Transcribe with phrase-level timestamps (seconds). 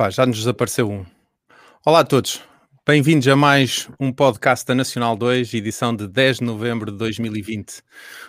[0.00, 1.04] Epá, já nos desapareceu um.
[1.84, 2.40] Olá a todos,
[2.86, 7.80] bem-vindos a mais um podcast da Nacional 2, edição de 10 de novembro de 2020.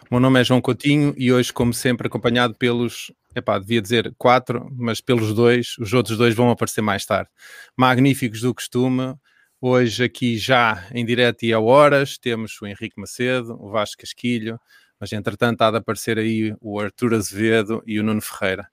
[0.02, 4.14] O meu nome é João Coutinho e hoje, como sempre, acompanhado pelos, epá, devia dizer
[4.18, 7.30] quatro, mas pelos dois, os outros dois vão aparecer mais tarde.
[7.78, 9.16] Magníficos do costume,
[9.62, 14.60] hoje aqui já em direto e a horas, temos o Henrique Macedo, o Vasco Casquilho,
[15.00, 18.68] mas entretanto há de aparecer aí o Artur Azevedo e o Nuno Ferreira.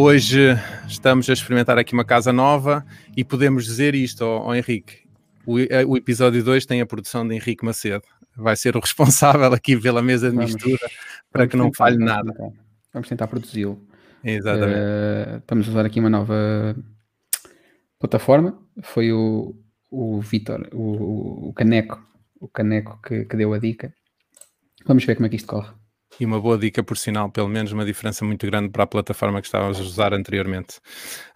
[0.00, 0.50] Hoje
[0.86, 5.00] estamos a experimentar aqui uma casa nova e podemos dizer isto ao, Henrique.
[5.44, 8.04] O, eh, o episódio 2 tem a produção de Henrique Macedo.
[8.36, 10.88] Vai ser o responsável aqui pela mesa de vamos, mistura
[11.32, 12.32] para que não falhe vamos nada.
[12.32, 12.52] Tentar,
[12.92, 13.84] vamos tentar produzi-lo.
[14.22, 14.78] Exatamente.
[14.78, 16.76] Uh, estamos a usar aqui uma nova
[17.98, 18.56] plataforma.
[18.80, 19.56] Foi o,
[19.90, 22.00] o Vitor, o, o, Caneco,
[22.38, 23.92] o Caneco que, que deu a dica.
[24.86, 25.72] Vamos ver como é que isto corre.
[26.20, 29.40] E uma boa dica, por sinal, pelo menos uma diferença muito grande para a plataforma
[29.40, 30.80] que estávamos a usar anteriormente.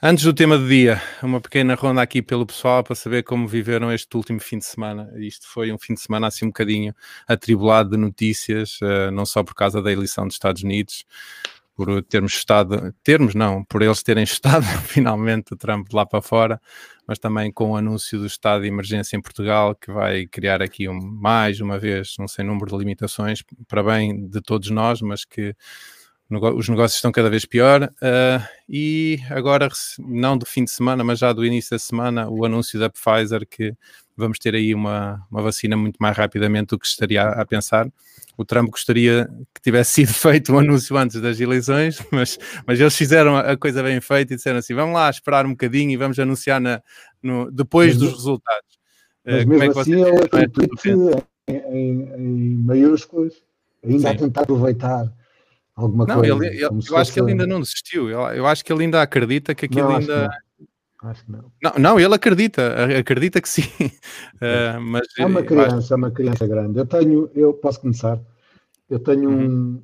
[0.02, 3.92] Antes do tema do dia, uma pequena ronda aqui pelo pessoal para saber como viveram
[3.92, 5.08] este último fim de semana.
[5.18, 6.92] Isto foi um fim de semana assim um bocadinho
[7.28, 11.04] atribulado de notícias, uh, não só por causa da eleição dos Estados Unidos,
[11.74, 16.60] por termos estado, termos não, por eles terem estado finalmente o Trump lá para fora,
[17.06, 20.88] mas também com o anúncio do estado de emergência em Portugal, que vai criar aqui
[20.88, 25.24] um, mais uma vez um sem número de limitações para bem de todos nós, mas
[25.24, 25.54] que
[26.30, 27.84] os negócios estão cada vez pior.
[27.84, 32.44] Uh, e agora, não do fim de semana, mas já do início da semana, o
[32.44, 33.74] anúncio da Pfizer que
[34.22, 37.86] vamos ter aí uma, uma vacina muito mais rapidamente do que estaria a, a pensar
[38.36, 42.96] o Trump gostaria que tivesse sido feito um anúncio antes das eleições, mas, mas eles
[42.96, 46.18] fizeram a coisa bem feita e disseram assim: vamos lá esperar um bocadinho e vamos
[46.18, 46.82] anunciar na,
[47.22, 48.78] no, depois dos resultados.
[49.24, 50.88] Mas uh, mesmo é que assim, ele tweet
[51.48, 53.34] em, em, em maiúsculas,
[53.84, 54.06] ainda Sim.
[54.08, 55.12] a tentar aproveitar
[55.76, 56.34] alguma não, coisa.
[56.34, 59.00] Ele, ele, eu acho que ele ainda não desistiu, eu, eu, acho que ele ainda
[59.00, 60.28] acredita que aquilo não, ainda.
[61.02, 61.52] Acho que não.
[61.62, 63.62] Não, não ele acredita, acredita que sim.
[64.36, 65.92] Uh, mas é uma criança, acho...
[65.92, 66.78] é uma criança grande.
[66.78, 68.20] Eu tenho, eu posso começar.
[68.88, 69.44] Eu tenho uhum.
[69.44, 69.82] um.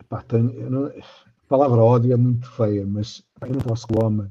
[0.00, 4.06] Epá, tenho, não, a palavra ódio é muito feia, mas eu não posso com o
[4.06, 4.30] homem.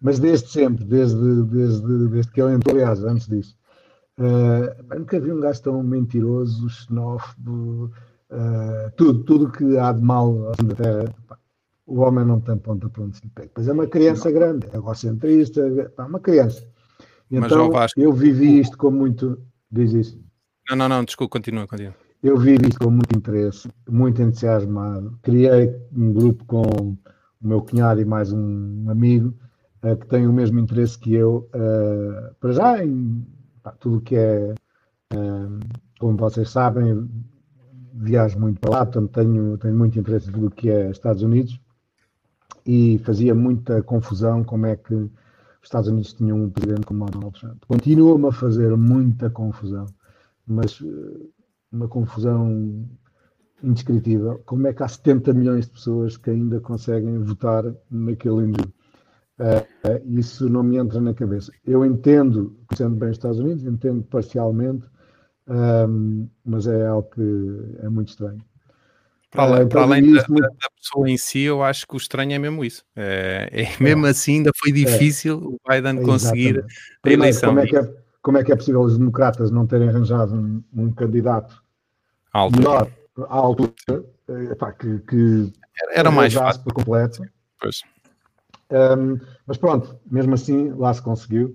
[0.00, 3.56] Mas desde sempre, desde, desde, desde que ele entrou, aliás, antes disso,
[4.18, 7.92] uh, nunca vi um gajo tão mentiroso, xenófobo,
[8.30, 11.14] uh, tudo, tudo que há de mal da terra
[11.88, 13.50] o homem não tem ponta para onde se pega.
[13.54, 14.38] Pois é uma criança não.
[14.38, 15.62] grande, é egocentrista,
[15.96, 16.62] é uma criança.
[17.30, 19.40] Então, eu vivi isto com muito.
[19.70, 20.22] Diz isso.
[20.68, 21.94] Não, não, não, desculpa, continua, continua.
[22.22, 25.18] Eu vivi isto com muito interesse, muito entusiasmado.
[25.22, 26.98] Criei um grupo com o
[27.40, 29.34] meu cunhado e mais um amigo
[29.82, 33.26] uh, que tem o mesmo interesse que eu, uh, para já, em
[33.62, 34.54] pá, tudo o que é,
[35.14, 35.60] uh,
[35.98, 37.08] como vocês sabem,
[37.94, 41.22] viajo muito para lá, portanto tenho, tenho muito interesse em tudo o que é Estados
[41.22, 41.60] Unidos
[42.68, 45.10] e fazia muita confusão como é que os
[45.62, 47.62] Estados Unidos tinham um presidente como Donald Trump.
[47.66, 49.86] Continua-me a fazer muita confusão,
[50.46, 51.26] mas eh,
[51.72, 52.86] uma confusão
[53.62, 54.42] indescritível.
[54.44, 58.74] Como é que há 70 milhões de pessoas que ainda conseguem votar naquele indivíduo?
[59.40, 61.50] Uh, isso não me entra na cabeça.
[61.64, 64.84] Eu entendo, conhecendo bem os Estados Unidos, entendo parcialmente,
[65.46, 68.42] um, ehm, mas é algo que é muito estranho.
[69.30, 70.48] Para, além, para além da, muito...
[70.48, 72.82] da, pessoa em si, eu acho que o estranho é mesmo isso.
[72.96, 73.76] É, é, é.
[73.78, 74.74] mesmo assim, ainda foi é.
[74.74, 76.64] difícil o Biden conseguir
[77.02, 77.50] a eleição.
[77.50, 80.62] Como é, que é, como é que é possível os democratas não terem arranjado um,
[80.74, 81.62] um candidato
[82.56, 82.90] melhor
[83.28, 83.72] à altura
[84.50, 85.52] epá, que, que
[85.92, 87.22] era, mais fácil por completo?
[87.60, 87.82] Pois.
[88.70, 91.54] Um, mas pronto, mesmo assim, lá se conseguiu.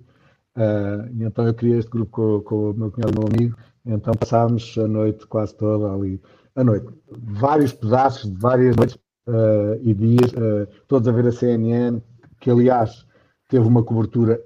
[0.56, 3.58] Uh, e então eu criei este grupo com, com o meu cunhado meu amigo.
[3.84, 6.22] Então passámos a noite quase toda ali
[6.56, 6.88] à noite.
[7.10, 8.96] Vários pedaços de várias noites
[9.28, 12.02] uh, e dias, uh, todos a ver a CNN,
[12.40, 13.06] que aliás
[13.50, 14.40] teve uma cobertura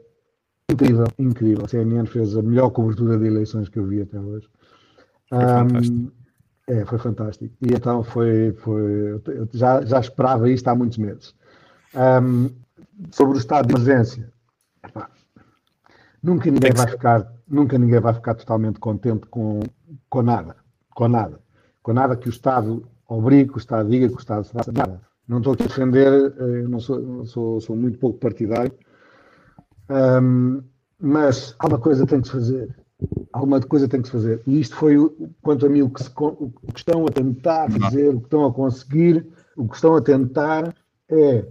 [0.70, 1.66] incrível, incrível.
[1.66, 4.48] A CNN fez a melhor cobertura de eleições que eu vi até hoje.
[5.30, 6.12] Foi um, fantástico.
[6.68, 7.56] É, foi fantástico.
[7.62, 11.34] E então foi, foi eu já, já esperava isto há muitos meses.
[11.96, 12.50] Um,
[13.12, 14.32] sobre o estado de emergência,
[14.84, 15.10] epá,
[16.22, 19.62] nunca ninguém vai ficar, nunca ninguém vai ficar totalmente contente com,
[20.10, 20.58] com nada,
[20.94, 21.40] com nada
[21.88, 25.02] com nada que o Estado obrigue, que o Estado diga, que o Estado faça nada.
[25.26, 28.74] Não estou aqui a defender, eh, não sou, sou, sou muito pouco partidário,
[30.22, 30.62] um,
[31.00, 32.76] mas alguma coisa tem que se fazer.
[33.32, 34.42] Alguma coisa tem que se fazer.
[34.46, 34.98] E isto foi,
[35.42, 38.46] quanto a mim, o que, se, o que estão a tentar fazer, o que estão
[38.46, 39.26] a conseguir,
[39.56, 40.76] o que estão a tentar
[41.08, 41.48] é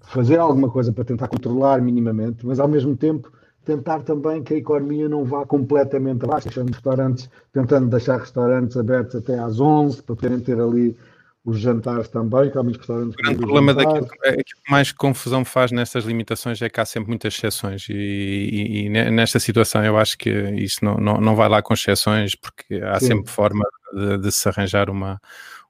[0.00, 3.30] fazer alguma coisa para tentar controlar minimamente, mas ao mesmo tempo
[3.64, 9.16] tentar também que a economia não vá completamente abaixo, deixando restaurantes, tentando deixar restaurantes abertos
[9.16, 10.96] até às 11 para poderem ter ali
[11.44, 13.14] os jantares também, que há muitos restaurantes.
[13.18, 17.08] O grande problema daquilo é que mais confusão faz nestas limitações é que há sempre
[17.08, 21.48] muitas exceções e, e, e nesta situação eu acho que isto não, não, não vai
[21.48, 23.06] lá com exceções porque há sim.
[23.06, 25.20] sempre forma de, de, se arranjar uma,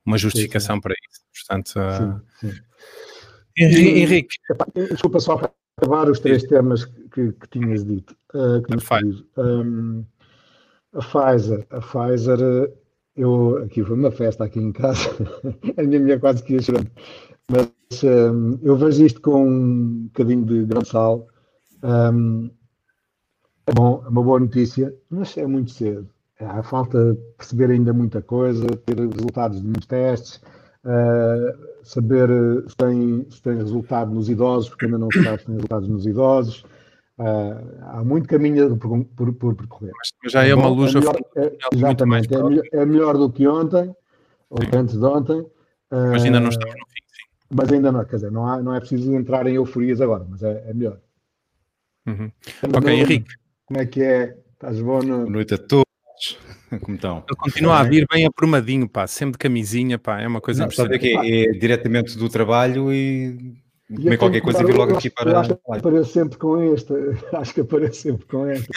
[0.05, 0.83] uma justificação sim, sim.
[0.83, 1.23] para isso.
[1.47, 2.63] Portanto, sim, uh...
[3.57, 4.37] Henrique.
[4.91, 5.51] Desculpa só para
[5.83, 8.15] acabar os três temas que, que tinhas dito.
[8.33, 8.73] Uh, que
[9.37, 10.05] a, um,
[10.95, 12.39] a Pfizer, a Pfizer
[13.17, 15.11] eu, aqui foi uma festa aqui em casa,
[15.77, 16.91] a minha mulher quase que ia chorando,
[17.51, 21.27] mas um, eu vejo isto com um bocadinho de grande sal.
[21.83, 22.51] Um,
[23.67, 26.09] é bom, é uma boa notícia, mas é muito cedo.
[26.41, 30.41] Há falta perceber ainda muita coisa, ter resultados de muitos testes,
[30.85, 32.29] uh, saber
[32.69, 36.07] se tem, se tem resultado nos idosos, porque ainda não sabe se tem resultados nos
[36.07, 36.65] idosos.
[37.19, 39.93] Uh, há muito caminho por, por, por percorrer.
[40.23, 43.47] Mas já é, uma luz é melhor, é, Exatamente, é melhor, é melhor, do que
[43.47, 43.95] ontem,
[44.51, 44.71] ou sim.
[44.75, 45.47] antes de ontem.
[45.91, 47.47] Mas ainda não estamos no fim, sim.
[47.51, 50.43] Mas ainda não, quer dizer, não, há, não é preciso entrar em euforias agora, mas
[50.43, 50.99] é, é melhor.
[52.07, 52.33] Uhum.
[52.75, 53.35] Ok, Henrique.
[53.67, 54.37] Como é que é?
[54.53, 55.03] Estás bom?
[55.03, 55.19] No...
[55.19, 55.92] Boa noite a todos.
[56.81, 57.25] Como estão?
[57.29, 61.01] Ele continua a vir bem aprumadinho, pá, sempre de camisinha, pá, é uma coisa impressionante.
[61.01, 63.55] Sabe que é, é diretamente do trabalho e
[63.95, 65.41] comer qualquer coisa vir logo aqui para.
[65.41, 66.93] Acho que apareço sempre com este.
[67.33, 68.69] Acho que apareço sempre com este.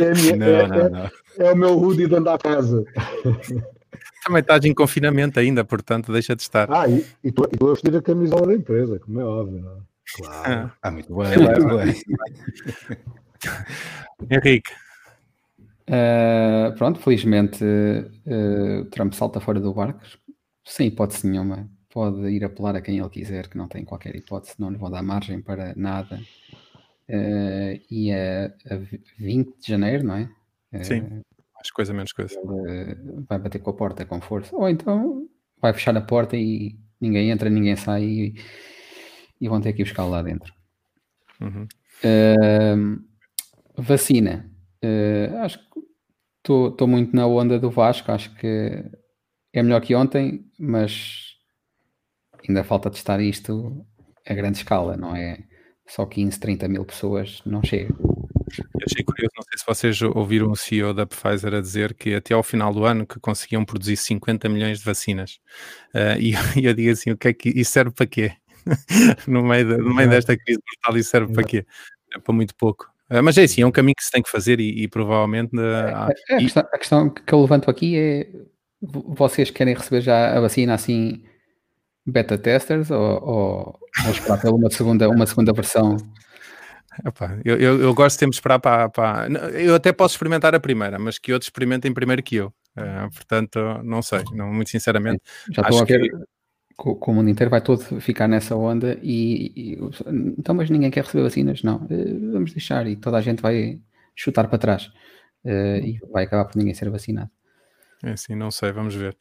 [0.00, 1.10] É, minha, não, é, não, não.
[1.38, 2.84] é, o meu hoodie de andar a casa.
[4.24, 6.66] Também estás em confinamento ainda, portanto, deixa de estar.
[6.72, 9.60] Ah, e estou a vestir a camisola da empresa, como é óbvio.
[9.60, 9.76] Não?
[9.76, 9.80] É?
[10.16, 10.72] Claro.
[10.82, 11.38] Ah, muito bem.
[11.38, 11.94] Muito bem.
[14.30, 14.70] Henrique.
[15.88, 20.00] Uh, pronto, felizmente uh, o Trump salta fora do barco,
[20.64, 24.56] sem hipótese nenhuma pode ir apelar a quem ele quiser, que não tem qualquer hipótese,
[24.58, 26.20] não lhe vão dar margem para nada.
[27.08, 28.78] Uh, e a, a
[29.16, 30.28] 20 de janeiro, não é?
[30.82, 31.22] Sim,
[31.54, 32.36] mais coisa, menos coisa.
[33.28, 34.56] Vai bater com a porta com força.
[34.56, 35.28] Ou então
[35.62, 38.34] vai fechar a porta e ninguém entra, ninguém sai e,
[39.40, 40.52] e vão ter que buscar lá dentro.
[41.40, 41.68] Uhum.
[43.76, 44.50] vacina.
[45.42, 45.73] acho que
[46.44, 48.12] estou muito na onda do Vasco.
[48.12, 48.84] Acho que
[49.52, 51.34] é melhor que ontem, mas
[52.46, 53.84] ainda falta testar isto
[54.26, 55.38] a grande escala, não é?
[55.86, 57.94] Só 15, 30 mil pessoas não chega.
[58.58, 62.14] Eu achei curioso, não sei se vocês ouviram o CEO da Pfizer a dizer que
[62.14, 65.40] até ao final do ano que conseguiam produzir 50 milhões de vacinas.
[65.94, 68.32] Uh, e, e, eu digo assim, o que é que isso serve para quê?
[69.26, 71.66] no, meio de, no meio desta crise brutal, isso serve para quê?
[72.14, 72.93] É para muito pouco.
[73.10, 75.56] Uh, mas é assim, é um caminho que se tem que fazer e, e provavelmente...
[75.56, 78.26] Uh, a, a, questão, a, questão, que eu levanto aqui é
[78.80, 81.22] vocês querem receber já a vacina assim
[82.06, 85.96] beta testers ou, ou, ou esperar pela uma segunda, uma segunda versão?
[87.04, 90.60] Epá, eu, eu, eu, gosto sempre de esperar para, para, Eu até posso experimentar a
[90.60, 92.52] primeira, mas que outros experimentem primeiro que eu.
[92.76, 95.20] Uh, portanto, não sei, não, muito sinceramente.
[95.50, 96.16] Já estou a ver que...
[96.76, 99.78] que o mundo inteiro vai todo ficar nessa onda e, e,
[100.38, 101.62] então, mas ninguém quer receber vacinas?
[101.62, 103.80] Não, uh, vamos deixar e toda a gente vai
[104.14, 104.86] chutar para trás
[105.44, 107.30] uh, e vai acabar por ninguém ser vacinado.
[108.02, 109.16] É assim, não sei, vamos ver.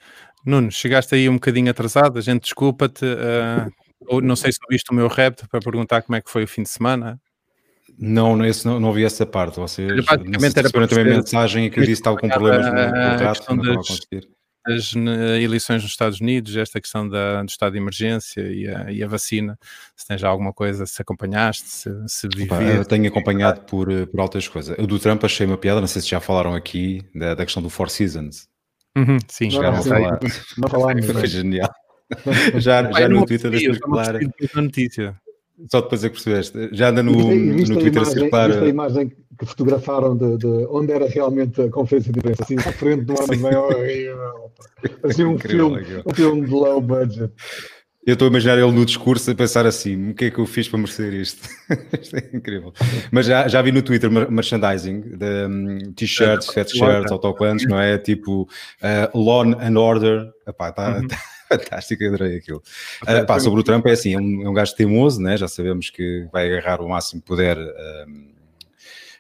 [0.46, 3.06] Nuno, chegaste aí um bocadinho atrasado, a gente desculpa-te.
[3.06, 6.48] Uh, não sei se ouviste o meu rap para perguntar como é que foi o
[6.48, 7.22] fim de semana.
[7.98, 9.60] Não, não, esse, não, não ouvi essa parte.
[9.60, 13.56] Vocês basicamente era para também mensagem que eu disse que estava com problemas no contrato,
[13.56, 14.28] não estava a conseguir
[14.66, 14.94] as
[15.42, 19.08] eleições nos Estados Unidos, esta questão da, do estado de emergência e a, e a,
[19.08, 19.58] vacina,
[19.96, 22.28] se tens já alguma coisa, se acompanhaste, se, se
[22.78, 24.78] Eu tenho acompanhado por, por altas coisas.
[24.78, 27.62] O do Trump achei uma piada, não sei se já falaram aqui, da, da questão
[27.62, 28.48] do Four Seasons.
[28.96, 30.20] Uhum, sim, falar.
[30.58, 31.06] Não falámos.
[31.12, 31.74] Foi genial.
[32.60, 34.20] já, já no Twitter a circular.
[34.56, 35.16] notícia.
[35.70, 36.70] Só depois é que percebeste.
[36.72, 38.50] Já anda no, no Twitter imagem, a circular.
[38.50, 42.58] Viste a imagem que fotografaram de, de, onde era realmente a conferência de imprensa, assim,
[42.58, 44.52] à frente do armazém horrível.
[45.02, 47.32] Parecia um filme, um filme de low budget.
[48.06, 50.46] Eu estou a imaginar ele no discurso a pensar assim: o que é que eu
[50.46, 51.48] fiz para merecer isto?
[52.02, 52.74] isto é incrível.
[53.12, 57.98] Mas já, já vi no Twitter merchandising de um, t-shirts, sweatshirts, autocolantes, não é?
[57.98, 60.30] Tipo uh, Law and Order.
[60.46, 61.08] Epá, está uhum.
[61.08, 61.18] tá
[61.58, 62.62] fantástico, adorei aquilo.
[63.04, 65.38] Uh, pá, sobre o Trump, é assim: é um, é um gajo teimoso, né?
[65.38, 67.58] já sabemos que vai agarrar o máximo que puder.
[67.58, 68.34] Um,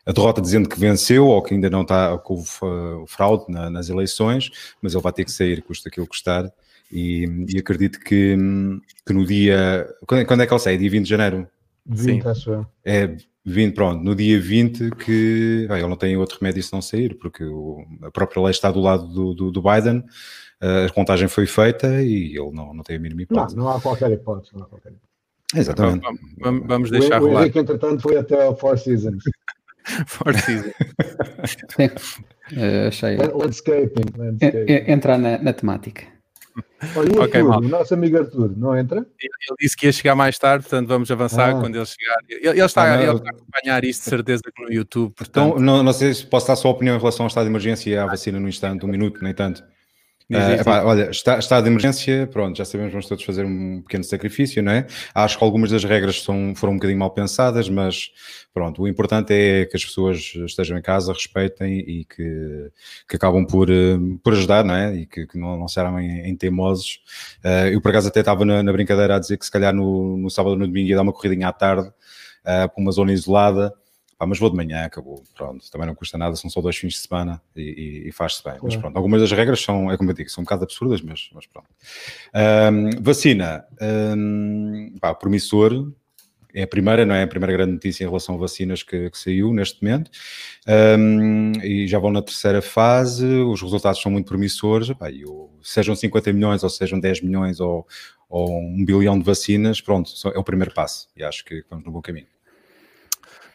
[0.05, 3.87] a derrota dizendo que venceu ou que ainda não está com o fraude na, nas
[3.87, 6.51] eleições, mas ele vai ter que sair, custa aquilo custar.
[6.91, 8.35] E, e acredito que,
[9.05, 9.87] que, no dia.
[10.05, 10.77] Quando, quando, é que ele sai?
[10.77, 11.47] Dia 20 de janeiro?
[11.85, 12.29] 20, Sim.
[12.29, 12.65] acho eu.
[12.83, 17.15] É 20, pronto, no dia 20 que ele não tem outro remédio se não sair,
[17.15, 20.03] porque o, a própria lei está do lado do, do, do, Biden,
[20.63, 23.55] a contagem foi feita e ele não, não tem a mínima hipótese.
[23.57, 24.51] Não, não há qualquer hipótese.
[24.53, 25.13] Não há qualquer hipótese.
[25.55, 26.05] Exatamente.
[26.39, 27.39] Vamos, vamos deixar o, rolar.
[27.39, 29.23] O Henrique, entretanto, foi até ao Four Seasons.
[30.07, 30.73] Four Seasons.
[32.51, 33.17] Uh, achei.
[33.17, 34.17] Landscaping.
[34.17, 34.91] landscaping.
[34.91, 36.13] Entrar na, na temática.
[36.95, 38.99] Olha, okay, Arthur, o nosso amigo Arthur, não entra?
[38.99, 41.59] Ele, ele, disse que ia chegar mais tarde, portanto vamos avançar ah.
[41.59, 42.17] quando ele chegar.
[42.29, 45.13] Ele, ele está, ah, ele está a acompanhar isto de certeza no YouTube.
[45.13, 45.53] Portanto...
[45.53, 47.49] Então, não, não sei se posso dar a sua opinião em relação ao estado de
[47.49, 49.63] emergência e à vacina no instante, um minuto, nem tanto.
[50.33, 54.03] Uh, epá, olha, está, estado de emergência, pronto, já sabemos, vamos todos fazer um pequeno
[54.03, 54.87] sacrifício, não é?
[55.13, 58.11] Acho que algumas das regras são, foram um bocadinho mal pensadas, mas
[58.53, 62.71] pronto, o importante é que as pessoas estejam em casa, respeitem e que,
[63.07, 64.95] que acabam por, eh, por ajudar, não é?
[64.95, 66.99] E que, que não, não serão em, em teimosos.
[67.43, 70.17] Uh, eu, por acaso, até estava na, na, brincadeira a dizer que se calhar no,
[70.17, 71.93] no sábado ou no domingo ia dar uma corridinha à tarde uh,
[72.43, 73.73] para uma zona isolada
[74.23, 75.21] Pá, mas vou de manhã, acabou.
[75.35, 77.61] Pronto, também não custa nada, são só dois fins de semana e,
[78.05, 78.53] e, e faz-se bem.
[78.53, 78.65] Claro.
[78.65, 81.29] Mas pronto, algumas das regras são, é como eu digo, são um bocado absurdas, mas,
[81.33, 81.67] mas pronto.
[82.33, 83.65] Um, vacina,
[84.15, 85.91] um, pá, promissor,
[86.53, 87.23] é a primeira, não é?
[87.23, 90.09] A primeira grande notícia em relação a vacinas que, que saiu neste momento.
[90.97, 94.89] Um, e já vão na terceira fase, os resultados são muito promissores.
[95.61, 97.85] Sejam 50 milhões, ou sejam 10 milhões, ou,
[98.29, 101.09] ou um bilhão de vacinas, pronto, é o primeiro passo.
[101.17, 102.27] E acho que vamos no bom caminho.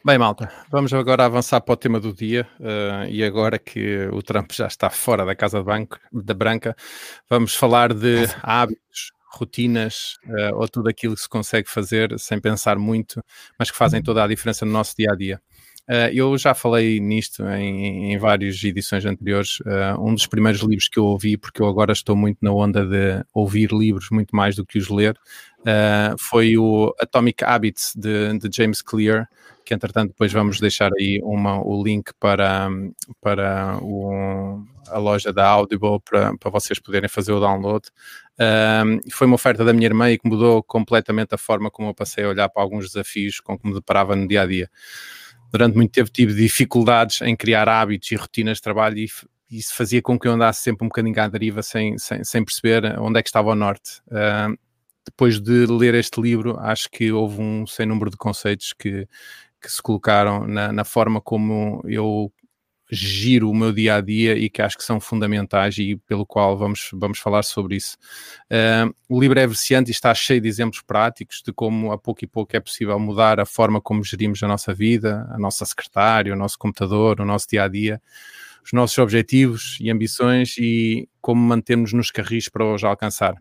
[0.05, 2.47] Bem, malta, vamos agora avançar para o tema do dia.
[2.61, 6.76] Uh, e agora que o Trump já está fora da Casa Banco, da Branca,
[7.28, 12.78] vamos falar de hábitos, rotinas uh, ou tudo aquilo que se consegue fazer sem pensar
[12.78, 13.23] muito,
[13.59, 15.40] mas que fazem toda a diferença no nosso dia a dia.
[15.88, 19.59] Uh, eu já falei nisto em, em várias edições anteriores.
[19.61, 22.85] Uh, um dos primeiros livros que eu ouvi, porque eu agora estou muito na onda
[22.85, 25.19] de ouvir livros muito mais do que os ler,
[25.61, 29.29] uh, foi o Atomic Habits de, de James Clear,
[29.65, 32.69] que entretanto depois vamos deixar aí uma, o link para,
[33.21, 37.87] para o, a loja da Audible para, para vocês poderem fazer o download.
[38.41, 41.95] Um, foi uma oferta da minha irmã e que mudou completamente a forma como eu
[41.95, 44.71] passei a olhar para alguns desafios com que me deparava no dia a dia.
[45.53, 49.09] Durante muito tempo tive dificuldades em criar hábitos e rotinas de trabalho e
[49.50, 52.99] isso fazia com que eu andasse sempre um bocadinho à deriva sem, sem, sem perceber
[52.99, 54.00] onde é que estava o norte.
[54.09, 54.57] Uh,
[55.09, 59.09] depois de ler este livro, acho que houve um sem número de conceitos que,
[59.61, 62.31] que se colocaram na, na, forma como eu
[62.91, 66.57] giro o meu dia a dia e que acho que são fundamentais e pelo qual
[66.57, 67.97] vamos, vamos falar sobre isso.
[68.50, 72.25] Uh, o livro é viciante e está cheio de exemplos práticos de como a pouco
[72.25, 76.33] e pouco é possível mudar a forma como gerimos a nossa vida, a nossa secretária,
[76.33, 78.00] o nosso computador, o nosso dia a dia,
[78.65, 83.35] os nossos objetivos e ambições e como mantermos nos carris para os alcançar.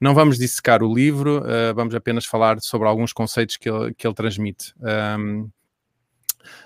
[0.00, 4.06] Não vamos dissecar o livro, uh, vamos apenas falar sobre alguns conceitos que ele, que
[4.06, 4.74] ele transmite.
[5.18, 5.50] Um,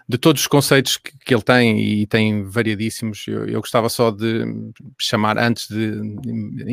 [0.09, 4.11] de todos os conceitos que, que, ele tem, e tem variadíssimos, eu, eu, gostava só
[4.11, 4.45] de
[4.99, 5.93] chamar, antes de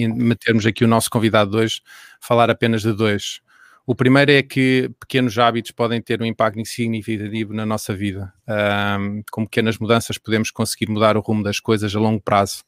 [0.09, 1.81] metermos aqui o nosso convidado de hoje,
[2.19, 3.39] falar apenas de dois.
[3.85, 8.33] O primeiro é que pequenos hábitos podem ter um impacto significativo na nossa vida.
[8.45, 12.65] Um, com pequenas mudanças podemos conseguir mudar o rumo das coisas a longo prazo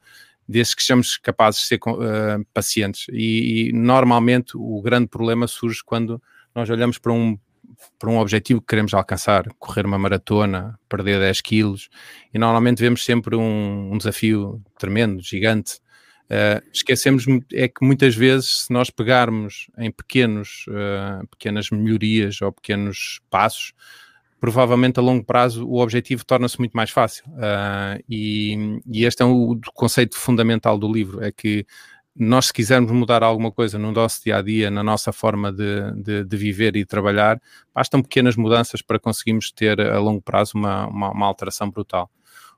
[0.49, 3.05] desde que sejamos capazes de ser uh, pacientes.
[3.11, 6.19] E, e, normalmente o grande problema surge quando
[6.55, 7.37] nós olhamos para um,
[7.99, 11.89] para um objetivo que queremos alcançar, correr uma maratona, perder 10 quilos,
[12.33, 15.75] e normalmente vemos sempre um, um desafio tremendo, gigante.
[16.25, 22.51] Uh, esquecemos é que muitas vezes, se nós pegarmos em pequenos, uh, pequenas melhorias ou
[22.51, 23.73] pequenos passos,
[24.39, 27.25] provavelmente a longo prazo o objetivo torna-se muito mais fácil.
[27.29, 31.65] Uh, e, e, este é o conceito fundamental do livro: é que
[32.15, 35.91] nós, se quisermos mudar alguma coisa no nosso dia a dia, na nossa forma de,
[36.01, 37.41] de, de viver e trabalhar,
[37.73, 42.09] bastam pequenas mudanças para conseguirmos ter a longo prazo uma, uma, uma alteração brutal.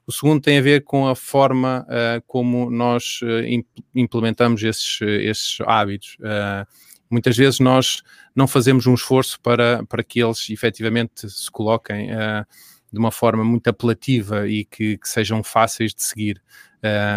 [0.06, 5.58] O segundo tem a ver com a forma uh, como nós uh, implementamos esses, esses
[5.62, 6.18] hábitos.
[6.20, 6.66] Uh,
[7.12, 8.02] muitas vezes nós
[8.36, 12.46] não fazemos um esforço para, para que eles efetivamente se coloquem uh,
[12.92, 16.42] de uma forma muito apelativa e que, que sejam fáceis de seguir.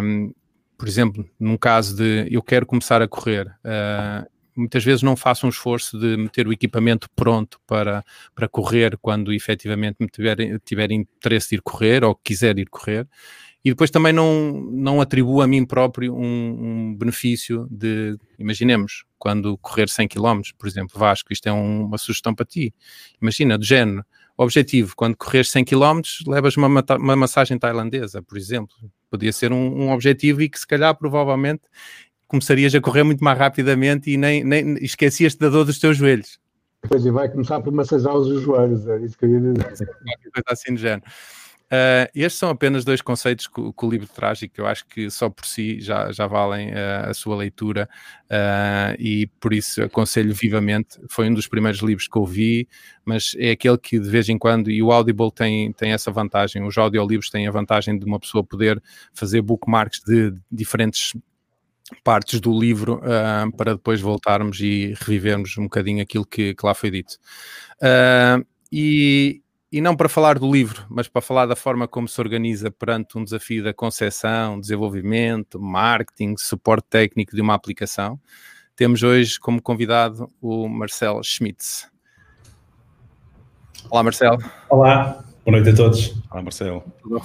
[0.02, 0.32] Um,
[0.76, 5.46] por exemplo, num caso de eu quero começar a correr, uh, muitas vezes não faço
[5.46, 10.90] um esforço de meter o equipamento pronto para, para correr quando efetivamente me tiver, tiver
[10.92, 13.06] interesse de ir correr ou quiser ir correr
[13.64, 19.56] e depois também não, não atribuo a mim próprio um, um benefício de, imaginemos, quando
[19.56, 22.74] correr 100 km, por exemplo, Vasco, isto é um, uma sugestão para ti.
[23.22, 24.04] Imagina, do género,
[24.36, 28.76] objetivo, quando correr 100 km, levas uma, uma massagem tailandesa, por exemplo.
[29.10, 31.62] Podia ser um, um, objetivo e que se calhar provavelmente
[32.28, 36.38] começarias a correr muito mais rapidamente e nem, nem esquecias-te da dor dos teus joelhos.
[36.86, 39.86] Pois e vai começar por massajar os joelhos, é isso que eu ia dizer.
[39.86, 41.10] Coisa assim do género.
[41.74, 44.86] Uh, estes são apenas dois conceitos que, que, o livro traz e que eu acho
[44.86, 47.88] que só por si já, já valem uh, a sua leitura
[48.26, 51.00] uh, e por isso aconselho vivamente.
[51.08, 52.68] Foi um dos primeiros livros que ouvi,
[53.04, 56.62] mas é aquele que de vez em quando, e o Audible tem, tem essa vantagem,
[56.62, 58.80] os audiolivros têm a vantagem de uma pessoa poder
[59.12, 61.12] fazer bookmarks de diferentes
[62.02, 63.00] partes do livro
[63.58, 67.18] para depois voltarmos e revivermos um bocadinho aquilo que, que lá foi dito.
[68.72, 69.43] E,
[69.74, 73.18] e não para falar do livro, mas para falar da forma como se organiza perante
[73.18, 78.16] um desafio da concepção, desenvolvimento, marketing, suporte técnico de uma aplicação,
[78.76, 81.90] temos hoje como convidado o Marcelo Schmitz.
[83.90, 84.38] Olá, Marcelo.
[84.70, 86.22] Olá, boa noite a todos.
[86.30, 86.84] Olá, Marcelo.
[87.02, 87.20] Tudo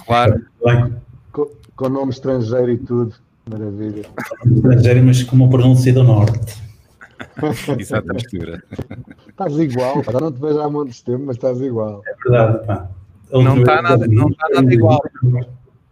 [0.64, 0.96] bem?
[1.30, 3.14] Com, com nome estrangeiro e tudo.
[3.48, 4.06] Maravilha.
[4.44, 6.69] Estrangeiro, mas com uma pronúncia do norte.
[7.78, 8.62] Exato, a mistura.
[9.28, 10.12] Estás igual, pá.
[10.20, 12.02] não te vejo há muito tempo, mas estás igual.
[12.06, 12.88] É verdade, pá.
[13.32, 15.00] Não está nada, não está nada igual.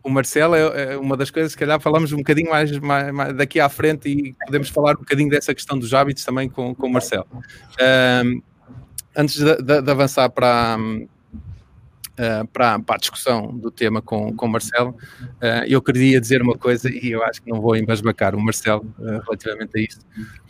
[0.02, 3.37] O Marcelo é, é, uma das coisas, se calhar falamos um bocadinho mais, mais, mais,
[3.37, 6.87] daqui à frente e podemos falar um bocadinho dessa questão dos hábitos também com, com
[6.87, 7.26] o Marcelo.
[8.25, 8.40] Um,
[9.16, 10.78] antes de, de, de avançar para,
[12.18, 16.42] uh, para, para, a discussão do tema com, com o Marcelo, uh, eu queria dizer
[16.42, 20.04] uma coisa e eu acho que não vou embasbacar o Marcelo uh, relativamente a isto,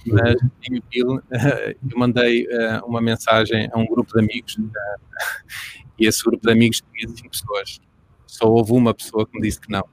[0.06, 0.34] mas
[0.68, 1.22] em eu
[1.94, 2.46] mandei
[2.84, 4.56] uma mensagem a um grupo de amigos
[5.98, 7.80] e esse grupo de amigos tinha cinco pessoas.
[8.26, 9.84] Só houve uma pessoa que me disse que não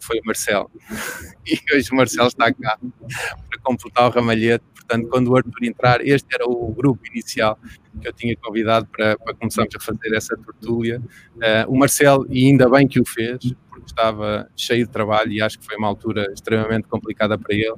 [0.00, 0.70] foi o Marcelo.
[1.46, 4.64] E hoje o Marcelo está cá para completar o ramalhete.
[4.88, 7.58] Portanto, quando o Arthur entrar, este era o grupo inicial
[8.00, 11.02] que eu tinha convidado para, para começarmos a fazer essa tertúlia.
[11.36, 15.42] Uh, o Marcelo, e ainda bem que o fez, porque estava cheio de trabalho e
[15.42, 17.74] acho que foi uma altura extremamente complicada para ele,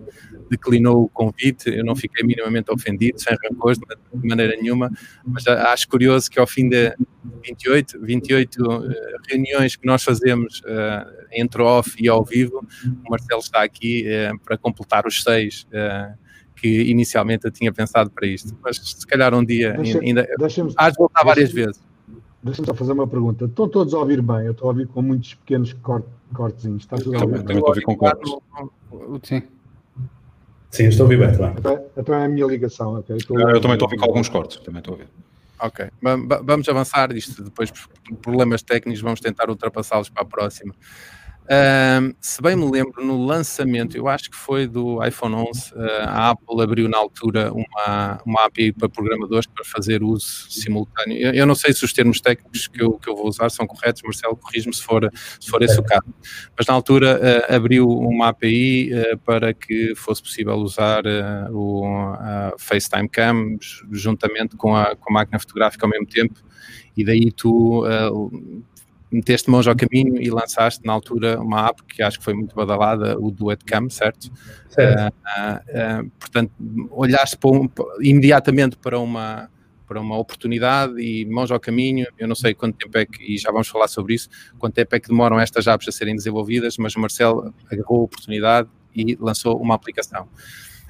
[0.49, 4.91] declinou o convite, eu não fiquei minimamente ofendido, sem rancores de maneira nenhuma,
[5.27, 6.95] mas acho curioso que ao fim de
[7.45, 8.89] 28, 28 uh,
[9.29, 14.39] reuniões que nós fazemos uh, entre off e ao vivo, o Marcelo está aqui uh,
[14.41, 16.20] para completar os seis uh,
[16.61, 18.57] que inicialmente eu tinha pensado para isto.
[18.63, 20.27] Mas se calhar um dia deixa, ainda.
[20.77, 21.81] Há de voltar várias vezes.
[22.43, 23.47] Deixa-me só fazer uma pergunta.
[23.47, 24.47] Estão todos a ouvir bem?
[24.47, 26.83] Eu estou a ouvir com muitos pequenos corte, cortezinhos.
[26.83, 27.39] Está tudo a ouvir?
[27.39, 28.33] Também estou a ouvir com cortes.
[29.23, 29.43] Sim.
[30.71, 31.55] Sim, estou a ouvir bem também.
[31.59, 33.17] Então, então é a minha ligação, ok?
[33.29, 35.09] Eu, eu também estou a ouvir com alguns cortes, também estou a ouvir.
[35.63, 35.91] Ok,
[36.43, 40.75] vamos avançar isto depois por problemas técnicos, vamos tentar ultrapassá-los para a próxima.
[41.51, 45.79] Uh, se bem me lembro, no lançamento, eu acho que foi do iPhone 11, uh,
[46.03, 51.19] ah, a Apple abriu na altura uma, uma API para programadores para fazer uso simultâneo.
[51.19, 53.67] Eu, eu, não sei se os termos técnicos que eu, que eu vou usar são
[53.67, 55.11] corretos, Marcelo, corrijo-me se for,
[55.41, 56.15] se for esse o caso.
[56.57, 58.93] Mas na altura uh, abriu uma API
[59.25, 61.03] para que fosse possível usar
[61.51, 62.15] o
[62.59, 63.57] FaceTime Cam
[63.91, 66.41] juntamente com a, com a máquina fotográfica ao mesmo tempo
[66.97, 68.63] e daí tu uh,
[69.11, 72.55] meteste mãos ao caminho e lançaste na altura uma app que acho que foi muito
[72.55, 74.31] badalada, o Duetcam, certo?
[74.69, 75.13] certo.
[75.13, 76.53] Uh, uh, portanto,
[76.91, 77.69] olhaste para um,
[78.01, 79.51] imediatamente para uma
[79.91, 83.37] para uma oportunidade e mãos ao caminho, eu não sei quanto tempo é que, e
[83.37, 86.77] já vamos falar sobre isso, quanto tempo é que demoram estas apps a serem desenvolvidas,
[86.79, 90.29] mas o Marcelo agarrou a oportunidade e lançou uma aplicação.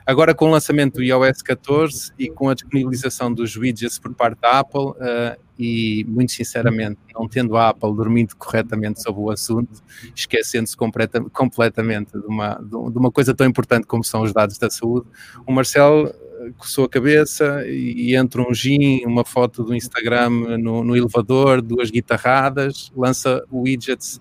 [0.05, 4.39] Agora, com o lançamento do iOS 14 e com a disponibilização dos widgets por parte
[4.39, 9.83] da Apple, uh, e muito sinceramente, não tendo a Apple dormindo corretamente sobre o assunto,
[10.17, 15.07] esquecendo-se completamente de uma, de uma coisa tão importante como são os dados da saúde,
[15.47, 20.83] o Marcelo eh, coçou a cabeça e entre um gin, uma foto do Instagram no,
[20.83, 24.19] no elevador, duas guitarradas, lança widgets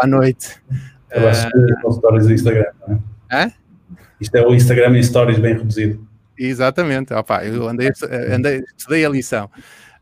[0.00, 0.56] à noite.
[1.10, 3.44] Eu acho que stories do Instagram, não é?
[3.44, 3.52] É?
[4.18, 6.08] Isto é o Instagram em Stories bem reduzido.
[6.38, 7.90] Exatamente, Opa, eu andei,
[8.32, 9.50] andei, estudei a lição.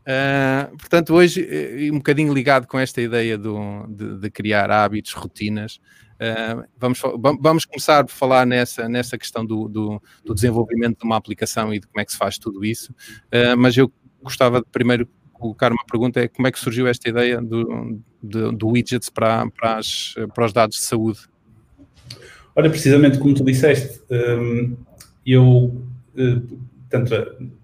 [0.07, 5.11] Uh, portanto, hoje, eh, um bocadinho ligado com esta ideia do, de, de criar hábitos,
[5.11, 5.81] rotinas,
[6.13, 7.01] uh, vamos,
[7.41, 11.79] vamos começar a falar nessa, nessa questão do, do, do, desenvolvimento de uma aplicação e
[11.81, 13.91] de como é que se faz tudo isso, uh, mas eu
[14.23, 18.51] gostava de primeiro colocar uma pergunta, é como é que surgiu esta ideia do, do,
[18.53, 21.19] do widgets para, para, as, para os dados de saúde?
[22.55, 24.75] Olha, precisamente como tu disseste, um,
[25.25, 25.85] eu,
[26.17, 26.41] eh,
[26.89, 27.13] tanto,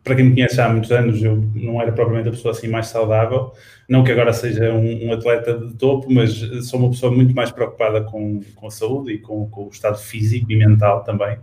[0.03, 2.87] para quem me conhece há muitos anos, eu não era propriamente a pessoa assim mais
[2.87, 3.53] saudável,
[3.87, 6.33] não que agora seja um, um atleta de topo, mas
[6.67, 9.97] sou uma pessoa muito mais preocupada com, com a saúde e com, com o estado
[9.97, 11.37] físico e mental também.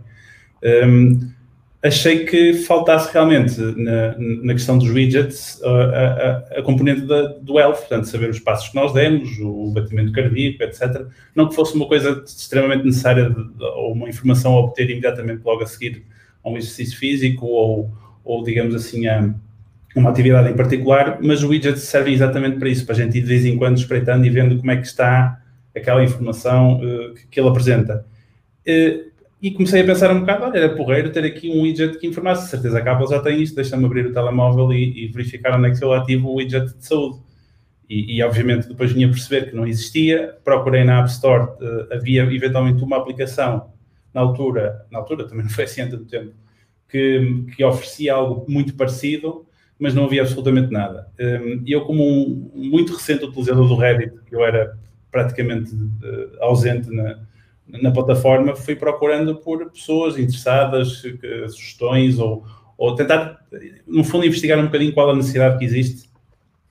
[0.63, 1.31] Um,
[1.83, 7.59] achei que faltasse realmente na, na questão dos widgets a, a, a componente da, do
[7.59, 11.07] health, portanto, saber os passos que nós demos, o batimento cardíaco, etc.
[11.35, 15.67] Não que fosse uma coisa extremamente necessária ou uma informação a obter imediatamente logo a
[15.67, 16.05] seguir
[16.43, 17.91] a um exercício físico ou,
[18.23, 19.33] ou digamos assim, a,
[19.95, 23.21] uma atividade em particular, mas o widget serve exatamente para isso, para a gente ir
[23.21, 25.41] de vez em quando espreitando e vendo como é que está
[25.75, 28.05] aquela informação uh, que, ele apresenta.
[28.67, 32.05] Uh, e comecei a pensar um bocado, olha, era porreiro ter aqui um widget que
[32.05, 35.57] informasse, certeza que a Apple já tem isto, deixa-me abrir o telemóvel e, e, verificar
[35.57, 37.19] onde é que eu ativo o widget de saúde.
[37.89, 42.21] E, e, obviamente depois vinha perceber que não existia, procurei na App Store, uh, havia
[42.23, 43.71] eventualmente uma aplicação
[44.13, 46.33] na altura, na altura também não foi assim há tanto tempo,
[46.89, 49.45] que, que oferecia algo muito parecido,
[49.79, 51.07] mas não havia absolutamente nada.
[51.19, 54.77] Um, eu, como um muito recente utilizador do Reddit, eu era
[55.09, 57.19] praticamente uh, ausente na,
[57.67, 61.01] na plataforma, fui procurando por pessoas interessadas,
[61.49, 62.45] sugestões, ou,
[62.77, 63.45] ou tentar,
[63.87, 66.09] no fundo, investigar um bocadinho qual a necessidade que existe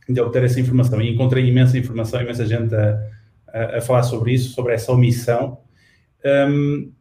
[0.08, 1.00] de obter essa informação.
[1.00, 3.00] E encontrei imensa informação, imensa gente a,
[3.48, 5.58] a, a falar sobre isso, sobre essa omissão.
[6.24, 6.92] Um,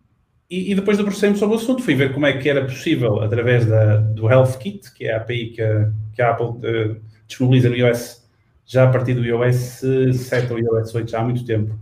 [0.49, 3.65] e, e, depois debrucei-me sobre o assunto, fui ver como é que era possível, através
[3.65, 7.69] da, do Health Kit, que é a API que, a, que a Apple uh, disponibiliza
[7.69, 8.27] no iOS,
[8.65, 9.81] já a partir do iOS
[10.13, 11.77] 7 ou iOS 8, já há muito tempo.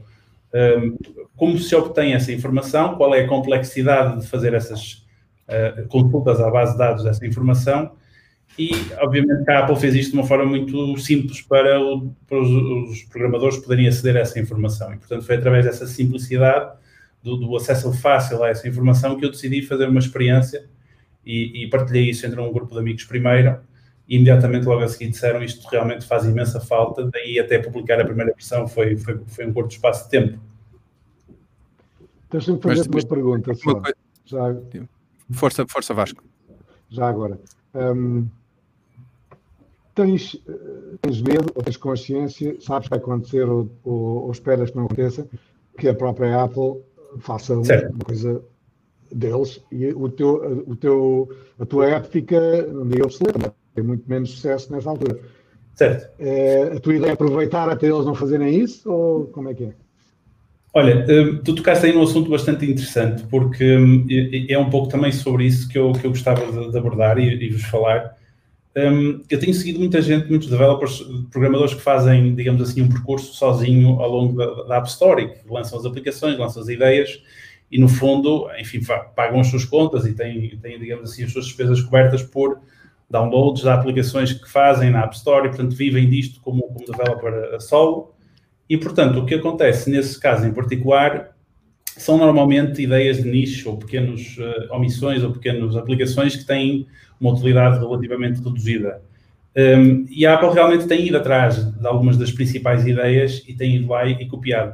[0.54, 0.98] Um,
[1.36, 5.06] como se obtém essa informação, qual é a complexidade de fazer essas
[5.48, 7.92] uh, consultas à base de dados dessa informação
[8.58, 12.50] e, obviamente, a Apple fez isto de uma forma muito simples para, o, para os,
[12.90, 14.94] os, programadores poderem aceder a essa informação.
[14.94, 16.72] E, portanto, foi através dessa simplicidade
[17.28, 20.66] do, do, acesso fácil a essa informação que eu decidi fazer uma experiência
[21.26, 23.60] e, e, partilhei isso entre um grupo de amigos primeiro
[24.08, 28.06] e imediatamente logo a seguir disseram isto realmente faz imensa falta, daí até publicar a
[28.06, 30.40] primeira versão foi, foi, foi um curto espaço de tempo.
[32.32, 33.74] Deixa-me fazer uma pergunta só.
[33.74, 33.94] Uma
[34.26, 34.56] Já...
[35.32, 36.24] Força, força Vasco.
[36.90, 37.38] Já agora.
[37.76, 38.28] Um,
[39.94, 40.42] tens,
[41.02, 44.86] tens medo ou tens consciência, sabes que vai acontecer ou, ou, ou esperas que não
[44.86, 45.28] aconteça,
[45.78, 46.82] que a própria Apple
[47.20, 47.94] faça certo.
[47.94, 48.42] uma coisa
[49.12, 54.04] deles e o teu, o teu, a tua app fica, não digo obsoleta, tem muito
[54.08, 55.20] menos sucesso nessa altura.
[55.76, 56.10] Certo.
[56.20, 59.66] É, a tua ideia é aproveitar até eles não fazerem isso ou como é que
[59.66, 59.74] é?
[60.74, 64.06] Olha, hum, tu tocaste aí num assunto bastante interessante, porque hum,
[64.50, 67.50] é um pouco também sobre isso que eu, que eu gostava de, abordar e, e
[67.50, 68.17] vos falar.
[68.78, 73.34] Um, eu tenho seguido muita gente, muitos developers, programadores que fazem, digamos assim, um percurso
[73.34, 77.20] sozinho ao longo da, da App Store que lançam as aplicações, lançam as ideias
[77.72, 78.80] e, no fundo, enfim,
[79.16, 82.60] pagam as suas contas e têm, têm, digamos assim, as suas despesas cobertas por
[83.10, 87.56] downloads de aplicações que fazem na App Store e, portanto, vivem disto como, como developer
[87.56, 88.14] a solo.
[88.70, 91.36] E, portanto, o que acontece nesse caso em particular
[92.02, 96.88] são normalmente ideias de nicho ou pequenas uh, omissões ou pequenas aplicações que têm
[97.20, 99.02] uma utilidade relativamente reduzida.
[99.56, 103.76] Um, e a Apple realmente tem ido atrás de algumas das principais ideias e tem
[103.76, 104.74] ido lá e, e copiado.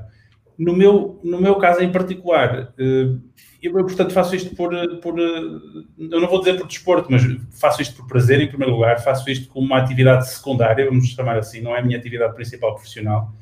[0.57, 3.21] No meu, no meu caso em particular, uh,
[3.63, 7.95] eu, portanto, faço isto por, por, eu não vou dizer por desporto, mas faço isto
[7.95, 11.73] por prazer, em primeiro lugar, faço isto como uma atividade secundária, vamos chamar assim, não
[11.73, 13.33] é a minha atividade principal profissional.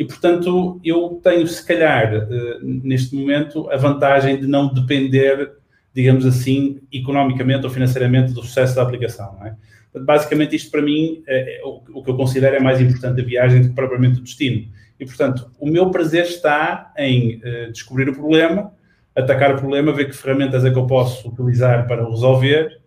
[0.00, 5.60] E, portanto, eu tenho, se calhar, uh, neste momento, a vantagem de não depender
[5.92, 9.36] digamos assim, economicamente ou financeiramente do sucesso da aplicação.
[9.44, 9.54] É?
[9.98, 13.62] Basicamente, isto para mim, é, é, o, que eu considero é mais importante da viagem
[13.62, 14.68] do que propriamente o destino.
[14.98, 18.72] E, portanto, o meu prazer está em uh, descobrir o problema,
[19.16, 22.78] atacar o problema, ver que ferramentas é que eu posso utilizar para o resolver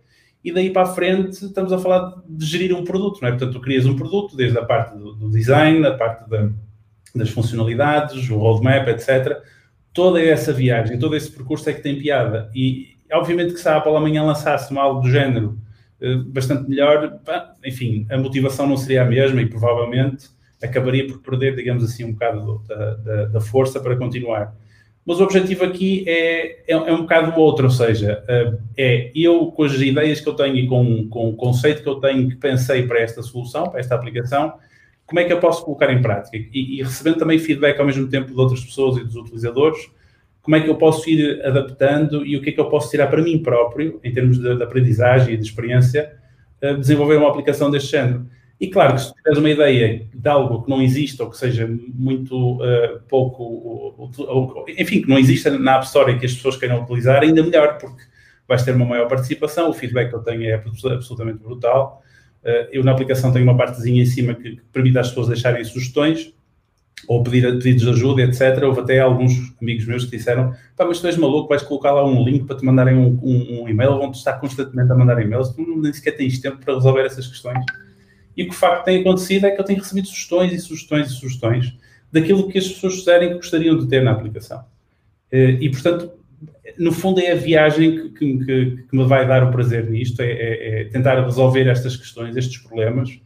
[0.43, 3.31] e daí para a frente estamos a falar de gerir um produto, não é?
[3.31, 6.49] Portanto, tu crias um produto desde a parte do, do design, a parte da,
[7.13, 9.41] das funcionalidades, o roadmap, etc.
[9.93, 12.49] Toda essa viagem, todo esse percurso é que tem piada.
[12.55, 15.57] E, obviamente que se a Apple amanhã lançasse algo do género
[16.01, 17.19] eh, bastante melhor,
[17.63, 20.29] enfim, a motivação não seria a mesma e provavelmente
[20.61, 24.55] acabaria por perder, digamos assim, um bocado da, da, da força para continuar.
[25.05, 29.47] Mas o objetivo aqui é, é, é, um bocado outro, ou seja, eh, é eu,
[29.47, 32.35] com as ideias que eu tenho e com, com o conceito que eu tenho, que
[32.37, 34.53] pensei para esta solução, para esta aplicação,
[35.13, 36.35] como é que eu posso colocar em prática?
[36.35, 39.87] E, e recebendo também feedback ao mesmo tempo de outras pessoas e dos utilizadores,
[40.41, 43.05] como é que eu posso ir adaptando e o que é que eu posso tirar
[43.05, 46.15] para mim próprio, em termos de, de aprendizagem e de experiência,
[46.63, 48.25] uh, desenvolver uma aplicação deste género.
[48.59, 51.69] E claro que se tiveres uma ideia de algo que não existe ou que seja
[51.93, 56.33] muito uh, pouco, ou, ou, enfim, que não exista na App Store e que as
[56.33, 58.01] pessoas queiram utilizar, ainda melhor, porque
[58.47, 62.01] vais ter uma maior participação, o feedback que eu tenho é absolutamente brutal.
[62.43, 66.33] Uh, eu na aplicação tenho uma partezinha em cima que, permite às pessoas deixarem sugestões,
[67.07, 68.63] ou pedir pedidos de ajuda, etc.
[68.63, 72.05] Houve até alguns amigos meus que disseram: pá, mas tu és maluco, vais colocar lá
[72.05, 75.49] um link para te mandarem um, um, um e-mail, vão-te estar constantemente a mandar e-mails,
[75.49, 77.63] tu nem sequer tens tempo para resolver essas questões.
[78.35, 81.11] E o que de facto tem acontecido é que eu tenho recebido sugestões e sugestões
[81.11, 81.77] e sugestões
[82.11, 84.63] daquilo que as pessoas fizerem que gostariam de ter na aplicação.
[85.31, 86.11] Eh, e, portanto,
[86.77, 90.31] no fundo é a viagem que, que, que, me vai dar o prazer nisto, é,
[90.31, 93.19] é, é, tentar resolver estas questões, estes problemas.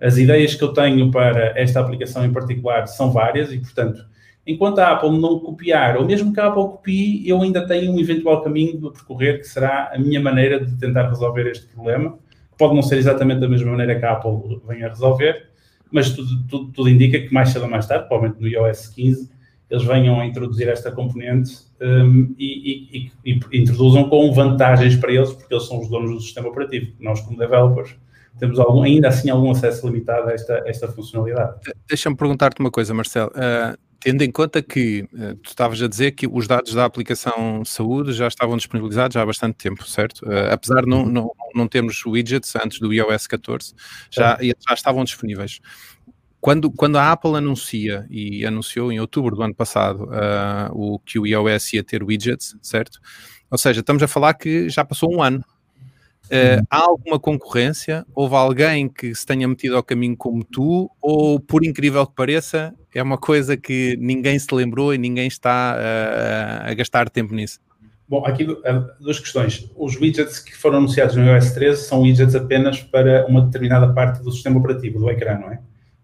[0.00, 4.04] As ideias que eu tenho para esta aplicação em particular são várias e, portanto,
[4.46, 7.98] enquanto a Apple não copiar, ou mesmo que a Apple copie, eu ainda tenho um
[7.98, 12.18] eventual caminho a percorrer que será a minha maneira de tentar resolver este problema.
[12.58, 15.48] Pode não ser exatamente da mesma maneira que a Apple venha a resolver,
[15.90, 19.30] mas tudo, tudo, tudo indica que mais cedo ou mais tarde, provavelmente no iOS 15,
[19.74, 25.32] eles venham a introduzir esta componente um, e, e, e, introduzam com vantagens para eles,
[25.32, 26.92] porque eles são os donos do sistema operativo.
[27.00, 27.96] Nós, como developers,
[28.38, 31.56] temos algum, ainda assim algum acesso limitado a esta, esta funcionalidade.
[31.88, 33.30] Deixa-me perguntar-te uma coisa, Marcelo.
[33.30, 37.64] Uh, tendo em conta que uh, tu estavas a dizer que os dados da aplicação
[37.64, 40.24] saúde já estavam disponibilizados há bastante tempo, certo?
[40.24, 43.74] Uh, apesar de não, não, não termos widgets antes do iOS 14,
[44.10, 45.60] já, já estavam disponíveis.
[46.44, 51.18] Quando, quando a Apple anuncia, e anunciou em outubro do ano passado, uh, o, que
[51.18, 53.00] o iOS ia ter widgets, certo?
[53.50, 55.42] Ou seja, estamos a falar que já passou um ano.
[56.26, 58.04] Uh, há alguma concorrência?
[58.14, 60.90] Houve alguém que se tenha metido ao caminho como tu?
[61.00, 65.78] Ou, por incrível que pareça, é uma coisa que ninguém se lembrou e ninguém está
[65.78, 67.58] uh, a gastar tempo nisso?
[68.06, 68.46] Bom, aqui
[69.00, 69.66] duas questões.
[69.74, 74.22] Os widgets que foram anunciados no iOS 13 são widgets apenas para uma determinada parte
[74.22, 75.58] do sistema operativo, do ecrã, não é?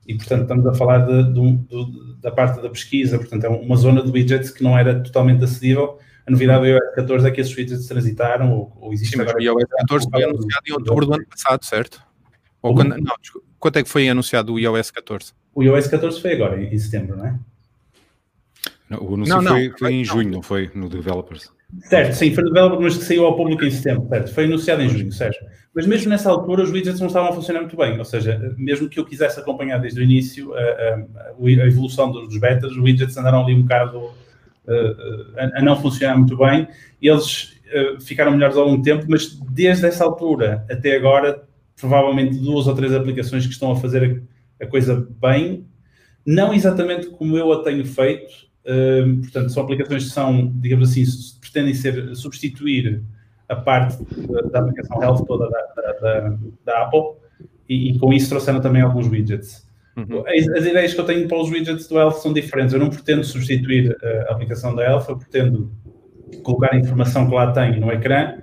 [0.07, 3.77] E portanto estamos a falar de, de, de, da parte da pesquisa, portanto é uma
[3.77, 5.99] zona de widgets que não era totalmente acessível.
[6.27, 9.39] A novidade do iOS 14 é que esses widgets transitaram ou, ou existe Sim, agora.
[9.39, 12.03] O iOS 14 foi anunciado em outubro do ano passado, certo?
[12.63, 13.15] Ou quando, não,
[13.59, 15.33] quanto é que foi anunciado o iOS 14?
[15.55, 17.39] O iOS 14 foi agora, em, setembro, não é?
[18.89, 21.53] Não, o anúncio não, não, foi, foi, em junho, não foi no Developers.
[21.83, 24.35] Certo, sim, foi no Developers, mas que saiu ao público em setembro, certo?
[24.35, 25.41] Foi anunciado em junho, Sérgio.
[25.75, 28.89] Mas mesmo nessa altura os widgets não estavam a funcionar muito bem, ou seja, mesmo
[28.89, 30.95] que eu quisesse acompanhar desde o início a, a,
[31.39, 36.17] a evolução dos betas, os widgets andaram ali um bocado uh, a, a, não funcionar
[36.17, 36.67] muito bem,
[37.01, 41.45] eles uh, ficaram melhores ao longo do tempo, mas desde essa altura até agora,
[41.81, 44.25] provavelmente duas ou três aplicações que estão a fazer
[44.61, 45.65] a, coisa bem,
[46.27, 48.29] não exatamente como eu a tenho feito,
[48.67, 51.05] uh, portanto, são aplicações que são, digamos assim,
[51.51, 53.03] pretendem ser substituir
[53.49, 53.99] a parte
[54.51, 57.17] da, aplicação Health toda da, da, da Apple
[57.69, 59.69] e, e, com isso trouxeram também alguns widgets.
[59.97, 60.25] Uhum.
[60.27, 62.73] As, as, ideias que eu tenho para os widgets do Health são diferentes.
[62.73, 65.71] Eu não pretendo substituir eh, a aplicação da Health, eu pretendo
[66.45, 68.39] colocar a informação que lá tenho no ecrã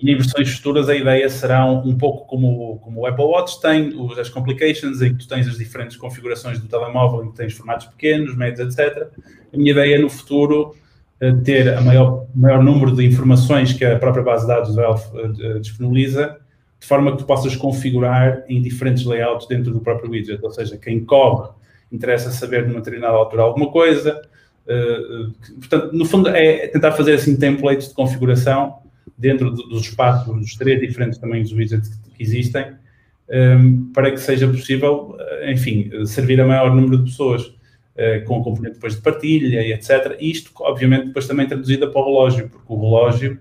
[0.00, 3.60] e em versões futuras a ideia será um, um pouco como, como o Apple Watch
[3.60, 7.52] tem, as complications, em que tu tens as diferentes configurações do telemóvel, em que tens
[7.52, 9.08] formatos pequenos, médios, etc.
[9.52, 10.74] A minha ideia no futuro
[11.44, 15.08] ter a maior, maior número de informações que a própria base de dados do ELF
[15.14, 16.36] uh, disponibiliza,
[16.78, 20.44] de forma que tu possas configurar em diferentes layouts dentro do próprio widget.
[20.44, 21.48] Ou seja, quem corre
[21.90, 24.20] interessa saber numa determinada altura alguma coisa.
[24.66, 28.80] Uh, portanto, no fundo, é tentar fazer assim templates de configuração
[29.16, 32.74] dentro dos espaços, dos três diferentes tamanhos de widgets que, existem,
[33.94, 35.16] para que seja possível,
[35.48, 37.55] enfim, servir a maior número de pessoas.
[37.98, 40.18] Eh, com componente depois de partilha e etc.
[40.20, 43.38] Isto, obviamente, depois também traduzida para o relógio, porque o relógio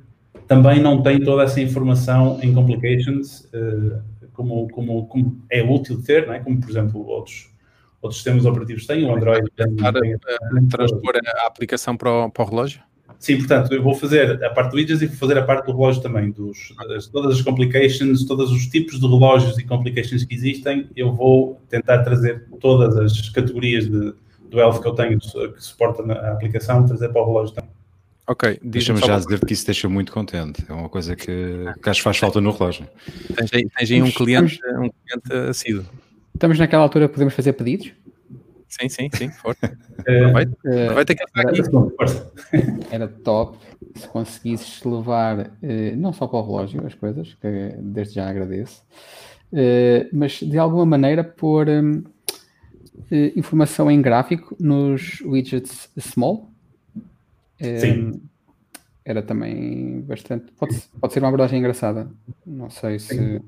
[0.47, 6.25] também não tem toda essa informação em complications uh, como, como, como, é útil ter,
[6.25, 6.39] não é?
[6.39, 7.49] como por exemplo outros,
[8.01, 12.43] outros sistemas operativos têm, o Android tem, tem, tem transpor a aplicação para o, para
[12.45, 12.81] o relógio?
[13.19, 15.73] Sim, portanto, eu vou fazer a parte do widgets e vou fazer a parte do
[15.73, 16.73] relógio também, dos,
[17.11, 22.03] todas as complications, todos os tipos de relógios e complications que existem, eu vou tentar
[22.03, 24.13] trazer todas as categorias de,
[24.49, 27.71] do Elf que eu tenho, que suporta a aplicação, trazer para o relógio também.
[28.27, 30.65] Ok, deixa-me já dizer que isso deixa muito contente.
[30.67, 32.87] É uma coisa que, que acho que faz falta no relógio.
[33.35, 35.85] Tens aí, tens aí um, cliente, um cliente assíduo.
[36.33, 37.91] Estamos naquela altura, podemos fazer pedidos?
[38.67, 39.59] Sim, sim, sim, forte.
[39.99, 41.51] Aproveita, aproveita que era,
[42.91, 43.57] era top
[43.95, 48.83] se conseguisses levar, eh, não só para o relógio, as coisas, que desde já agradeço,
[49.53, 51.67] eh, mas de alguma maneira pôr
[53.35, 56.49] informação em gráfico nos widgets small.
[57.59, 58.21] Sim.
[59.03, 60.51] Era também bastante.
[60.53, 62.09] Pode, pode ser uma abordagem engraçada.
[62.45, 63.41] Não sei se.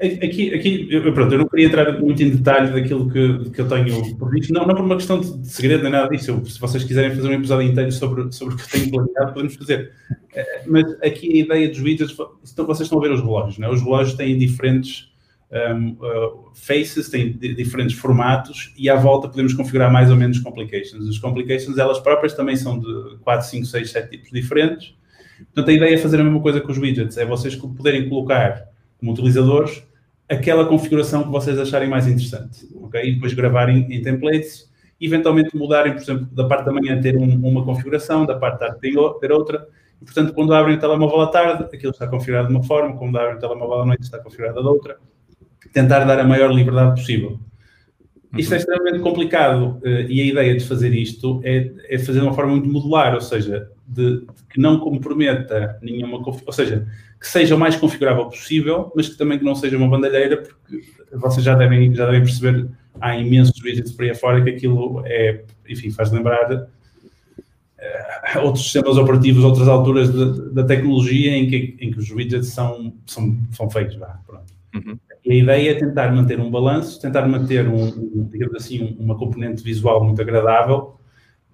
[0.00, 3.68] Aqui, aqui eu, pronto, eu não queria entrar muito em detalhe daquilo que, que eu
[3.68, 6.32] tenho previsto, não, não por uma questão de segredo nem nada disso.
[6.32, 9.32] Eu, se vocês quiserem fazer um episódio inteiro sobre, sobre o que eu tenho planeado,
[9.32, 9.92] podemos fazer.
[10.34, 13.68] Eh, mas aqui a ideia dos widgets, vocês estão a ver os relógios, né?
[13.68, 15.12] os relógios têm diferentes
[15.52, 21.08] um, uh, faces, têm diferentes formatos e à volta podemos configurar mais ou menos complications.
[21.08, 24.94] As complications, elas próprias também são de 4, 5, 6, 7 tipos diferentes.
[25.36, 28.68] Portanto, a ideia é fazer a mesma coisa com os widgets, é vocês poderem colocar
[28.98, 29.82] como utilizadores
[30.28, 33.00] aquela configuração que vocês acharem mais interessante, ok?
[33.02, 34.66] E depois gravarem em templates
[35.00, 38.68] eventualmente mudarem, por exemplo, da parte da manhã ter um, uma configuração, da parte da
[38.68, 38.80] tarde
[39.20, 39.68] ter outra,
[40.00, 43.16] e portanto quando abrem o telemóvel à tarde, aquilo está configurado de uma forma, quando
[43.18, 44.98] abrem o telemóvel à noite está configurado de outra,
[45.72, 47.38] tentar dar a maior liberdade possível.
[48.38, 52.26] Isto é extremamente complicado uh, e a ideia de fazer isto é, é, fazer de
[52.26, 56.86] uma forma muito modular, ou seja, de, de que não comprometa nenhuma, ou seja,
[57.20, 60.82] que seja o mais configurável possível, mas que também que não seja uma bandalheira, porque
[61.12, 62.68] vocês já devem, já devem perceber,
[63.00, 68.96] há imensos widgets por aí afora que aquilo é, enfim, faz lembrar uh, outros sistemas
[68.96, 70.10] operativos, outras alturas
[70.52, 74.55] da tecnologia em que, em que os widgets são, são, são feitos, vá, pronto.
[74.76, 74.98] Uhum.
[75.24, 79.16] E a ideia é tentar manter um balanço, tentar manter, um, um digamos assim, uma
[79.16, 80.96] componente visual muito agradável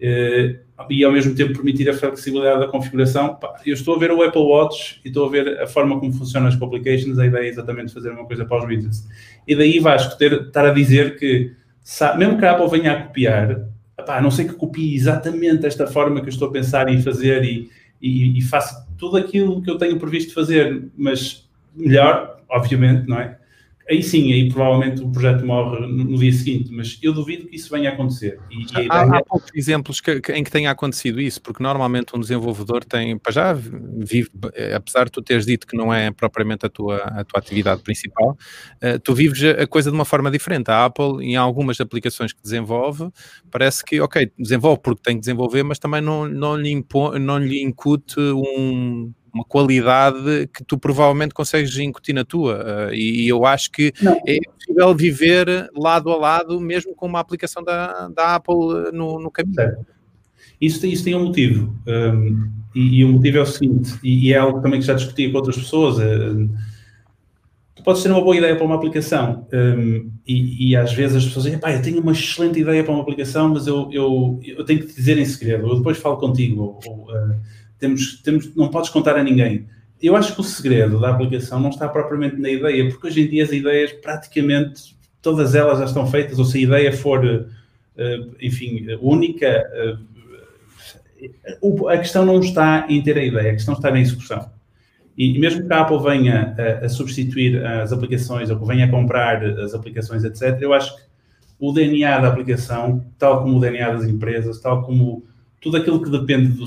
[0.01, 0.59] eh,
[0.91, 3.39] e ao mesmo tempo permitir a flexibilidade da configuração.
[3.65, 6.49] Eu estou a ver o Apple Watch e estou a ver a forma como funcionam
[6.49, 9.09] as publications, a ideia é exatamente fazer uma coisa para os widgets.
[9.47, 11.53] E daí Vasco ter, estar a dizer que,
[12.19, 16.21] mesmo que a Apple venha a copiar, a não sei que copie exatamente esta forma
[16.21, 18.43] que eu estou a pensar em fazer e, e, e
[18.99, 23.39] tudo aquilo que eu tenho previsto fazer, mas melhor, obviamente, não é?
[23.89, 27.71] aí sim, aí provavelmente o projeto morre no, dia seguinte, mas eu duvido que isso
[27.71, 28.39] venha a acontecer.
[28.51, 29.19] E, e há, ideia...
[29.19, 33.19] há, poucos exemplos que, que, em que tenha acontecido isso, porque normalmente um desenvolvedor tem,
[33.19, 34.31] para já vive,
[34.75, 38.31] apesar de tu teres dito que não é propriamente a tua, a tua atividade principal,
[38.31, 40.71] uh, tu vives a coisa de uma forma diferente.
[40.71, 43.11] A Apple, em algumas aplicações que desenvolve,
[43.51, 47.39] parece que, ok, desenvolve porque tem que desenvolver, mas também não, não, lhe, impõe, não
[47.39, 52.89] lhe incute um uma qualidade que tu provavelmente consegues incutir na tua.
[52.91, 54.21] Uh, e, e, eu acho que não.
[54.27, 59.31] é possível viver lado a lado, mesmo com uma aplicação da, da Apple no, no
[59.31, 59.55] caminho.
[59.55, 59.87] Certo.
[60.61, 61.75] Isso, isso tem um motivo.
[61.87, 64.95] Um, e, e, o motivo é o seguinte, e, e, é algo também que já
[64.95, 65.99] discuti com outras pessoas.
[65.99, 66.49] Uh,
[67.75, 71.25] tu podes ter uma boa ideia para uma aplicação um, e, e, às vezes as
[71.25, 74.65] pessoas dizem, pá, eu tenho uma excelente ideia para uma aplicação, mas eu, eu, eu
[74.65, 76.79] tenho que te dizer em segredo, eu depois falo contigo.
[76.87, 79.67] Ou, uh, temos, temos, não podes contar a ninguém.
[80.01, 83.29] Eu acho que o segredo da aplicação não está propriamente na ideia, porque hoje em
[83.29, 88.37] dia as ideias praticamente todas elas já estão feitas, ou se a ideia for, uh,
[88.41, 89.69] enfim, única,
[91.61, 94.49] uh, a questão não está em ter a ideia, a questão está na execução.
[95.19, 98.91] E mesmo que a Apple venha a, a substituir as aplicações ou que venha a
[98.91, 101.03] comprar as aplicações, etc., eu acho que
[101.59, 105.25] o DNA da aplicação, tal como o DNA das empresas, tal como
[105.61, 106.67] tudo aquilo que depende do,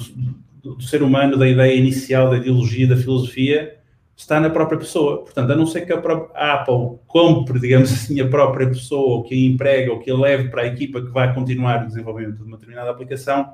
[0.65, 3.77] do, do, ser humano, da ideia inicial, da ideologia, da filosofia,
[4.17, 5.23] está na própria pessoa.
[5.23, 9.17] Portanto, a não ser que a, própria, a Apple compre, digamos assim, a própria pessoa,
[9.17, 11.87] ou que a emprega, ou que a leve para a equipa que vai continuar o
[11.87, 13.53] desenvolvimento de uma determinada aplicação,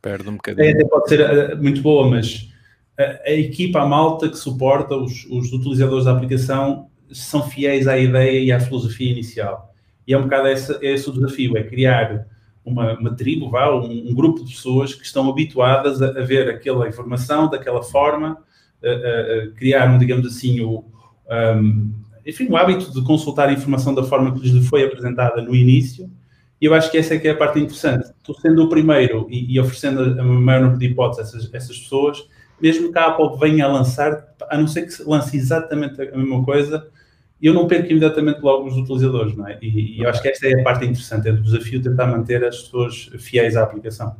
[0.00, 0.70] perde um bocadinho.
[0.70, 2.48] Até pode ser uh, muito boa, mas
[2.96, 7.98] a, a, equipa, a malta que suporta os, os utilizadores da aplicação são fiéis à
[7.98, 9.74] ideia e à filosofia inicial.
[10.06, 12.26] E é um bocado esse, esse o desafio, é criar
[12.64, 16.48] uma, uma tribo, vá, um, um, grupo de pessoas que estão habituadas a, a ver
[16.48, 18.38] aquela informação daquela forma,
[18.82, 20.84] a, a, a criar, um, digamos assim, o,
[21.30, 21.92] um,
[22.24, 26.10] enfim, o hábito de consultar a informação da forma que lhes foi apresentada no início.
[26.60, 28.10] E eu acho que essa é que é a parte interessante.
[28.22, 31.78] Tu sendo o primeiro e, e oferecendo a maior número de hipóteses a essas, essas
[31.78, 32.26] pessoas,
[32.60, 36.42] mesmo que a Apple venha a lançar, a não ser que lance exatamente a mesma
[36.42, 36.88] coisa,
[37.46, 39.58] eu não perco imediatamente logo os utilizadores, não é?
[39.60, 42.44] E, e eu acho que esta é a parte interessante, é do desafio tentar manter
[42.44, 44.16] as pessoas fiéis à aplicação.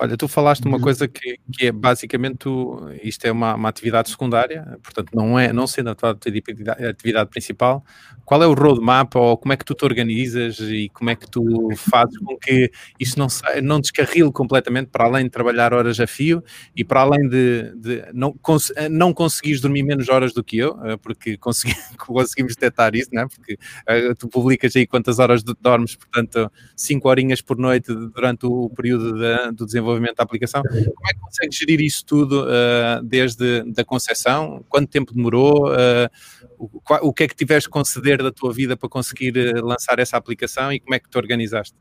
[0.00, 0.82] Olha, tu falaste uma uhum.
[0.82, 5.52] coisa que, que é basicamente tu, isto é uma, uma, atividade secundária, portanto não é
[5.52, 7.84] não sendo a tua atividade, principal.
[8.24, 11.28] Qual é o roadmap ou como é que tu te organizas e como é que
[11.28, 11.42] tu
[11.76, 13.26] fazes com que isto não
[13.62, 16.44] não descarrile completamente para além de trabalhar horas a fio
[16.76, 20.78] e para além de, de não cons, não conseguires dormir menos horas do que eu,
[20.84, 23.26] eh, porque consegui, conseguimos detectar isso, não é?
[23.26, 28.70] Porque uh, tu publicas aí quantas horas dormes, portanto, 5 horinhas por noite durante o
[28.70, 29.14] período
[29.52, 30.62] do desenvolvimento desenvolvimento da aplicação.
[30.62, 34.64] Como é que consegue gerir isso tudo uh, desde a concepção?
[34.68, 35.68] Quanto tempo demorou?
[35.68, 36.08] Uh,
[36.58, 39.98] o, o, que é que tiveste que conceder da tua vida para conseguir uh, lançar
[39.98, 41.74] essa aplicação e como é que te organizaste?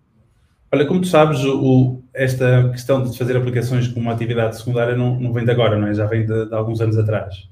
[0.71, 5.17] Olha, como tu sabes, o, esta questão de fazer aplicações como uma atividade secundária não,
[5.19, 5.93] não vem de agora, não é?
[5.93, 7.47] Já vem de, de alguns anos atrás.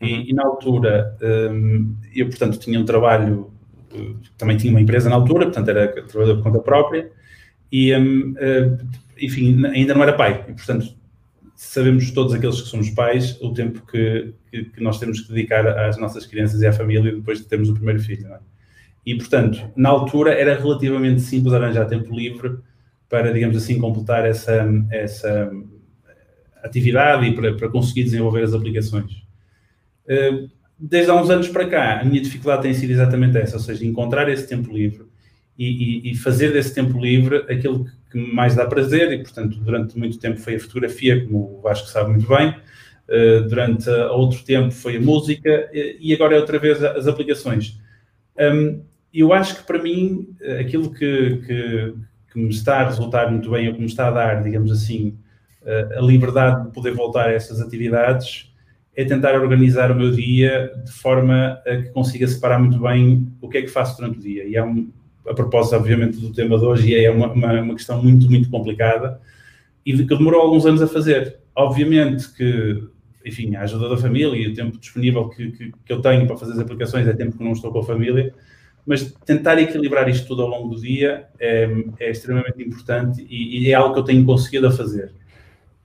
[0.00, 0.24] E, uhum.
[0.28, 1.16] e na altura,
[1.50, 3.50] um, eu, portanto, tinha um trabalho,
[4.38, 7.10] também tinha uma empresa na altura, portanto, era trabalhador por conta própria,
[7.70, 8.34] e um,
[9.18, 10.44] enfim, ainda não era pai.
[10.48, 10.94] E, portanto,
[11.54, 15.66] sabemos todos aqueles que somos pais o tempo que, que, que, nós temos que dedicar
[15.66, 18.26] às nossas crianças e à família depois de termos o primeiro filho.
[18.32, 18.38] É?
[19.06, 22.58] E, portanto, na altura era relativamente simples arranjar tempo livre
[23.08, 25.52] para, digamos assim, completar essa, essa
[26.62, 29.22] atividade e para, para conseguir desenvolver as aplicações.
[30.08, 30.48] Eh,
[30.78, 33.84] desde há uns anos para cá, a minha dificuldade tem sido exatamente essa, ou seja,
[33.84, 35.04] encontrar esse tempo livre
[35.58, 39.58] e, e, e fazer desse tempo livre aquilo que que mais dá prazer e, portanto,
[39.58, 44.44] durante muito tempo foi a fotografia, como o Vasco sabe muito bem, uh, durante outro
[44.44, 47.80] tempo foi a música e agora é outra vez as aplicações.
[48.38, 50.28] Um, eu acho que para mim,
[50.60, 51.94] aquilo que, que,
[52.32, 55.16] que, me está a resultar muito bem, ou que me está a dar, digamos assim,
[55.96, 58.52] a liberdade de poder voltar a essas atividades,
[58.96, 63.48] é tentar organizar o meu dia de forma a que consiga separar muito bem o
[63.48, 64.44] que é que faço durante o dia.
[64.44, 64.90] E é um,
[65.26, 68.50] a propósito, obviamente, do tema de hoje, e é uma, uma, uma, questão muito, muito
[68.50, 69.20] complicada
[69.84, 71.38] e que demorou alguns anos a fazer.
[71.54, 72.82] Obviamente que,
[73.24, 76.36] enfim, a ajuda da família e o tempo disponível que, que, que eu tenho para
[76.36, 78.34] fazer as aplicações é tempo que não estou com a família,
[78.86, 81.68] mas tentar equilibrar isto tudo ao longo do dia é,
[82.00, 85.12] é extremamente importante e, e, é algo que eu tenho conseguido a fazer.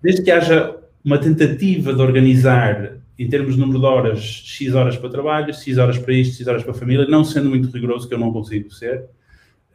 [0.01, 4.97] Desde que haja uma tentativa de organizar em termos de número de horas, X horas
[4.97, 8.07] para trabalho, X horas para isto, X horas para a família, não sendo muito rigoroso,
[8.07, 9.05] que eu não consigo ser,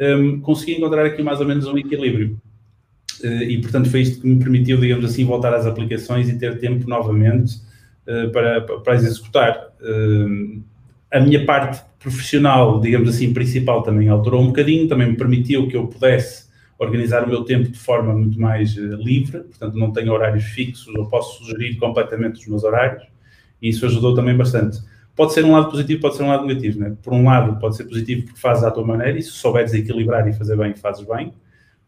[0.01, 2.41] um, consegui encontrar aqui mais ou menos um equilíbrio.
[3.23, 6.59] Uh, e, portanto, foi isto que me permitiu, digamos assim, voltar às aplicações e ter
[6.59, 7.57] tempo novamente
[8.07, 9.73] uh, para, para as executar.
[9.81, 10.63] Uh,
[11.13, 15.77] a minha parte profissional, digamos assim, principal também alterou um bocadinho, também me permitiu que
[15.77, 16.45] eu pudesse
[16.77, 21.07] organizar o meu tempo de forma muito mais livre, portanto, não tenho horários fixos, eu
[21.07, 23.05] posso sugerir completamente os meus horários,
[23.63, 24.81] e isso ajudou também bastante
[25.15, 26.81] pode ser um lado positivo, pode ser um lado negativo.
[26.81, 26.97] Né?
[27.03, 30.29] Por um lado, pode ser positivo porque fazes à tua maneira e se souberes equilibrar
[30.29, 31.33] e fazer bem, fazes bem.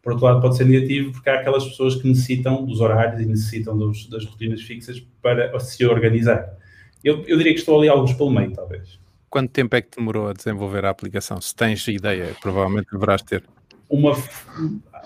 [0.01, 3.25] Por outro lado, pode ser negativo porque há aquelas pessoas que necessitam dos horários e
[3.25, 6.57] necessitam dos, das rotinas fixas para se organizar.
[7.03, 8.99] Eu, eu diria que estou ali alguns pelo meio, talvez.
[9.29, 11.39] Quanto tempo é que demorou a desenvolver a aplicação?
[11.41, 13.43] Se tens ideia, provavelmente deverás ter.
[13.89, 14.15] Uma,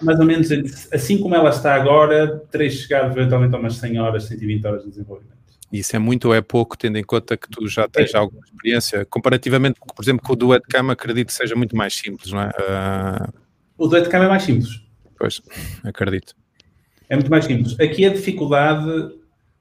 [0.02, 0.50] mais ou menos
[0.94, 4.90] assim como ela está agora, terei chegado eventualmente a umas 100 horas, 120 horas de
[4.90, 5.41] desenvolvimento.
[5.72, 9.06] Isso é muito ou é pouco, tendo em conta que tu já tens alguma experiência,
[9.06, 12.50] comparativamente, por exemplo, com o do Webcam, acredito que seja muito mais simples, não é?
[12.50, 13.34] Uh...
[13.78, 14.82] O do Webcam é mais simples.
[15.18, 15.42] Pois,
[15.84, 16.36] acredito.
[17.10, 17.80] É muito mais simples.
[17.80, 19.14] Aqui a dificuldade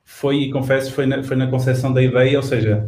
[0.05, 2.85] foi, e confesso, foi na, foi na concepção da ideia, ou seja,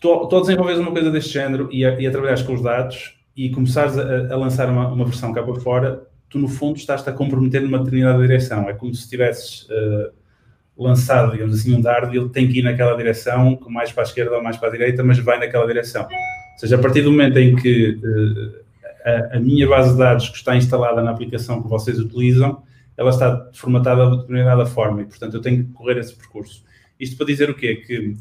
[0.00, 3.16] tu, tu desenvolves uma coisa deste género e a, e a trabalhar com os dados
[3.36, 7.10] e começares a, a lançar uma, uma, versão cá para fora, tu no fundo estás-te
[7.10, 8.68] a comprometer numa determinada direção.
[8.68, 9.62] É como se estivesses...
[9.64, 10.19] Uh,
[10.82, 14.36] lançado, digamos assim, um dardo, ele tem que ir naquela direção, mais para a esquerda
[14.36, 16.02] ou mais para a direita, mas vai naquela direção.
[16.04, 18.64] Ou seja, a partir do momento em que uh,
[19.04, 22.62] a, a, minha base de dados que está instalada na aplicação que vocês utilizam,
[22.96, 26.64] ela está formatada de determinada forma e, portanto, eu tenho que correr esse percurso.
[26.98, 27.76] Isto para dizer o quê?
[27.76, 28.16] Que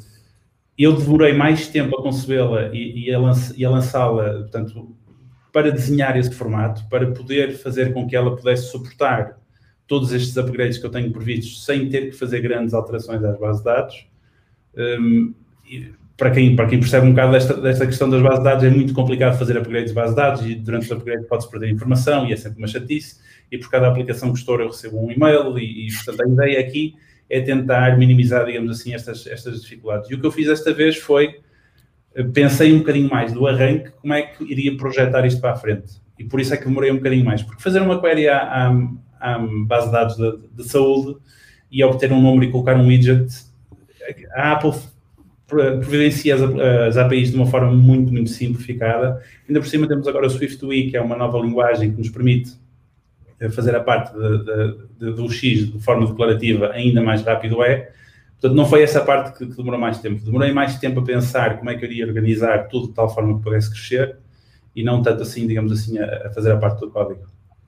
[0.78, 4.96] eu demorei mais tempo a concebê-la e, e, a, a lançá-la, portanto,
[5.52, 9.39] para desenhar esse formato, para poder fazer com que ela pudesse suportar
[9.90, 13.62] todos estes upgrades que eu tenho previstos sem ter que fazer grandes alterações às bases
[13.62, 14.08] de dados.
[14.78, 15.34] Um,
[16.16, 18.70] para, quem, para quem percebe um bocado desta, desta questão das bases de dados, é
[18.70, 22.28] muito complicado fazer upgrades de bases de dados e durante os upgrades pode-se perder informação
[22.28, 23.20] e é sempre uma chatice.
[23.52, 26.60] E por cada aplicação que estou, eu recebo um e-mail e, e, portanto, a ideia
[26.60, 26.94] aqui
[27.28, 30.10] é tentar minimizar, digamos assim, estas, estas dificuldades.
[30.12, 31.40] E o que eu fiz esta vez foi,
[32.14, 35.56] eh, pensei um bocadinho mais do arranque, como é que iria projetar isto para a
[35.56, 36.00] frente.
[36.20, 37.42] E por isso é que demorei um bocadinho mais.
[37.42, 38.72] Porque fazer uma query à, à
[39.20, 41.18] à base de dados de, de, saúde
[41.72, 43.28] e obter um número e colocar um widget.
[44.34, 44.74] A Apple
[45.48, 49.22] providencia as, as, APIs de uma forma muito, muito simplificada.
[49.48, 52.52] Ainda por cima temos agora o SwiftUI, que é uma nova linguagem que nos permite
[53.40, 57.92] eh, fazer a parte de, de, do X de forma declarativa ainda mais rápido é.
[58.34, 60.24] Portanto, não foi essa parte que, que, demorou mais tempo.
[60.24, 63.38] Demorei mais tempo a pensar como é que eu iria organizar tudo de tal forma
[63.38, 64.18] que pudesse crescer
[64.76, 67.22] e não tanto assim, digamos assim, a, a fazer a parte do código.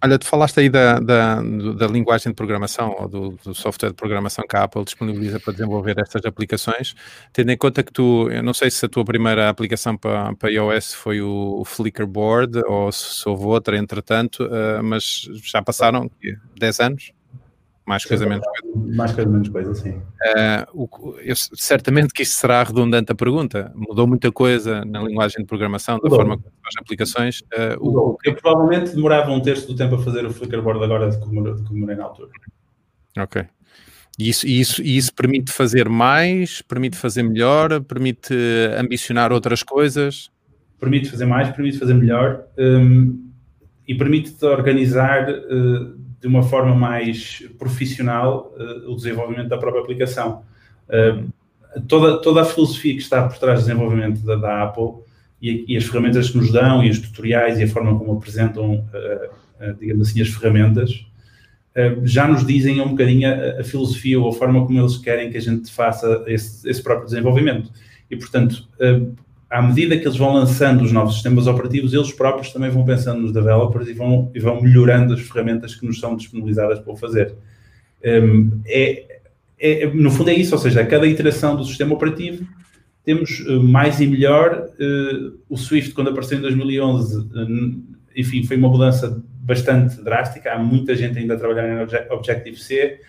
[0.04, 3.96] Olha, tu falaste aí da, da, da linguagem de programação ou do, do, software de
[3.96, 6.96] programação que a Apple disponibiliza para desenvolver estas aplicações,
[7.32, 10.50] tendo em conta que tu, eu não sei se a tua primeira aplicação para, para
[10.50, 16.10] iOS foi o, o Flickerboard ou se houve outra entretanto, uh, mas já passaram
[16.58, 17.12] 10 anos?
[17.86, 18.96] Mais coisa, menos coisa.
[18.96, 19.92] Mais coisa, menos coisa, sim.
[19.92, 23.72] Uh, o, eu, certamente que isto será redundante a pergunta.
[23.76, 26.18] Mudou muita coisa na linguagem de programação, da Mudou.
[26.18, 27.42] forma como as aplicações.
[27.42, 31.18] Uh, o, eu provavelmente demorava um terço do tempo a fazer o Flickerboard agora de
[31.20, 32.30] como, de como na altura.
[33.18, 33.46] Ok.
[34.20, 38.36] E isso, e, isso, e isso permite fazer mais, permite fazer melhor, permite
[38.78, 40.30] ambicionar outras coisas?
[40.80, 43.32] Permite fazer mais, permite fazer melhor um,
[43.88, 50.44] e permite-te organizar uh, de uma forma mais profissional uh, o desenvolvimento da própria aplicação.
[50.88, 51.28] Uh,
[51.88, 55.04] toda, toda a filosofia que está por trás do desenvolvimento da, da Apple
[55.42, 58.76] e, e, as ferramentas que nos dão e os tutoriais e a forma como apresentam,
[58.76, 61.06] uh, digamos assim, as ferramentas,
[62.04, 65.38] já nos dizem um bocadinho a, a, filosofia ou a forma como eles querem que
[65.38, 67.72] a gente faça esse, esse próprio desenvolvimento.
[68.10, 68.68] E, portanto,
[69.52, 73.22] à medida que eles vão lançando os novos sistemas operativos, eles próprios também vão pensando
[73.22, 76.96] nos developers e vão, e vão melhorando as ferramentas que nos são disponibilizadas para o
[76.96, 77.36] fazer.
[78.04, 79.20] Um, é,
[79.60, 82.48] é, no fundo é isso, ou seja, a cada iteração do sistema operativo
[83.04, 84.70] temos uh, mais e melhor.
[84.80, 87.84] Uh, o Swift, quando apareceu em 2011, uh,
[88.16, 90.54] enfim, foi uma mudança bastante drástica.
[90.54, 93.00] Há muita gente ainda a trabalhar em Objective-C.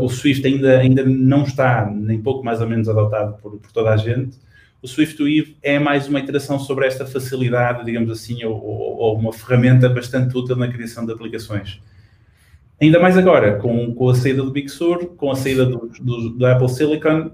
[0.00, 3.90] o Swift ainda, ainda não está, nem pouco mais ou menos, adotado por, por toda
[3.90, 4.42] a gente
[4.84, 9.88] o SwiftWeave é mais uma iteração sobre esta facilidade, digamos assim, ou, ou, uma ferramenta
[9.88, 11.80] bastante útil na criação de aplicações.
[12.78, 16.28] Ainda mais agora, com, com a saída do Big Sur, com a saída do, do,
[16.28, 17.30] do Apple Silicon,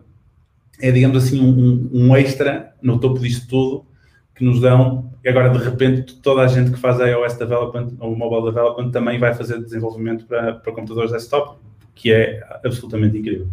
[0.81, 3.85] é, digamos assim, um, um, extra no topo disto tudo
[4.33, 8.15] que nos dão, e agora de repente toda a gente que faz iOS development ou
[8.15, 11.59] mobile development também vai fazer desenvolvimento para, para computadores desktop,
[11.97, 13.49] que é absolutamente incrível.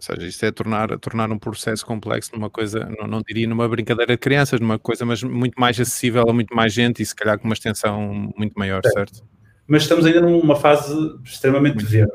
[0.00, 3.68] Ou seja, isto é tornar, tornar um processo complexo numa coisa, não, não diria numa
[3.68, 7.14] brincadeira de crianças, numa coisa mas muito mais acessível a muito mais gente e se
[7.14, 8.88] calhar com uma extensão muito maior, é.
[8.88, 9.22] certo?
[9.66, 12.12] Mas estamos ainda numa fase extremamente verde.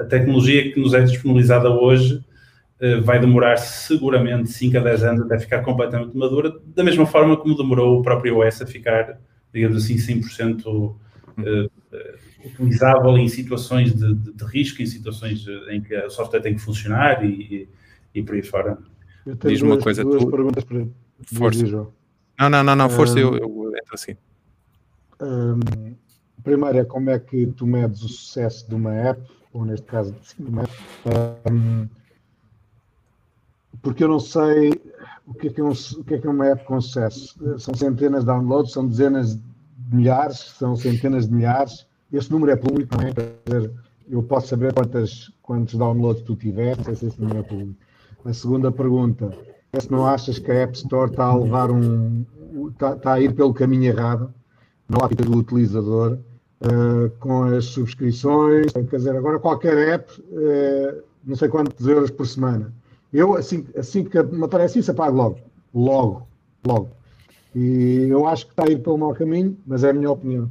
[0.00, 2.24] A tecnologia que nos é disponibilizada hoje
[2.80, 7.36] uh, vai demorar seguramente 5 a 10 anos até ficar completamente madura, da mesma forma
[7.36, 9.18] como demorou o próprio OS a ficar,
[9.52, 10.94] digamos assim, 100% uh,
[11.42, 16.54] uh, utilizável em situações de, de, de, risco, em situações em que o software tem
[16.54, 17.28] que funcionar e,
[18.14, 18.78] e, e por aí fora.
[19.44, 20.30] Diz uma coisa, duas tu...
[20.30, 20.86] perguntas para
[21.34, 21.66] força.
[22.38, 24.16] Não, não, não, não, força, um, eu, eu entro assim.
[25.20, 25.94] Um,
[26.42, 29.20] primeiro é como é que tu medes o sucesso de uma app,
[29.52, 30.72] ou neste caso de uma app,
[31.50, 31.88] um,
[33.82, 34.70] porque eu não sei
[35.26, 37.58] o que, é que é um, o que é que é uma app com sucesso.
[37.58, 39.42] São centenas de downloads, são dezenas de
[39.96, 41.87] milhares, são centenas de milhares.
[42.12, 43.70] Esse número é público também, dizer,
[44.08, 47.74] eu posso saber quantas, quantos downloads tu tiveste, se esse número é público.
[48.24, 49.30] A segunda pergunta
[49.72, 52.24] é se não achas que a App Store está a levar um.
[52.70, 54.32] está, está a ir pelo caminho errado,
[54.88, 56.18] na ótica do utilizador,
[56.62, 62.26] uh, com as subscrições, quer dizer, agora qualquer app, uh, não sei quantos euros por
[62.26, 62.72] semana.
[63.12, 65.38] Eu, assim, assim que me aparece isso, apago logo.
[65.74, 66.26] Logo,
[66.66, 66.90] logo.
[67.54, 70.50] E eu acho que está a ir pelo mau caminho, mas é a minha opinião.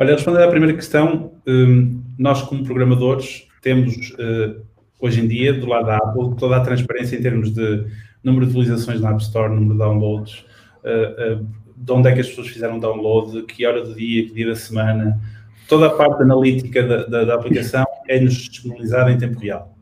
[0.00, 4.54] Olha, respondendo à primeira questão, hum, nós como programadores temos eh,
[5.00, 7.84] hoje em dia, do lado da Apple, toda a transparência em termos de
[8.22, 10.46] número de utilizações na App Store, número de downloads,
[10.84, 11.38] eh, eh,
[11.76, 14.54] de onde é que as pessoas fizeram download, que hora do dia, que dia da
[14.54, 15.20] semana,
[15.68, 19.76] toda a parte analítica da, da, da aplicação é-nos disponibilizada em tempo real.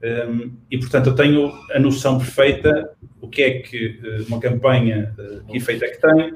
[0.00, 2.90] Um, e, portanto, eu tenho a noção perfeita
[3.20, 3.98] o que é que
[4.28, 5.12] uma campanha,
[5.48, 6.34] que efeito é que tem,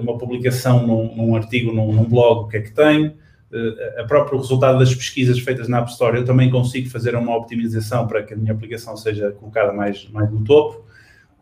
[0.00, 4.04] uma publicação num, num artigo, num, num, blog, o que é que tem, uh, a
[4.04, 8.22] próprio resultado das pesquisas feitas na App Store, eu também consigo fazer uma optimização para
[8.22, 10.84] que a minha aplicação seja colocada mais, mais no topo.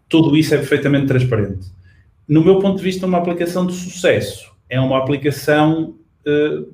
[0.09, 1.67] Tudo isso é perfeitamente transparente.
[2.27, 5.95] No meu ponto de vista, uma aplicação de sucesso é uma aplicação,
[6.27, 6.73] uh,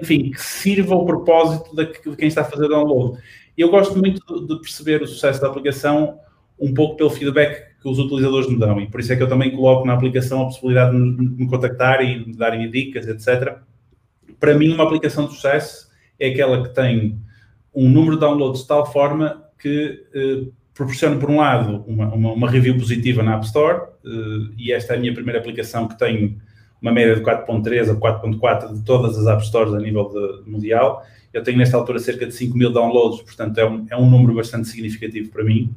[0.00, 3.18] enfim, que sirva ao propósito de quem está a fazer download.
[3.58, 6.18] Eu gosto muito de perceber o sucesso da aplicação
[6.60, 8.80] um pouco pelo feedback que os utilizadores me dão.
[8.80, 12.02] E por isso é que eu também coloco na aplicação a possibilidade de me contactar
[12.02, 13.58] e me darem dicas, etc.
[14.38, 15.88] Para mim, uma aplicação de sucesso
[16.18, 17.18] é aquela que tem
[17.74, 22.32] um número de downloads de tal forma que eh, proporciona, por um lado, uma, uma,
[22.32, 25.98] uma, review positiva na App Store, eh, e esta é a minha primeira aplicação que
[25.98, 26.38] tem
[26.80, 31.04] uma média de 4.3 a 4.4 de todas as App Stores a nível de, mundial.
[31.32, 34.34] Eu tenho nesta altura cerca de 5 mil downloads, portanto é um, é um número
[34.34, 35.74] bastante significativo para mim.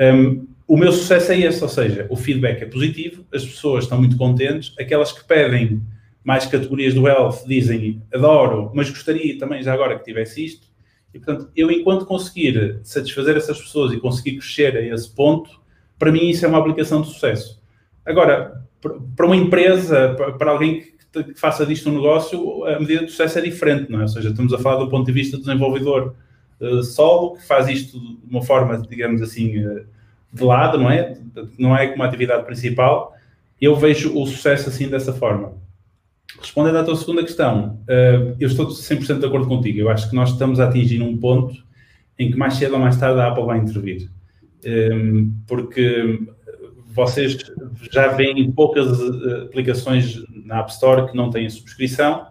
[0.00, 3.98] Um, o meu sucesso é esse, ou seja, o feedback é positivo, as pessoas estão
[3.98, 5.82] muito contentes, aquelas que pedem
[6.22, 10.68] mais categorias do health dizem adoro, mas gostaria também já agora que tivesse isto.
[11.12, 15.60] E portanto, eu enquanto conseguir satisfazer essas pessoas e conseguir crescer a esse ponto,
[15.98, 17.60] para mim isso é uma aplicação de sucesso.
[18.06, 18.64] Agora,
[19.16, 23.42] para uma empresa, para alguém que faça disto um negócio, a medida de sucesso é
[23.42, 24.02] diferente, não é?
[24.02, 26.14] Ou seja, estamos a falar do ponto de vista do desenvolvedor
[26.60, 29.84] uh, solo, que faz isto de uma forma, digamos assim, uh,
[30.32, 31.18] de lado, não é?
[31.58, 33.14] Não é como atividade principal.
[33.60, 35.52] Eu vejo o sucesso assim dessa forma.
[36.38, 39.80] Respondendo à tua segunda questão, uh, eu estou 100% de acordo contigo.
[39.80, 41.54] Eu acho que nós estamos a atingir um ponto
[42.18, 44.08] em que mais cedo ou mais tarde a Apple vai intervir.
[44.62, 46.20] Ehm, porque
[46.94, 47.38] vocês
[47.90, 49.00] já veem poucas
[49.46, 52.26] aplicações na App Store que não têm subscrição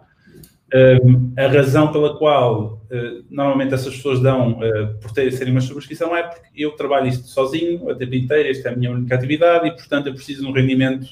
[1.36, 6.16] a razão pela qual uh, normalmente essas pessoas dão uh, por ter, serem uma subscrição
[6.16, 9.66] é porque eu trabalho isto sozinho a tempo inteiro, esta é a minha única atividade
[9.66, 11.06] e, portanto, eu preciso de um rendimento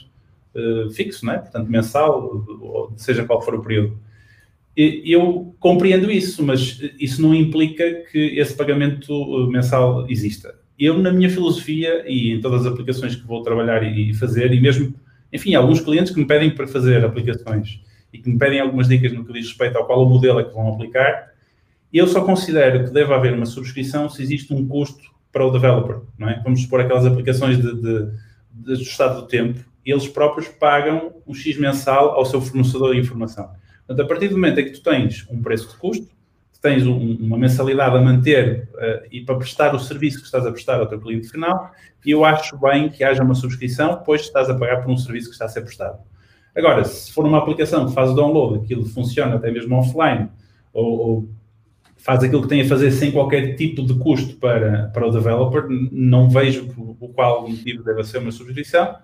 [0.54, 1.38] uh, fixo, não é?
[1.38, 3.98] portanto, mensal, ou seja qual for o período.
[4.76, 10.54] E, eu compreendo isso, mas isso não implica que esse pagamento mensal exista.
[10.78, 14.60] eu, na minha filosofia e em todas as aplicações que vou trabalhar e fazer, e
[14.60, 14.94] mesmo,
[15.32, 17.80] enfim, alguns clientes que me pedem para fazer aplicações
[18.12, 20.44] e que me pedem algumas dicas no que diz respeito ao qual o modelo é
[20.44, 21.32] que vão aplicar,
[21.92, 25.02] eu só considero que deve haver uma subscrição se existe um custo
[25.32, 26.40] para o developer, não é?
[26.42, 28.10] Vamos supor aquelas aplicações de, de,
[28.50, 33.50] de ajustado do tempo, eles próprios pagam um X mensal ao seu fornecedor de informação.
[33.86, 36.08] Portanto, a partir do momento em que tu tens um preço de custo,
[36.60, 40.50] tens um, uma mensalidade a manter uh, e para prestar o serviço que estás a
[40.50, 41.72] prestar ao teu cliente final,
[42.04, 45.28] e eu acho bem que haja uma subscrição, pois estás a pagar por um serviço
[45.28, 45.98] que está a ser prestado.
[46.58, 50.28] Agora, se for uma aplicação que faz o download, aquilo funciona até mesmo offline,
[50.72, 51.28] ou, ou
[51.96, 55.66] faz aquilo que tem a fazer sem qualquer tipo de custo para, para o developer,
[55.92, 56.68] não vejo
[57.00, 58.96] o qual motivo deve ser uma subscrição.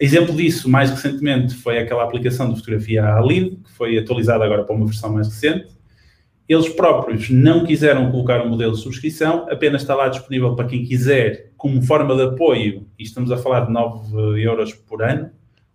[0.00, 4.64] Exemplo disso, mais recentemente, foi aquela aplicação de fotografia à Lead, que foi atualizada agora
[4.64, 5.68] para uma versão mais recente.
[6.48, 10.82] Eles próprios não quiseram colocar um modelo de subscrição, apenas está lá disponível para quem
[10.82, 15.30] quiser, como forma de apoio, e estamos a falar de 9 euros por ano,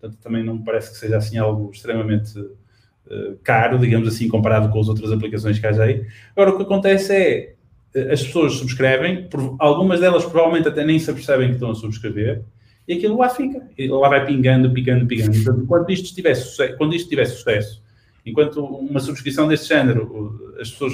[0.05, 4.69] portanto também não me parece que seja assim algo extremamente uh, caro, digamos assim, comparado
[4.69, 6.05] com as outras aplicações que há aí.
[6.35, 7.53] Agora, o que acontece é,
[7.93, 9.27] eh, as pessoas subscrevem,
[9.59, 12.43] algumas delas provavelmente até nem se apercebem que estão a subscrever,
[12.87, 15.31] e aquilo lá fica, e lá vai pingando, pingando, pingando.
[15.31, 17.83] Portanto, enquanto isto tiver sucesso, quando isto tiver sucesso,
[18.25, 20.93] enquanto uma subscrição deste género, as pessoas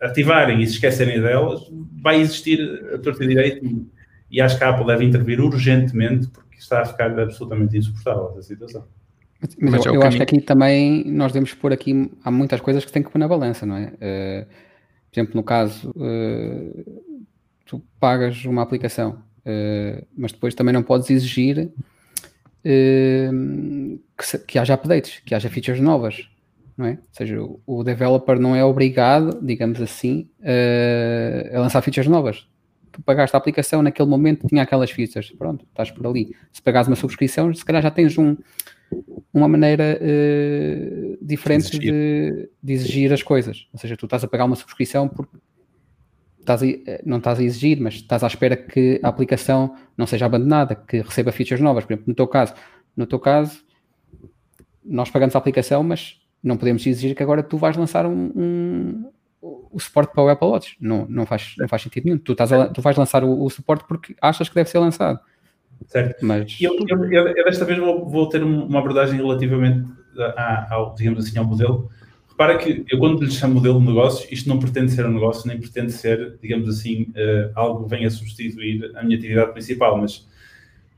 [0.00, 1.62] ativarem e se esquecerem delas,
[2.02, 2.60] vai existir
[2.94, 3.86] a torta direito
[4.30, 8.42] e acho que a Apple deve intervir urgentemente porque está a ficar absolutamente insuportável essa
[8.42, 8.84] situação.
[9.40, 12.84] Mas, mas eu, eu acho que aqui também nós devemos pôr aqui, há muitas coisas
[12.84, 13.86] que tem que pôr na balança, não é?
[13.86, 14.46] Uh,
[15.10, 17.02] por exemplo, no caso, uh,
[17.64, 21.70] tu pagas uma aplicação, uh, mas depois também não podes exigir
[22.62, 26.28] que, se, que, haja updates, que haja features novas,
[26.76, 26.90] não é?
[26.90, 30.28] Ou seja, o, o developer não é obrigado, digamos assim,
[31.54, 32.46] a lançar features novas
[33.04, 36.34] pagaste a aplicação naquele momento tinha aquelas features, pronto, estás por ali.
[36.52, 38.36] Se pagares uma subscrição, se calhar já tens um,
[39.32, 41.92] uma maneira uh, diferente exigir.
[41.92, 43.68] De, de, exigir as coisas.
[43.72, 45.36] Ou seja, tu estás a pagar uma subscrição porque
[46.40, 50.06] estás a, eh, não estás a exigir, mas estás à espera que a aplicação não
[50.06, 51.84] seja abandonada, que receba features novas.
[51.84, 52.54] Por exemplo, no teu caso,
[52.96, 53.62] no teu caso,
[54.84, 59.10] nós pagamos a aplicação, mas não podemos exigir que agora tu vais lançar um, um
[59.70, 60.76] o suporte para o Apple Watch.
[60.80, 62.18] Não, não, faz, não faz sentido nenhum.
[62.18, 65.20] Tu, estás a, tu vais lançar o, o, suporte porque achas que deve ser lançado.
[65.86, 66.24] Certo.
[66.24, 66.56] Mas...
[66.60, 69.88] Eu, eu, eu, eu desta vez vou, vou, ter uma abordagem relativamente
[70.70, 71.90] ao, digamos assim, ao modelo.
[72.28, 75.48] Repara que eu quando lhe chamo modelo de negócios, isto não pretende ser um negócio,
[75.48, 80.26] nem pretende ser, digamos assim, uh, algo que venha substituir a minha atividade principal, mas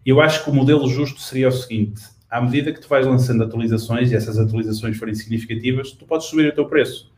[0.05, 3.43] eu acho que o modelo justo seria o seguinte, à medida que tu vais lançando
[3.43, 7.10] atualizações e essas atualizações forem significativas, tu podes subir o teu preço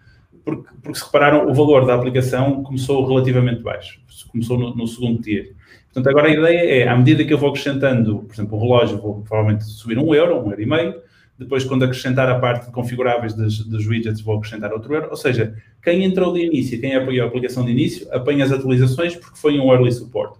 [0.45, 5.21] porque, porque se repararam, o valor da aplicação começou relativamente baixo, começou no, no, segundo
[5.21, 5.53] tier.
[5.93, 8.99] Portanto, agora a ideia é, à medida que eu vou acrescentando, por exemplo, o relógio,
[8.99, 10.95] vou provavelmente subir um euro, um euro e meio,
[11.39, 15.17] depois quando acrescentar a parte de configuráveis dos, dos widgets vou acrescentar outro euro, ou
[15.17, 19.39] seja, quem entrou de início, quem apoiou a aplicação de início, apanha as atualizações porque
[19.39, 20.39] foi um early support.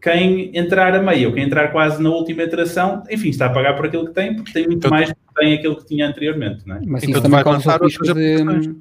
[0.00, 3.86] Quem entrar a meio, quem entrar quase na última iteração, enfim, está a pagar por
[3.86, 6.62] aquilo que tem, porque tem muito então, mais do que tem aquilo que tinha anteriormente.
[6.66, 6.80] Não é?
[6.86, 8.76] Mas então, isso também causa o risco de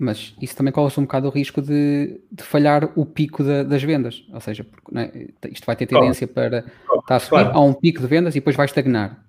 [0.00, 3.82] mas isso também corre um bocado o risco de, de falhar o pico da, das
[3.82, 4.24] vendas.
[4.32, 5.28] Ou seja, porque, é?
[5.50, 6.50] isto vai ter tendência claro.
[6.50, 7.00] para claro.
[7.00, 7.58] estar a subir, claro.
[7.58, 9.22] há um pico de vendas e depois vai estagnar.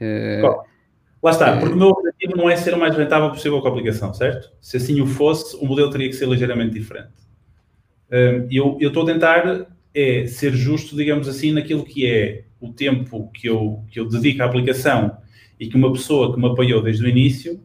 [0.00, 0.62] Uh,
[1.22, 3.70] Lá está, porque o meu objetivo não é ser o mais rentável possível com a
[3.70, 4.50] aplicação, certo?
[4.60, 7.12] Se assim o fosse, o modelo teria que ser ligeiramente diferente.
[8.08, 12.72] Uh, eu, eu estou a tentar é ser justo, digamos assim, naquilo que é o
[12.72, 15.16] tempo que eu, que eu dedico à aplicação
[15.60, 17.60] e que uma pessoa que me apoiou desde o início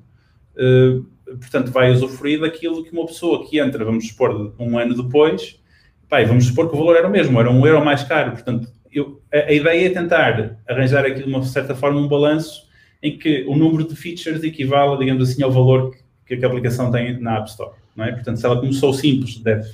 [0.55, 1.05] uh,
[1.35, 5.59] portanto, vai usufruir daquilo que uma pessoa que entra, vamos supor, um ano depois,
[6.07, 8.31] pai, vamos supor que o valor era o mesmo, era um euro mais caro.
[8.31, 12.67] Portanto, eu, a, a, ideia é tentar arranjar aqui, de uma certa forma, um balanço
[13.01, 16.91] em que o número de features equivale, digamos assim, ao valor que, que a aplicação
[16.91, 17.71] tem na App Store.
[17.95, 18.11] Não é?
[18.11, 19.69] Portanto, se ela começou simples, deve,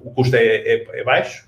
[0.00, 1.46] o custo é, é, é baixo.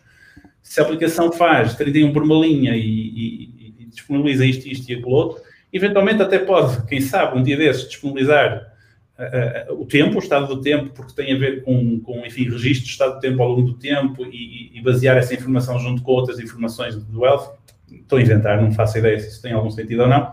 [0.62, 4.94] Se a aplicação faz 31 por uma linha e, e, e disponibiliza isto, isto e
[4.94, 8.73] aquilo outro, eventualmente até pode, quem sabe, um dia desses, disponibilizar
[9.18, 12.86] uh, o tempo, o estado do tempo, porque tem a ver com, com enfim, registro
[12.86, 16.12] do estado do tempo ao longo do tempo e, e, basear essa informação junto com
[16.12, 17.48] outras informações do Elf.
[17.90, 20.32] Estou a inventar, não faço ideia se isso tem algum sentido ou não.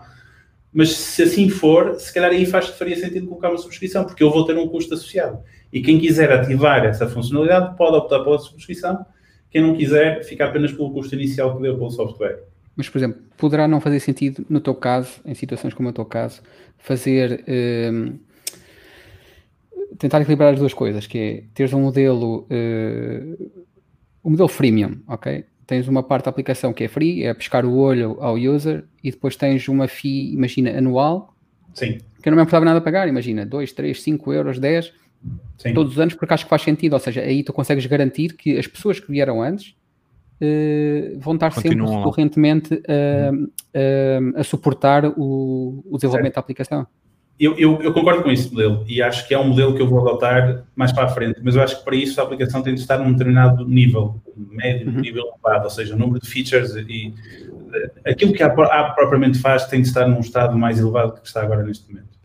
[0.72, 4.30] Mas se assim for, se calhar aí faz, faria sentido colocar uma subscrição, porque eu
[4.30, 5.40] vou ter um custo associado.
[5.70, 9.04] E quem quiser ativar essa funcionalidade pode optar pela subscrição.
[9.50, 12.42] Quem não quiser, fica apenas pelo custo inicial que deu pelo software.
[12.74, 16.06] Mas, por exemplo, poderá não fazer sentido, no teu caso, em situações como o teu
[16.06, 16.40] caso,
[16.78, 17.44] fazer.
[17.46, 18.18] Hum,
[19.98, 23.50] tentar equilibrar as duas coisas, que é teres um modelo, uh,
[24.24, 25.44] um modelo freemium, ok?
[25.66, 29.10] Tens uma parte da aplicação que é free, é pescar o olho ao user, e
[29.10, 31.34] depois tens uma fee, imagina, anual,
[31.74, 31.98] Sim.
[32.22, 34.92] que eu não me importava nada a pagar, imagina, 2, 3, 5 euros, 10,
[35.58, 35.74] Sim.
[35.74, 38.58] todos os anos, porque acho que faz sentido, ou seja, aí tu consegues garantir que
[38.58, 39.74] as pessoas que vieram antes
[40.40, 46.86] uh, vão estar Continuam sempre recorrentemente a, a, a suportar o, o desenvolvimento da aplicação.
[47.42, 49.88] Eu, eu, eu concordo com esse modelo e acho que é um modelo que eu
[49.88, 52.72] vou adotar mais para a frente, mas eu acho que para isso a aplicação tem
[52.72, 55.00] de estar num determinado nível, médio, Uhum.
[55.00, 57.12] nível elevado, ou seja, o número de features e
[57.74, 61.26] eh, aquilo que a app propriamente faz tem de estar num estado mais elevado que
[61.26, 62.21] está agora neste momento.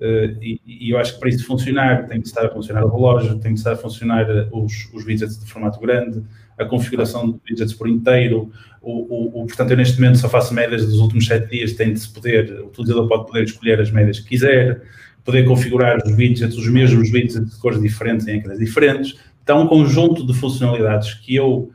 [0.00, 2.88] Eh, e, e eu acho que para isso funcionar, tem de estar a funcionar o
[2.88, 6.22] relógio, tem de estar a funcionar os, os widgets de formato grande,
[6.58, 8.50] a configuração de widgets por inteiro,
[8.82, 8.92] o,
[9.40, 12.00] o, o- portanto, eu neste momento só faço médias dos últimos sete dias, tem de
[12.00, 14.82] se poder, o utilizador pode poder escolher as médias que quiser,
[15.24, 19.16] poder configurar os widgets, os mesmos widgets de cores diferentes em ecrãs diferentes.
[19.42, 21.70] Então, um conjunto de funcionalidades que eu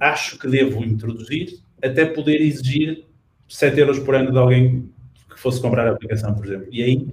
[0.00, 3.04] acho que devo introduzir até poder exigir
[3.48, 4.88] 7 euros por ano de alguém
[5.32, 6.66] que fosse comprar a aplicação, por exemplo.
[6.70, 7.06] E aí,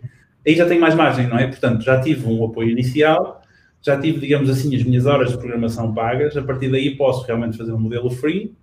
[0.47, 1.47] aí já tem mais margem, não é?
[1.47, 3.41] Portanto, já tive um apoio inicial,
[3.81, 7.57] já tive, digamos assim, as minhas horas de programação pagas, a partir daí posso realmente
[7.57, 8.53] fazer um modelo free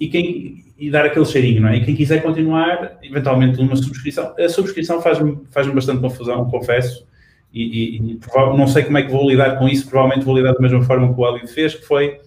[0.00, 1.76] e, quem, e dar aquele cheirinho, não é?
[1.76, 4.34] E quem quiser continuar, eventualmente uma subscrição.
[4.38, 7.06] A subscrição faz-me faz bastante confusão, confesso,
[7.52, 10.52] e, e, e não sei como é que vou lidar com isso, provavelmente vou lidar
[10.52, 12.18] da mesma forma que o Ali fez, que foi,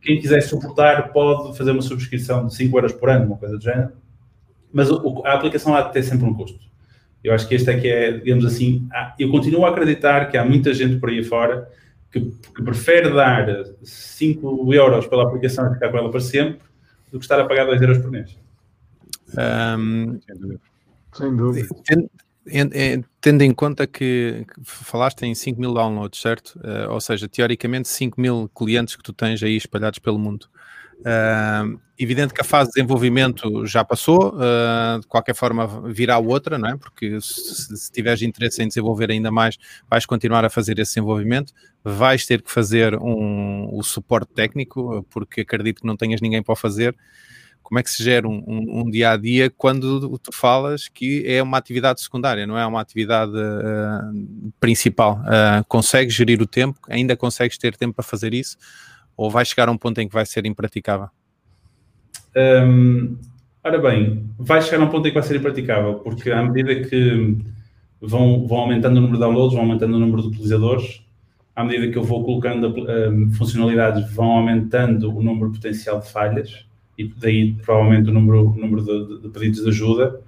[0.00, 3.62] quem quiser suportar pode fazer uma subscrição de 5 euros por ano, uma coisa do
[3.62, 3.90] género,
[4.72, 6.67] mas o- a aplicação há de ter sempre um custo.
[7.22, 8.88] Eu acho que este é que é, digamos assim,
[9.18, 11.68] eu continuo a acreditar que há muita gente por aí fora
[12.12, 13.46] que, que prefere dar
[13.82, 16.60] 5 euros pela aplicação e ficar com ela para sempre
[17.10, 18.36] do que estar a pagar 2 euros por mês.
[19.36, 20.18] Ahm,
[21.12, 21.68] Sem dúvida.
[21.84, 22.08] Ten-
[22.46, 26.58] en- en- Tendo em conta que, que falaste em 5 mil downloads, certo?
[26.64, 30.46] Eh, ou seja, teoricamente 5 mil clientes que tu tens aí espalhados pelo mundo.
[31.04, 31.64] Ah,
[31.98, 36.68] evidente que a fase de desenvolvimento já passou, ah, de qualquer forma virá outra, não
[36.70, 36.76] é?
[36.76, 39.56] Porque se, se tiveres interesse em desenvolver ainda mais,
[39.88, 41.52] vais continuar a fazer esse desenvolvimento,
[41.84, 46.52] vais ter que fazer um, o suporte técnico, porque acredito que não tenhas ninguém para
[46.52, 46.96] o fazer
[47.62, 51.22] como é que se gera um, um- um dia a dia quando tu falas que
[51.26, 54.10] é uma atividade secundária, não é uma atividade ah,
[54.58, 55.20] principal?
[55.68, 56.78] Consegues gerir o tempo?
[56.88, 58.56] Ainda consegues ter tempo para fazer isso?
[59.18, 61.08] Ou vai chegar a um ponto em que vai ser impraticável?
[62.36, 63.16] Hum,
[63.64, 66.88] ora bem, vai chegar a um ponto em que vai ser impraticável, porque à medida
[66.88, 67.36] que
[68.00, 71.02] vão, vão aumentando o número de downloads, vão aumentando o número de utilizadores,
[71.56, 76.64] à medida que eu vou colocando hum, funcionalidades, vão aumentando o número potencial de falhas,
[76.96, 80.20] e daí provavelmente o número, o número de, de- pedidos de ajuda,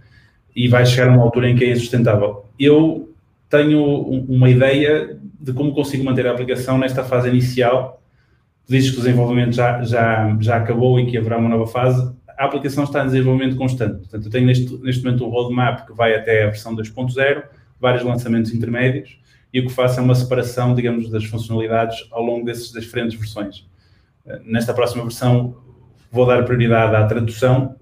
[0.55, 2.45] e vai chegar a uma altura em que é insustentável.
[2.59, 3.09] Eu
[3.49, 8.00] tenho um- uma ideia de como consigo manter a aplicação nesta fase inicial,
[8.71, 12.45] dizes que o desenvolvimento já, já, já acabou e que haverá uma nova fase, a
[12.45, 13.99] aplicação está em desenvolvimento constante.
[13.99, 17.43] Portanto, eu tenho neste, neste momento um roadmap que vai até a versão 2.0,
[17.81, 19.19] vários lançamentos intermédios,
[19.53, 23.19] e o que faço é uma separação, digamos, das funcionalidades ao longo desses, das diferentes
[23.19, 23.69] versões.
[24.25, 25.57] Eh, Nesta próxima versão,
[26.11, 27.75] vou dar prioridade à tradução.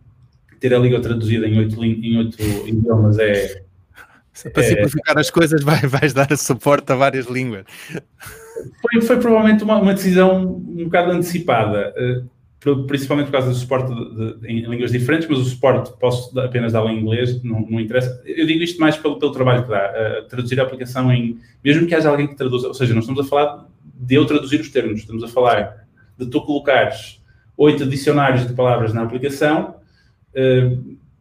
[0.58, 3.62] Ter a Liga traduzida em oito, em oito idiomas é,
[4.52, 4.68] Para É.
[4.68, 7.64] simplificar as coisas, vai, vais dar suporte a várias línguas.
[8.80, 11.92] Foi, foi provavelmente uma, uma decisão um bocado antecipada,
[12.60, 16.38] por- principalmente por causa do suporte de- de- em línguas diferentes, mas o suporte posso
[16.40, 18.20] apenas dar em inglês, não, não interessa.
[18.24, 19.78] Eu digo isto mais pelo, pelo trabalho que dá.
[19.94, 21.38] eh, traduzir a aplicação em.
[21.64, 24.60] Mesmo que haja alguém que traduza, ou seja, não estamos a falar de eu traduzir
[24.60, 25.86] os termos, estamos a falar
[26.16, 27.20] de tu colocares
[27.56, 29.76] oito dicionários de palavras na aplicação,
[30.34, 30.76] eh,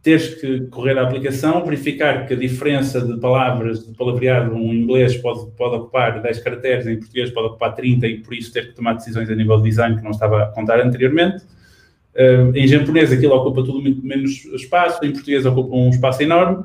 [0.07, 5.17] teres que correr a aplicação, verificar que a diferença de palavras de palavreado em inglês
[5.17, 8.73] pode, pode ocupar 10 caracteres, em português pode ocupar 30 e por isso ter que
[8.73, 11.43] tomar decisões a nível de design que não estava a contar anteriormente.
[12.15, 16.63] Eh, em japonês aquilo ocupa tudo muito menos espaço, em português ocupa um espaço enorme.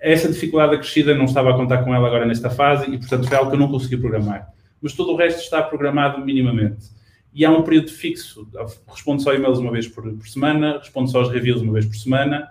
[0.00, 3.36] Essa dificuldade acrescida não estava a contar com ela agora nesta fase e, portanto, foi
[3.36, 4.48] algo que eu não consegui programar.
[4.82, 6.86] Mas todo o resto está programado minimamente
[7.34, 8.46] e há um período fixo.
[8.88, 11.96] Respondo só e-mails uma vez por, por semana, respondo só aos reviews uma vez por
[11.96, 12.48] semana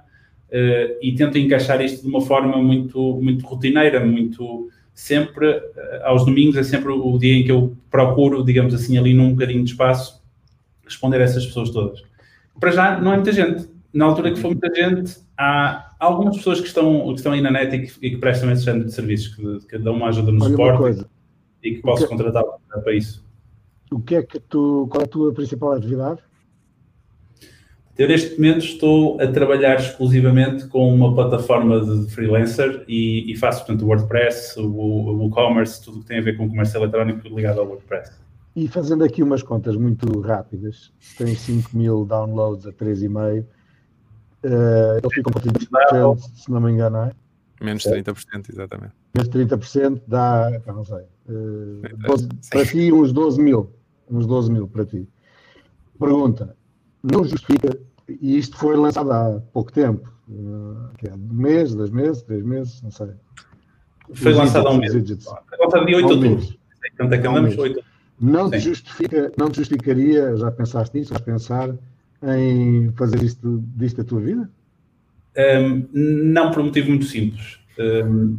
[0.49, 6.25] eh, e tento encaixar isto de uma forma muito, muito rotineira, muito sempre eh, aos
[6.25, 9.71] domingos é sempre o dia em que eu procuro, digamos assim, ali num bocadinho de
[9.71, 10.21] espaço,
[10.83, 12.01] responder a essas pessoas todas.
[12.59, 13.69] Para já não é muita gente.
[13.93, 17.51] Na altura que for muita gente, há algumas pessoas que estão, que estão aí na
[17.51, 20.31] net e que, e que prestam esse género de serviços, que, que dão uma ajuda
[20.31, 21.05] no Olha suporte
[21.61, 22.43] e que posso que- contratar
[22.83, 23.23] para isso.
[23.91, 26.21] O que é que tu, qual é a tua principal atividade?
[27.97, 33.59] Eu neste momento estou a trabalhar exclusivamente com uma plataforma de freelancer e, e faço,
[33.59, 37.59] portanto, o WordPress, o, o e-commerce, tudo que tem a ver com comércio eletrónico ligado
[37.59, 38.11] ao WordPress.
[38.55, 45.13] E fazendo aqui umas contas muito rápidas, tem 5 mil downloads a 3,5, uh, ele
[45.13, 47.11] fica com 30%, se não me engano, não é?
[47.61, 48.93] Menos 30%, exatamente.
[49.15, 53.69] Menos 30% dá, não sei, uh, 12, para ti uns 12 mil,
[54.11, 55.07] uns 12 mil para ti.
[55.99, 56.55] Pergunta,
[57.03, 61.89] não justifica, e isto foi lançado há pouco tempo, uh, que é um mês, dois
[61.89, 63.11] meses, três meses, não sei.
[64.13, 64.93] Foi lançado há um mês.
[64.93, 66.47] Lançado dia 8 de outubro.
[66.97, 67.57] Quanto é que andamos?
[67.57, 67.91] 8
[68.21, 71.75] não te, justifica, não te justificaria, já pensaste nisso, vais pensar
[72.21, 74.47] em fazer isto, disto a tua vida?
[75.35, 77.59] Um, não, por um motivo muito simples.
[77.79, 78.37] Um,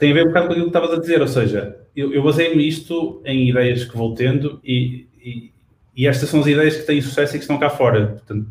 [0.00, 2.22] tem a ver um bocado com aquilo que estavas a dizer, ou seja, eu, eu
[2.22, 5.50] baseio-me isto em ideias que vou tendo e, e,
[5.96, 8.06] e, estas são as ideias que têm sucesso e que estão cá fora.
[8.08, 8.48] Portanto,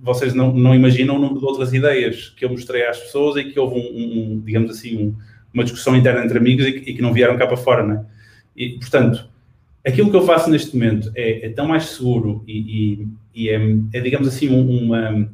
[0.00, 3.44] vocês não, não imaginam o número de outras ideias que eu mostrei às pessoas e
[3.44, 5.16] que houve um, um digamos assim, um,
[5.54, 7.94] uma discussão interna entre amigos e que, e que, não vieram cá para fora, não
[7.94, 8.04] é?
[8.54, 9.26] E, portanto,
[9.86, 13.58] aquilo que eu faço neste momento é, é tão mais seguro e, e, é,
[13.94, 15.30] é, digamos assim, uma,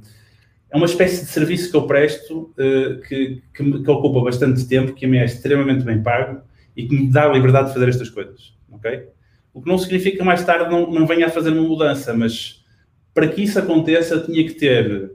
[0.71, 4.93] é uma espécie de serviço que eu presto uh, que, que, que, ocupa bastante tempo,
[4.93, 6.41] que me é extremamente bem pago
[6.79, 9.09] e que me dá a liberdade de fazer estas coisas, ok?
[9.53, 12.65] O que não significa que mais tarde não, não venha a fazer uma mudança, mas
[13.13, 15.11] para que isso aconteça eu tinha que ter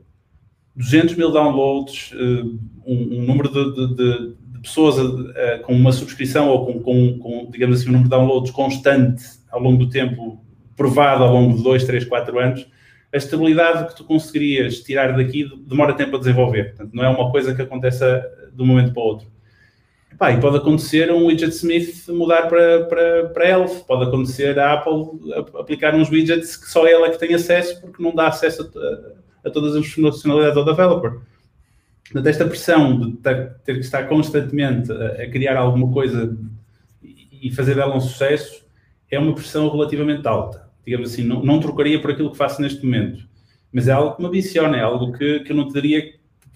[0.75, 6.65] 200 mil downloads, uh, um, um, número de, de, pessoas uh, com uma subscrição ou
[6.65, 10.43] com, com, com, digamos assim, um número de downloads constante ao longo do tempo,
[10.75, 12.67] provado ao longo de 2, 3, 4 anos,
[13.13, 16.75] a estabilidade que tu conseguirias tirar daqui demora tempo a desenvolver.
[16.75, 18.21] Portanto, não é uma coisa que aconteça
[18.53, 19.32] de um momento para o outro.
[20.13, 24.73] Epá, e pode acontecer um widget Smith mudar para, para, para Elf, pode acontecer a
[24.73, 28.71] Apple aplicar uns widgets que só ela é que tem acesso porque não dá acesso
[28.75, 31.19] a, a todas as funcionalidades ao developer.
[32.05, 36.37] Portanto, esta pressão de ter que estar constantemente a, a criar alguma coisa
[37.01, 38.63] e fazer dela um sucesso
[39.09, 40.69] é uma pressão relativamente alta.
[40.85, 43.27] Digamos assim, não, não trocaria por aquilo que faço neste momento.
[43.71, 46.13] Mas é algo que me ambiciona, é algo que, que eu não te diria,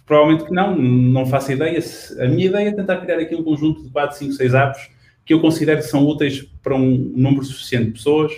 [0.07, 1.79] provavelmente que não, não faço ideia.
[2.19, 4.89] A minha ideia é tentar criar aqui um conjunto de 4, 5, 6 apps
[5.23, 8.31] que eu considero que são úteis para um número suficiente de pessoas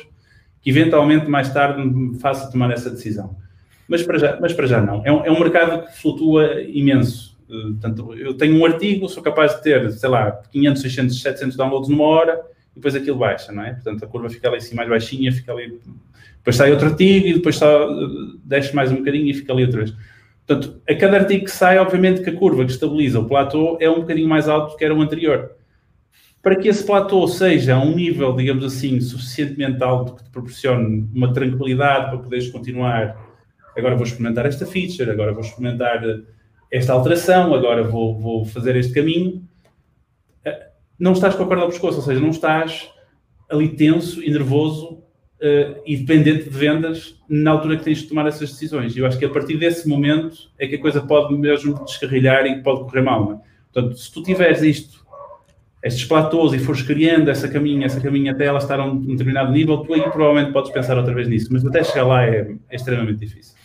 [0.61, 3.37] que eventualmente mais tarde me faça tomar essa decisão
[3.89, 5.01] mas para já, mas para já não.
[5.03, 7.35] É um, é um mercado que flutua imenso.
[7.49, 11.57] Uh, portanto, eu tenho um artigo, sou capaz de ter, sei lá, 500, 600, 700
[11.57, 12.39] downloads numa hora
[12.71, 13.73] e depois aquilo baixa, não é?
[13.73, 15.79] Portanto, a curva fica ali assim mais baixinha, fica ali.
[16.37, 19.63] Depois sai outro artigo e depois só uh, desce mais um bocadinho e fica ali
[19.65, 19.95] outra vez.
[20.49, 23.87] Portanto, a cada artigo que sai, obviamente que a curva que estabiliza o platô é
[23.87, 25.51] um bocadinho mais alto do que era o anterior.
[26.41, 31.07] Para que esse platô seja a um nível, digamos assim, suficientemente alto que te proporcione
[31.13, 33.29] uma tranquilidade para poderes continuar
[33.79, 36.21] agora vou experimentar esta feature, agora vou experimentar eh,
[36.71, 39.43] esta alteração, agora vou, vou fazer este caminho.
[40.45, 40.67] Eh,
[40.99, 42.89] não estás com a corda ao pescoço, ou seja, não estás
[43.49, 45.03] ali tenso e nervoso
[45.41, 48.95] uh, e dependente de vendas na altura que tens de tomar essas decisões.
[48.95, 52.61] Eu acho que a partir desse momento é que a coisa pode mesmo descarrilhar e
[52.61, 53.33] pode correr mal.
[53.33, 53.49] É?
[53.73, 55.05] Portanto, se tu tiveres isto,
[55.83, 59.51] estes platôs e fores criando essa caminha, essa caminha até ela estar a um determinado
[59.51, 62.75] nível, tu aí provavelmente podes pensar outra vez nisso, mas até chegar lá é, é
[62.75, 63.58] extremamente difícil.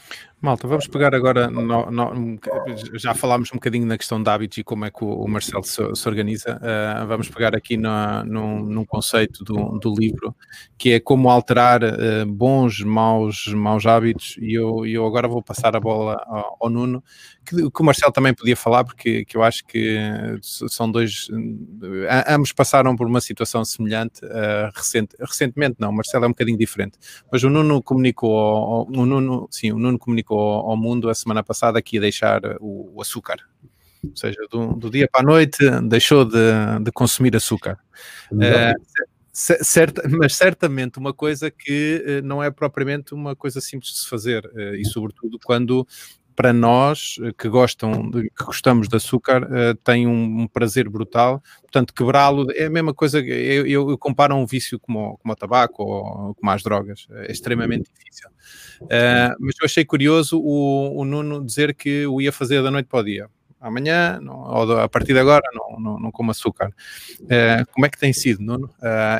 [0.45, 2.39] Malta, vamos pegar agora, no, no,
[2.93, 5.83] já falámos um bocadinho na questão de hábitos e como é que o, Marcelo se,
[5.95, 7.91] se organiza, uh, vamos pegar aqui no,
[8.27, 10.37] num, num conceito do, do, livro,
[10.77, 15.75] que é como alterar uh, bons, maus, maus hábitos, e eu, eu agora vou passar
[15.75, 17.03] a bola ao, ao Nuno,
[17.45, 19.99] que, que, o Marcelo também podia falar, porque que eu acho que
[20.43, 21.29] são dois,
[22.29, 26.59] ambos passaram por uma situação semelhante, uh, recente, recentemente não, o Marcelo é um bocadinho
[26.59, 26.99] diferente,
[27.31, 31.43] mas o Nuno comunicou, o Nuno, sim, o Nuno comunicou ao, ao mundo a semana
[31.43, 33.37] passada que ia deixar o, o açúcar.
[34.03, 36.37] Ou seja, do, do, dia para a noite deixou de,
[36.83, 37.79] de consumir açúcar.
[39.33, 44.49] Certa, mas certamente uma coisa que não é propriamente uma coisa simples de se fazer,
[44.79, 45.85] e sobretudo quando
[46.35, 51.43] para nós que gostam, que gostamos de açúcar, uh, tem um, um, prazer brutal.
[51.63, 53.21] Portanto, quebrá-lo é a mesma coisa.
[53.21, 57.07] Eu, eu, eu comparo um vício como, como o tabaco ou como as drogas.
[57.11, 58.29] É extremamente difícil.
[58.83, 62.87] Uh, mas eu achei curioso o, o, Nuno dizer que o ia fazer da noite
[62.87, 63.29] para o dia.
[63.61, 66.69] Amanhã, não, ou a partir de agora, não, não, não como açúcar.
[67.23, 68.69] Uh, como é que tem sido, Nuno?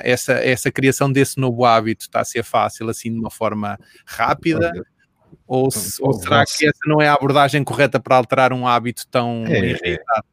[0.03, 4.73] Essa, essa criação desse novo hábito está a ser fácil, assim, de uma forma rápida?
[5.47, 9.07] Ou, se, ou será que essa não é a abordagem correta para alterar um hábito
[9.09, 10.27] tão é, irritado?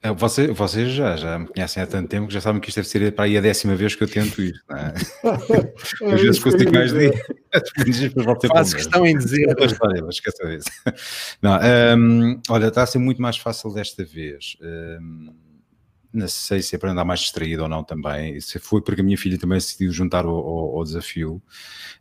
[0.00, 2.76] É, você, vocês já, já me conhecem há tanto tempo que já sabem que isto
[2.76, 4.54] deve ser para aí a décima vez que eu tento ir.
[4.70, 6.14] É?
[6.14, 7.12] Às vezes consigo mais de
[8.48, 9.48] Faço questão em dizer.
[9.60, 10.70] História, esqueça disso.
[11.42, 11.58] Não,
[11.98, 14.56] um, olha, está a ser muito mais fácil desta vez.
[14.62, 15.34] Um,
[16.18, 18.40] não sei se é para andar mais distraído ou não também.
[18.40, 21.42] Se foi porque a minha filha também decidiu juntar ao, ao, ao desafio.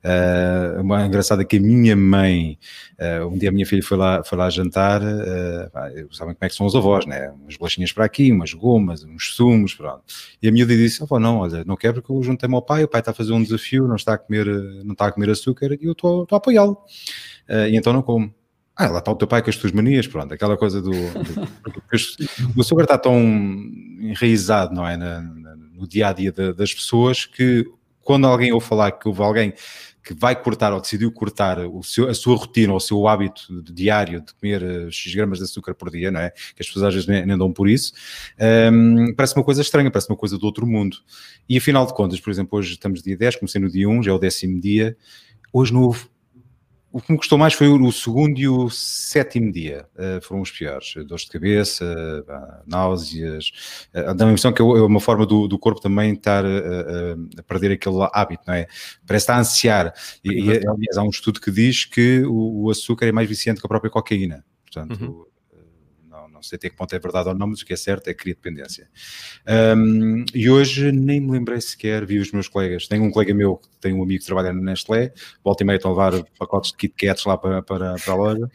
[0.04, 2.58] Uh, uma engraçada que a minha mãe,
[3.00, 6.50] uh, um dia a minha filha foi lá, foi lá jantar, uh, sabem como é
[6.50, 7.30] que são os avós, né?
[7.32, 10.04] Umas bolachinhas para aqui, umas gomas, uns sumos, pronto.
[10.42, 12.88] E a minha disse, oh, não, olha, não quero porque eu juntei-me ao pai, o
[12.88, 14.46] pai está a fazer um desafio, não está a comer,
[14.84, 16.78] não está a comer açúcar e eu estou, estou a apoiá-lo.
[17.50, 18.34] Uh, e então não como.
[18.78, 20.92] Ah, lá está o teu pai com as tuas manias, pronto, aquela coisa do.
[20.92, 21.48] do
[22.56, 23.20] o açúcar está tão
[24.00, 24.96] enraizado, não é?
[24.96, 27.66] Na, na, no dia a dia das pessoas que
[28.02, 29.54] quando alguém ouve falar que houve alguém
[30.08, 34.22] que vai cortar ou decidiu cortar seu, a sua rotina ou o seu hábito diário
[34.22, 36.30] de comer eh, X gramas de açúcar por dia, não é?
[36.30, 37.92] Que as pessoas às vezes nem, nem dão por isso,
[38.72, 40.98] um, parece uma coisa estranha, parece uma coisa do outro mundo.
[41.50, 44.12] E afinal de contas, por exemplo, hoje estamos dia 10, comecei no dia 1, já
[44.12, 44.96] é o décimo dia,
[45.52, 46.06] hoje não houve
[46.98, 50.50] o que me custou mais foi o segundo e o sétimo dia, uh, foram os
[50.50, 50.96] piores.
[51.06, 53.52] Dores de cabeça, uh, náuseas.
[53.94, 57.74] Uh, dá a impressão que é uma forma do, do corpo também estar a perder
[57.74, 58.66] aquele hábito, não é?
[59.06, 59.94] Parece estar a ansiar.
[60.24, 63.62] E, e aliás, há um estudo que diz que o, o, açúcar é mais viciante
[63.62, 64.44] que a própria cocaína.
[64.66, 65.37] Portanto, uhum
[66.38, 68.14] não sei até que ponto é verdade ou não, mas o que é certo é
[68.14, 68.90] que cria dependência.
[69.76, 72.88] Um, e hoje nem me lembrei sequer, vi os meus colegas.
[72.88, 75.12] Tenho um colega meu que tem um amigo que trabalha na Nestlé,
[75.44, 78.16] volta e meia estão a levar pacotes de Kit Kats lá para, para, para a
[78.16, 78.50] loja.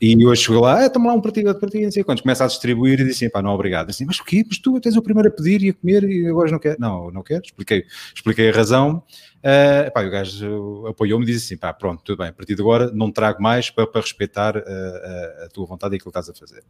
[0.00, 2.22] E hoje chegou lá, ah, toma lá um partido de partido, não sei quantos.
[2.22, 3.90] Começa a distribuir e diz assim, pá, não, obrigado.
[3.90, 4.44] Assim, mas o quê?
[4.46, 6.76] Mas tu tens o primeiro a pedir e a comer e agora não quer?
[6.78, 7.42] Não, não quero.
[7.44, 7.84] Expliquei,
[8.14, 9.02] expliquei a razão.
[9.38, 12.60] Uh, pá, o gajo apoiou-me e disse assim, pá, pronto, tudo bem, a partir de
[12.60, 16.18] agora não trago mais para, para respeitar uh, a, a, tua vontade e aquilo que
[16.18, 16.64] estás a fazer.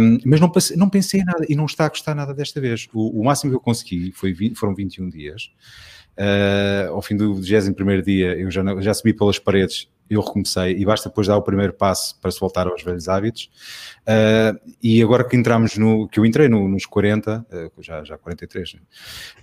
[0.00, 2.60] Um, mas não pensei, não pensei em nada e não está a gostar nada desta
[2.60, 2.88] vez.
[2.92, 5.50] O, o máximo que eu consegui foi, foram 21 dias.
[6.18, 10.84] Uh, ao fim do 21 dia eu já, já subi pelas paredes eu recomecei e
[10.84, 13.50] basta depois dar o primeiro passo para se voltar aos velhos hábitos.
[14.02, 18.16] Uh, e agora que entramos no, que eu entrei no, nos 40, uh, já, já
[18.16, 18.80] 43, né?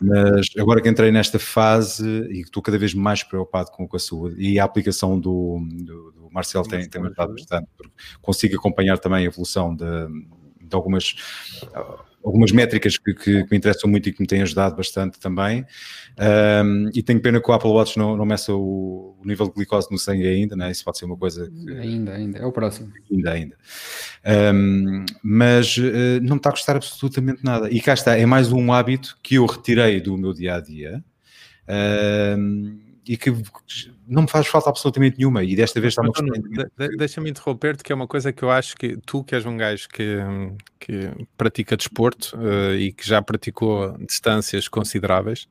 [0.01, 3.99] mas agora que entrei nesta fase e estou cada vez mais preocupado com, com a
[3.99, 8.97] saúde e a aplicação do, do, do Marcel tem, tem ajudado bastante, porque consigo acompanhar
[8.97, 9.85] também a evolução de,
[10.65, 11.15] de algumas
[12.25, 15.63] algumas métricas que, que, que, me interessam muito e que me têm ajudado bastante também.
[16.65, 19.53] Um, e tenho pena que o Apple Watch não, não meça o, o, nível de
[19.53, 20.71] glicose no sangue ainda, né?
[20.71, 21.77] isso pode ser uma coisa que...
[21.77, 22.91] Ainda, ainda, é o próximo.
[23.11, 23.55] Ainda, ainda.
[24.55, 27.69] Um, mas uh, não me está a custar absolutamente nada.
[27.69, 31.03] E cá está, é mais um hábito que eu retirei do meu dia a dia.
[32.37, 33.31] Um, e que
[34.07, 37.91] não me faz falta absolutamente nenhuma e desta vez está uma de, Deixa-me interromper-te que
[37.91, 40.17] é uma coisa que eu acho que tu que és um gajo que,
[40.79, 45.47] que pratica desporto uh, e que já praticou distâncias consideráveis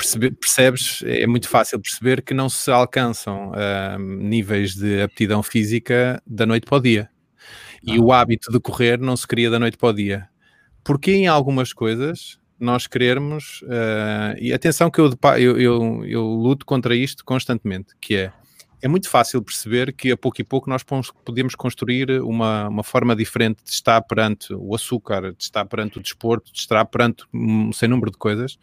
[0.00, 6.22] percebe, percebes, é muito fácil perceber que não se alcançam uh, níveis de aptidão física
[6.26, 7.10] da noite para o dia.
[7.82, 8.00] E ah.
[8.00, 10.28] o hábito de correr não se cria da noite para o dia.
[10.82, 16.66] Porque em algumas coisas nós querermos, uh, e atenção que eu, eu, eu, eu, luto
[16.66, 18.32] contra isto constantemente, que é,
[18.82, 20.82] é muito fácil perceber que a pouco e pouco nós
[21.24, 26.02] podemos construir uma, uma forma diferente de estar perante o açúcar, de estar perante o
[26.02, 28.58] desporto, de estar perante um sem número de coisas,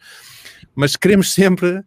[0.74, 1.82] mas queremos sempre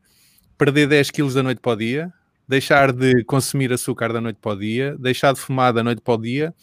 [0.58, 2.14] perder 10 quilos da noite para o dia,
[2.48, 6.14] deixar de consumir açúcar da noite para o dia, deixar de fumar da noite para
[6.14, 6.54] o dia,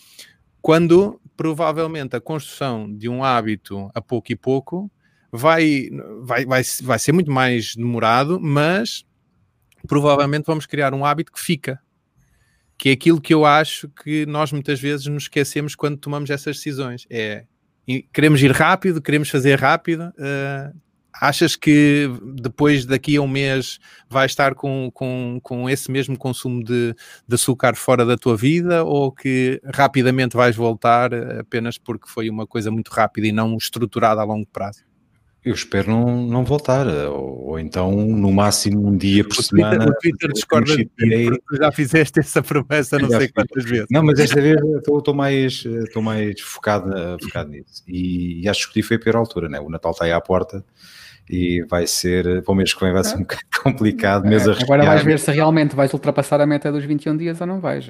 [0.60, 4.90] quando provavelmente a construção de um hábito a pouco e pouco
[5.30, 5.88] vai,
[6.22, 9.04] vai, vai, vai ser muito mais demorado, mas
[9.86, 11.80] provavelmente vamos criar um hábito que fica.
[12.76, 16.56] Que é aquilo que eu acho que nós muitas vezes nos esquecemos quando tomamos essas
[16.56, 17.06] decisões.
[17.10, 17.44] É
[18.12, 20.12] queremos ir rápido, queremos fazer rápido.
[20.18, 20.78] Uh,
[21.14, 26.62] achas que depois daqui a um mês vai estar com, com, com esse mesmo consumo
[26.62, 26.94] de,
[27.26, 32.46] de açúcar fora da tua vida ou que rapidamente vais voltar apenas porque foi uma
[32.46, 34.87] coisa muito rápida e não estruturada a longo prazo?
[35.44, 39.76] Eu espero não, não voltar, ou, ou então no máximo um dia por o semana.
[39.78, 43.86] Twitter, o Twitter discorda de ti, já fizeste essa promessa não sei quantas vezes.
[43.90, 46.90] Não, mas esta vez estou mais, estou mais focado,
[47.22, 47.82] focado nisso.
[47.86, 49.60] E, e acho que foi a pior altura, né?
[49.60, 50.64] o Natal está aí à porta
[51.30, 54.26] e vai ser, para o mês que vem vai ser um bocado complicado.
[54.26, 57.60] É, agora vais ver se realmente vais ultrapassar a meta dos 21 dias ou não
[57.60, 57.84] vais.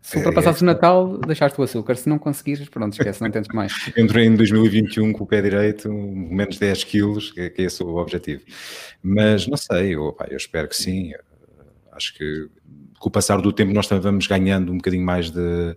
[0.00, 1.96] se ultrapassares é, é, o Natal, deixaste o açúcar.
[1.96, 3.72] Se não conseguires, pronto, esquece, não tentes mais.
[3.96, 7.96] Entro em 2021 com o pé direito, menos 10 quilos, que, que é esse o
[7.96, 8.42] objetivo.
[9.02, 11.12] Mas não sei, eu, pá, eu espero que sim.
[11.92, 12.48] Acho que
[12.98, 15.76] com o passar do tempo nós também vamos ganhando um bocadinho mais de,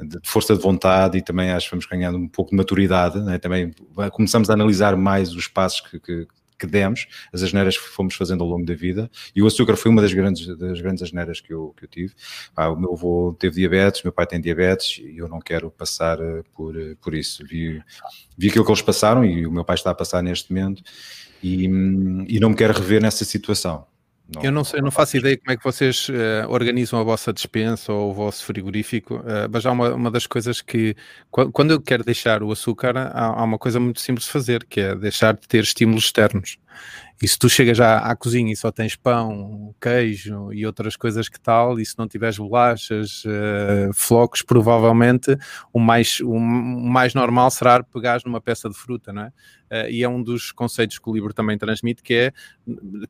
[0.00, 3.38] de, força de vontade e também acho que vamos ganhando um pouco de maturidade, né?
[3.38, 3.72] também
[4.12, 6.26] começamos a analisar mais os passos que, que,
[6.58, 9.90] que demos, as asneiras que fomos fazendo ao longo da vida, e o açúcar foi
[9.90, 12.14] uma das grandes, das grandes asneiras que eu, que eu tive.
[12.54, 16.20] Ah, o meu avô teve diabetes, meu pai tem diabetes, e eu não quero passar
[16.20, 17.44] eh, por, eh, por isso.
[17.46, 17.82] Vi,
[18.36, 20.82] vi aquilo que eles passaram, e o meu pai está a passar neste momento,
[21.42, 23.86] e, hum, e não me quero rever nessa situação.
[24.34, 27.32] Não, eu não sei, não faço ideia como é que vocês uh, organizam a vossa
[27.32, 30.96] dispensa ou o vosso frigorífico, uh, mas há uma, uma das coisas que,
[31.30, 34.80] quando eu quero deixar o açúcar, há, há, uma coisa muito simples de fazer, que
[34.80, 36.58] é deixar de ter estímulos externos.
[37.20, 41.28] E se tu chegas à, à, cozinha e só tens pão, queijo e outras coisas
[41.28, 45.36] que tal, e se não tiveres bolachas, uh, flocos, provavelmente
[45.72, 49.32] o mais, o mais normal será pegar numa peça de fruta, não é?
[49.68, 52.32] Uh, e é um dos conceitos que o livro também transmite, que é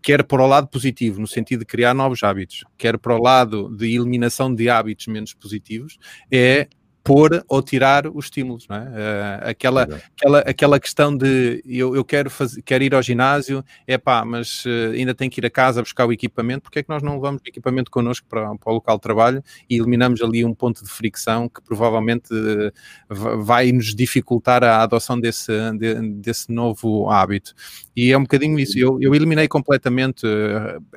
[0.00, 3.68] quer para o lado positivo, no sentido de criar novos hábitos, quer para o lado
[3.76, 5.98] de eliminação de hábitos menos positivos,
[6.30, 6.68] é
[7.06, 8.80] pôr ou tirar os estímulos, não é?
[8.80, 9.82] Uh, aquela,
[10.16, 14.64] aquela, aquela questão de eu, eu quero, fazer, quero ir ao ginásio, é pá, mas
[14.64, 17.14] uh, ainda tenho que ir a casa buscar o equipamento, porque é que nós não
[17.14, 20.82] levamos o equipamento connosco para, para o local de trabalho e eliminamos ali um ponto
[20.82, 27.54] de fricção que provavelmente uh, vai nos dificultar a adoção desse, de, desse novo hábito.
[27.96, 28.78] E é um bocadinho isso.
[28.78, 30.26] Eu, eu eliminei completamente,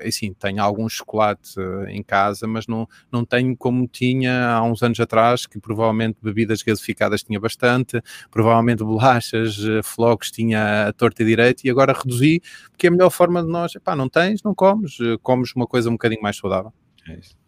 [0.05, 1.55] assim, tenho algum chocolate
[1.87, 6.61] em casa, mas não, não tenho como tinha há uns anos atrás, que provavelmente bebidas
[6.61, 12.41] gasificadas tinha bastante, provavelmente bolachas, eh, flocos tinha a torta e direito, e agora reduzi,
[12.71, 15.65] porque é a melhor forma de nós, pá, não tens, não comes, eh, comes uma
[15.67, 16.73] coisa um bocadinho mais saudável.
[17.07, 17.38] É isso.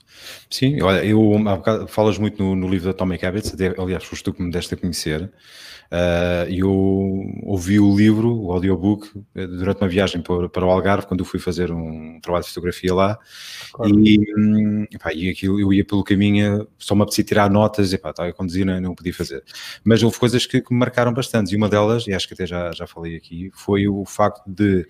[0.49, 1.21] Sim, olha, eu
[1.87, 4.77] falas muito no, no livro da Atomic Habits, aliás, foste tu que me deste a
[4.77, 5.31] conhecer.
[5.91, 6.71] Uh, eu
[7.43, 11.25] ouvi o livro, o audiobook, eh, durante uma viagem para, para o Algarve, quando eu
[11.25, 13.19] fui fazer um trabalho de fotografia lá.
[13.73, 13.99] Claro.
[13.99, 18.11] E, epá, e aquilo, eu ia pelo caminho, só me apetecia tirar notas, e pá,
[18.11, 19.43] estava a conduzir, não, não podia fazer.
[19.83, 22.45] Mas houve coisas que, que me marcaram bastante, e uma delas, e acho que até
[22.45, 24.87] já, já falei aqui, foi o facto de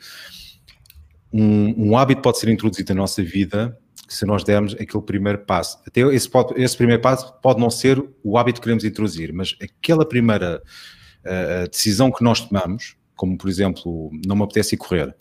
[1.34, 3.76] um, um hábito pode ser introduzido na nossa vida
[4.12, 5.80] se nós dermos aquele primeiro passo.
[5.88, 9.56] Até esse, pode, esse primeiro passo pode não ser o hábito que queremos introduzir, mas
[9.62, 10.62] aquela primeira
[11.26, 15.16] uh, decisão que nós tomamos, como por exemplo, não me apetece ir correr,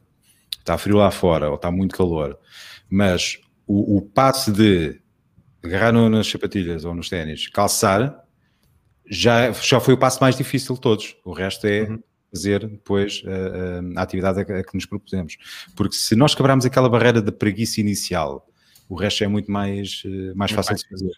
[0.59, 2.37] está frio lá fora ou está muito calor,
[2.89, 5.01] mas o, o passo de
[5.63, 8.25] agarrar no, nas sapatilhas ou nos ténis, calçar,
[9.09, 11.17] já, já foi o passo mais difícil de todos.
[11.25, 12.03] O resto é uhum.
[12.33, 13.23] fazer depois
[13.97, 15.37] a atividade a, a que nos propusemos.
[15.77, 18.50] Porque se nós quebrarmos aquela barreira de preguiça inicial
[18.91, 21.13] o resto é muito mais, eh, mais fácil de fazer.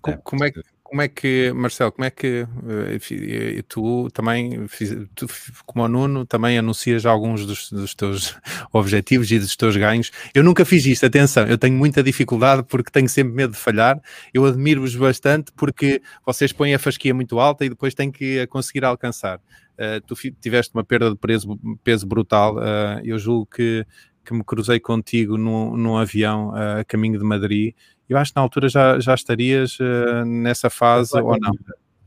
[0.00, 4.66] Como, é, como é que como é que, Marcelo, como é que uh, tu também,
[5.14, 5.26] tu,
[5.66, 8.34] como o Nuno, também anuncias alguns dos, dos, teus
[8.72, 10.10] objetivos e dos teus ganhos?
[10.34, 14.00] Eu nunca fiz isto, atenção, eu tenho muita dificuldade porque tenho sempre medo de falhar.
[14.32, 18.46] Eu admiro-vos bastante porque vocês põem a fasquia muito alta e depois têm que a
[18.46, 19.38] conseguir alcançar.
[19.78, 23.86] Uh, tu tiveste uma perda de peso, peso brutal, uh, eu julgo que
[24.28, 27.74] que me cruzei contigo num, num avião uh, a caminho de Madrid.
[28.06, 31.52] Eu acho que na altura já, já estarias uh, nessa fase ou não?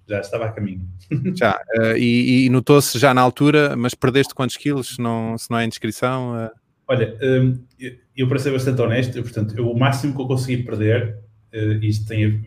[0.07, 0.87] Já estava a caminho.
[1.35, 5.49] Já, uh, e, e notou-se já na altura, mas perdeste quantos quilos, se não, se
[5.49, 6.49] não é indiscrição?
[6.87, 10.27] Olha, um, eu, eu, para ser bastante honesto, eu, portanto, eu, o máximo que eu
[10.27, 11.17] consegui perder,
[11.81, 12.45] isto tem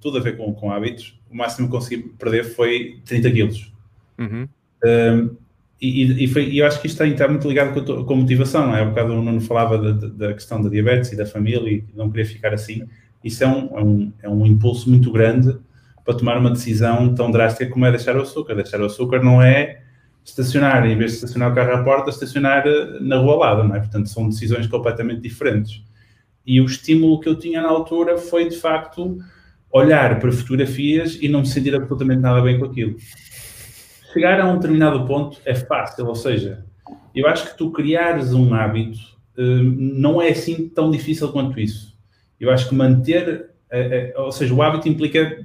[0.00, 3.72] tudo a ver com, com hábitos, o máximo que consegui perder foi 30 quilos.
[4.18, 4.48] Uhum.
[4.84, 5.36] Um,
[5.82, 8.74] e, e, foi, e eu acho que isto está, muito ligado com, com a motivação,
[8.74, 8.82] é?
[8.82, 12.08] Um bocado o Nuno falava da, da, questão da diabetes e da família e não
[12.08, 12.84] queria ficar assim.
[13.24, 15.58] Isso é um, é um, é um impulso muito grande
[16.04, 18.54] para tomar uma decisão tão drástica como é deixar o açúcar.
[18.54, 19.82] Deixar o açúcar não é
[20.24, 23.64] estacionar, em vez de estacionar o carro à porta, estacionar eh, na rua ao lado,
[23.64, 23.80] não é?
[23.80, 25.82] Portanto, são decisões completamente diferentes.
[26.46, 29.18] E o estímulo que eu tinha na altura foi, de facto,
[29.72, 32.96] olhar para fotografias e não me sentir absolutamente nada bem com aquilo
[34.12, 36.64] chegar a um determinado ponto é fácil, ou seja,
[37.14, 38.98] eu acho que tu criares um hábito
[39.38, 41.96] hum, não é assim tão difícil quanto isso.
[42.40, 45.44] Eu acho que manter, eh, eh, ou seja, o hábito implica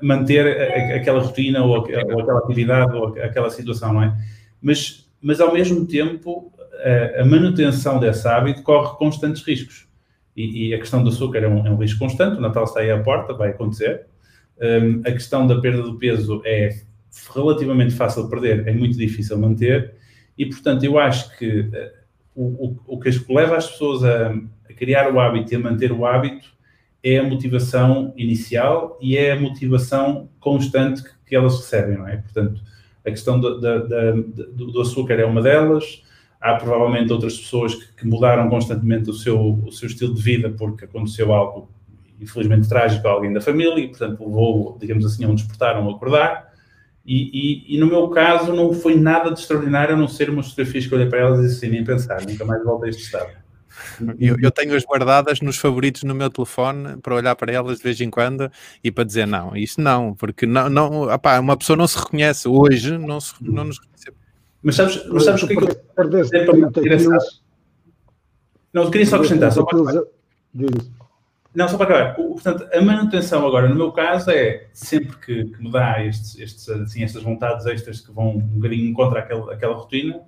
[0.00, 0.46] manter
[0.94, 4.16] aquela rotina ou aquela atividade ou aquela situação, não é?
[4.62, 6.52] Mas, mas ao mesmo tempo,
[7.18, 9.88] a manutenção desse hábito corre constantes riscos.
[10.36, 12.78] E, e a questão do açúcar é um, é um, risco constante, o Natal está
[12.78, 14.06] aí à porta, vai acontecer.
[14.60, 16.82] Um, a questão da perda do peso é
[17.34, 19.94] relativamente fácil de perder, é muito difícil manter,
[20.36, 21.98] e portanto eu acho que uh,
[22.34, 24.32] o, o, o, que leva as pessoas a,
[24.68, 26.48] a, criar o hábito e a manter o hábito
[27.02, 32.18] é a motivação inicial e é a motivação constante que, que elas recebem, não é?
[32.18, 32.62] Portanto,
[33.04, 36.04] a questão do, do, do, açúcar é uma delas,
[36.40, 40.50] há provavelmente outras pessoas que, que mudaram constantemente o seu, o seu estilo de vida
[40.50, 41.68] porque aconteceu algo
[42.20, 45.80] infelizmente trágico a alguém da família e, portanto, levou, digamos assim, a um despertar, a
[45.80, 46.52] um acordar
[47.10, 50.50] E, e, e, no meu caso não foi nada de extraordinário a não ser umas
[50.50, 53.30] fotografias que olhei para elas e assim nem pensar, nunca mais volto a este estado.
[54.18, 57.98] Eu, eu tenho-as guardadas nos favoritos no meu telefone para olhar para elas de vez
[58.02, 58.52] em quando
[58.84, 62.46] e para dizer não, isso não, porque não, não opá, uma pessoa não se reconhece
[62.46, 64.12] hoje, não, se, não nos reconhece.
[64.62, 65.68] Mas sabes, mas sabes o que é que eu
[68.74, 69.78] Não, eu queria só acrescentar, só para
[71.54, 72.14] não, só para acabar.
[72.14, 76.68] Portanto, a manutenção agora, no meu caso, é sempre que, que me dá estes, estes,
[76.68, 80.20] assim, estas vontades extras que vão um bocadinho contra aquela, aquela rotina,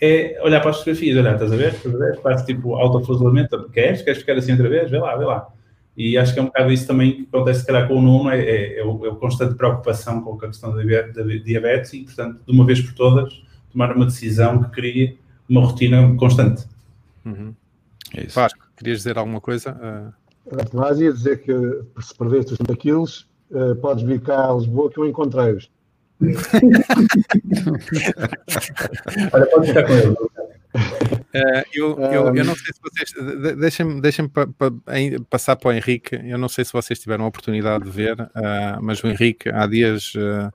[0.00, 1.74] é olhar para as fotografias, olhar, estás a ver?
[1.74, 2.20] Estás a ver?
[2.20, 4.02] Faz tipo autoflagelamento, queres?
[4.02, 4.90] Queres ficar assim outra vez?
[4.90, 5.48] Vê lá, vê lá.
[5.96, 8.30] E acho que é um bocado isso também que acontece, se calhar, com o Nuno,
[8.30, 12.40] é, é, é, o, é o constante preocupação com a questão da diabetes e, portanto,
[12.46, 13.42] de uma vez por todas,
[13.72, 15.18] tomar uma decisão que crie
[15.48, 16.66] uma rotina constante.
[17.24, 17.54] Uhum.
[18.14, 18.34] É isso.
[18.34, 19.72] Vasco, querias dizer alguma coisa?
[19.72, 20.25] Uh...
[20.72, 21.52] Mas ia dizer que
[22.00, 25.70] se perdeste os 30 quilos, uh, podes vir cá a Lisboa que eu encontrei-os.
[29.32, 30.16] Olha, pode ficar com ele.
[31.36, 33.12] Uh, eu, eu, eu, não sei se vocês
[33.56, 34.70] deixem-me deixem pa, pa,
[35.28, 36.16] passar para o Henrique.
[36.24, 38.28] Eu não sei se vocês tiveram a oportunidade de ver, uh,
[38.80, 40.50] mas o Henrique há dias uh,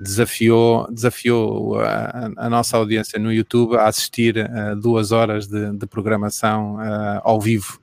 [0.00, 5.86] desafiou, desafiou a, a, nossa audiência no YouTube a assistir a duas horas de, de
[5.86, 6.76] programação
[7.22, 7.81] ao vivo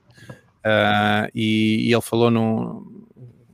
[0.60, 3.00] Uh, e, e, ele falou num.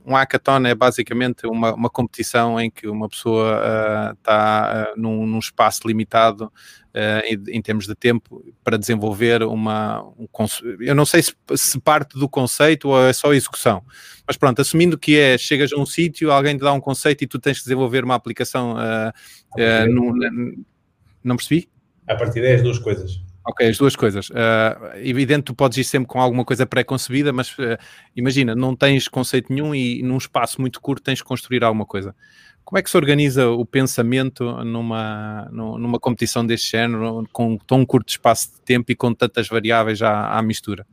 [0.05, 5.25] Um hackathon é basicamente uma, uma competição em que uma pessoa está uh, uh, num,
[5.25, 6.49] num, espaço limitado
[7.25, 10.01] em, em, termos de tempo para desenvolver uma.
[10.17, 10.27] Um,
[10.79, 13.83] eu não sei se, se, parte do conceito ou é só execução,
[14.25, 17.27] mas pronto, assumindo que é chegas a um sítio, alguém te dá um conceito e
[17.27, 18.75] tu tens que desenvolver uma aplicação.
[19.89, 20.13] No,
[21.21, 21.69] não percebi?
[22.07, 23.26] A partir daí as duas coisas.
[23.47, 24.29] Ok, as duas coisas.
[24.29, 27.77] Uh, evidente, tu podes ir sempre com alguma coisa pré-concebida, mas uh,
[28.13, 32.13] imagina, não tens conceito nenhum e num espaço muito curto tens de construir alguma coisa.
[32.65, 38.09] Como é que se organiza o pensamento numa, numa competição deste género, com tão curto
[38.09, 40.85] espaço de tempo e com tantas variáveis à, à mistura?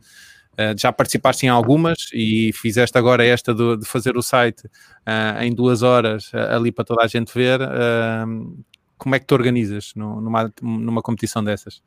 [0.53, 4.71] Uh, já participaste em algumas e fizeste agora esta do, de fazer o site
[5.41, 7.59] em duas horas ali para toda a gente ver.
[8.97, 11.83] como é que te organizas numa, numa competição dessas?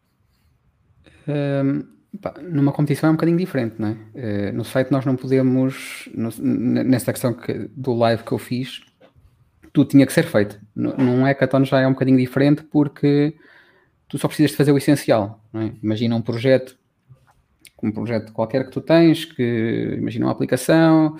[2.21, 4.51] Pá, numa competição é um bocadinho diferente, não é?
[4.51, 8.81] Uh, no site nós não podemos, no, nesta questão que, do live que eu fiz,
[9.73, 10.59] tudo tinha que ser feito.
[10.75, 13.35] Num hackathon já é um bocadinho diferente porque
[14.07, 15.43] tu só precisas de fazer o essencial.
[15.53, 15.71] É?
[15.83, 16.77] Imagina um projeto,
[17.83, 21.17] um projeto qualquer que tu tens, que imagina uma aplicação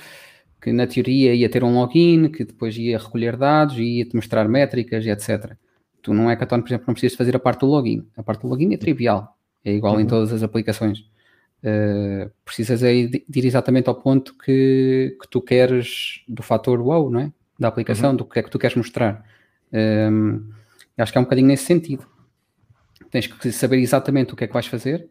[0.60, 5.06] que na teoria ia ter um login, que depois ia recolher dados ia-te mostrar métricas
[5.06, 5.56] e etc.
[6.02, 8.08] Tu num hackathon, por exemplo, não precisas fazer a parte do login.
[8.18, 9.37] A parte do login é trivial
[9.68, 10.02] é igual uhum.
[10.02, 11.00] em todas as aplicações.
[11.64, 16.80] Uh, precisas aí de, de ir exatamente ao ponto que, que tu queres do fator
[16.80, 17.32] wow, não é?
[17.60, 18.16] Da aplicação, uhum.
[18.16, 19.26] do que é que tu queres mostrar.
[19.74, 20.40] Um, ehm,
[20.98, 22.06] acho que é um bocadinho nesse sentido.
[23.10, 25.10] Tens que saber exatamente o que é que vais fazer.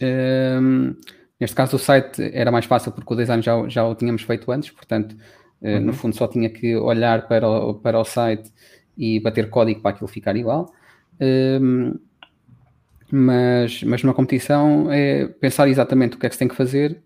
[0.00, 0.96] Um, ehm,
[1.38, 4.50] neste caso, o site era mais fácil porque o design já, já o tínhamos feito
[4.50, 5.12] antes, portanto,
[5.60, 5.80] uh, uhum.
[5.80, 8.50] no fundo, só tinha que olhar para o, para o site
[8.96, 10.72] e bater código para aquilo ficar igual.
[11.20, 12.07] Um, ehm,
[13.10, 17.02] mas, mas numa competição é pensar exatamente o que é que se tem que fazer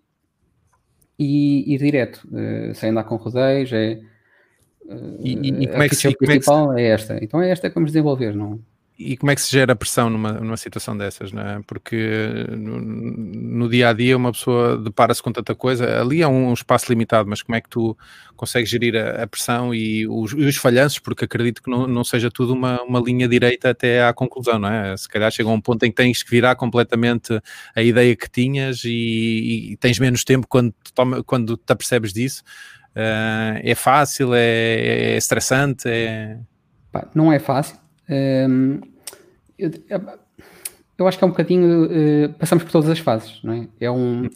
[1.19, 4.01] e ir direto, uh, sem andar com rodeios, é,
[4.87, 6.87] uh, e, e, e como a é que, se, principal como é, que se...
[6.87, 7.25] é esta.
[7.25, 8.61] Então é esta que vamos desenvolver, não
[8.99, 11.61] e como é que se gera pressão numa, numa situação dessas, não é?
[11.67, 16.53] Porque no, no dia a dia uma pessoa depara-se com tanta coisa, ali é um,
[16.53, 17.97] espaço limitado, mas como é que tu
[18.37, 20.99] consegues gerir a, a pressão e os, e os, falhanços?
[20.99, 24.69] Porque acredito que não, não seja tudo uma, uma linha direita até à conclusão, não
[24.69, 24.97] é?
[24.97, 27.41] Se calhar chega um ponto em que tens que virar completamente
[27.75, 32.43] a ideia que tinhas e, e tens menos tempo quando, toma, quando te apercebes disso.
[32.95, 34.35] Uh, é fácil?
[34.35, 35.89] É, é estressante?
[35.89, 36.39] É...
[37.15, 37.82] Não é fácil.
[38.13, 38.81] Um,
[39.59, 39.71] eu,
[40.99, 41.85] eu, acho que é um bocadinho.
[41.87, 43.69] Uh, passamos por todas as fases, não é?
[43.81, 44.29] É um.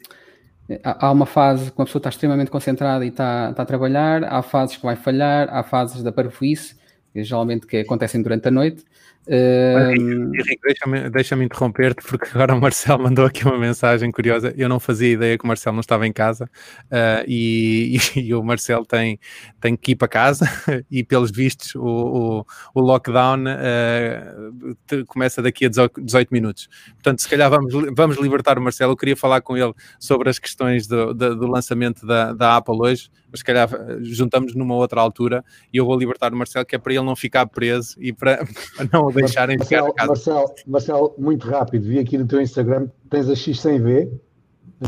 [0.82, 4.42] Há uma fase que uma pessoa está extremamente concentrada e está, está a trabalhar, há
[4.42, 6.74] fases que vai falhar, há fases da parvoíce,
[7.14, 8.84] geralmente que acontecem durante a noite,
[9.28, 14.54] Henrique, deixa-me deixa interromper-te, porque agora o Marcelo mandou aqui uma mensagem curiosa.
[14.56, 16.44] Eu não fazia ideia que o Marcelo não estava em casa
[16.84, 19.18] uh, e, e, e, o Marcelo tem,
[19.60, 20.46] tem que ir para casa
[20.90, 26.68] e, pelos vistos, o, o, o lockdown uh, começa daqui a 18 minutos.
[26.94, 28.92] Portanto, se calhar vamos, vamos libertar o Marcelo.
[28.92, 32.76] Eu queria falar com ele sobre as questões do, do, do lançamento da, da Apple
[32.76, 36.64] hoje, mas se calhar eh, juntamos numa outra altura e eu vou libertar o Marcelo,
[36.64, 38.46] que é para ele não ficar preso e para,
[38.76, 43.28] para não deixarem Marcelo, ficar Marcelo, Marcelo, muito rápido, vi aqui no teu Instagram, tens
[43.28, 44.10] a X100V,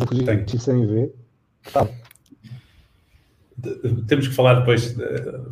[0.08, 1.10] tens a X100V.
[1.72, 1.88] Tá.
[4.06, 4.96] temos que falar depois.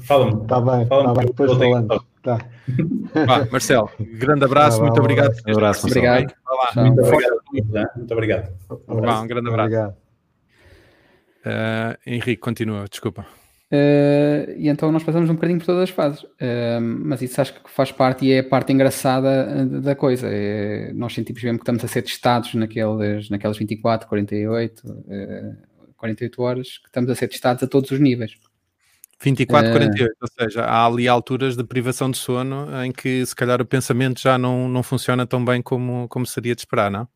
[0.05, 0.43] Fala-me.
[0.43, 2.05] Está bem, está bem, depois falamos.
[2.23, 2.39] Tá.
[3.27, 5.35] Vá, Marcelo, grande abraço, muito obrigado.
[5.47, 6.35] Um abraço, Obrigado.
[6.77, 7.97] Muito obrigado.
[7.97, 8.53] Muito obrigado.
[8.89, 9.75] Um grande abraço.
[9.75, 9.97] Obrigado.
[11.47, 13.25] Uh, Henrique, continua, desculpa.
[13.73, 17.53] Uh, e então nós passamos um bocadinho por todas as fases, uh, mas isso acho
[17.53, 20.29] que faz parte e é a parte engraçada da coisa.
[20.31, 25.57] É, nós sentimos mesmo que estamos a ser testados naquelas, naquelas 24, 48, uh,
[25.97, 28.37] 48 horas, que estamos a ser testados a todos os níveis.
[29.21, 33.61] 24, 48, ou seja, há ali alturas de privação de sono em que se calhar
[33.63, 37.09] o pensamento já não, não funciona tão bem como, como seria de esperar, não?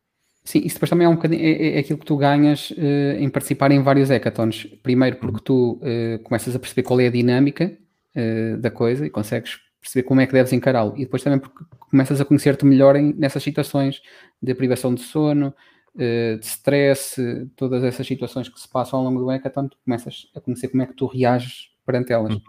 [0.43, 3.29] Sim, isso depois também é um bocadinho é, é aquilo que tu ganhas uh, em
[3.29, 4.65] participar em vários hackathons.
[4.81, 7.77] Primeiro porque tu uh, começas a perceber qual é a dinâmica
[8.15, 10.95] uh, da coisa e consegues perceber como é que deves encará-lo.
[10.95, 14.01] E depois também porque começas a conhecer-te melhor em, nessas situações
[14.41, 15.53] de privação de sono,
[15.95, 17.19] de stress,
[17.55, 20.83] todas essas situações que se passam ao longo do hackathon, tu começas a conhecer como
[20.83, 22.35] é que tu reages perante elas.
[22.35, 22.41] Uhum.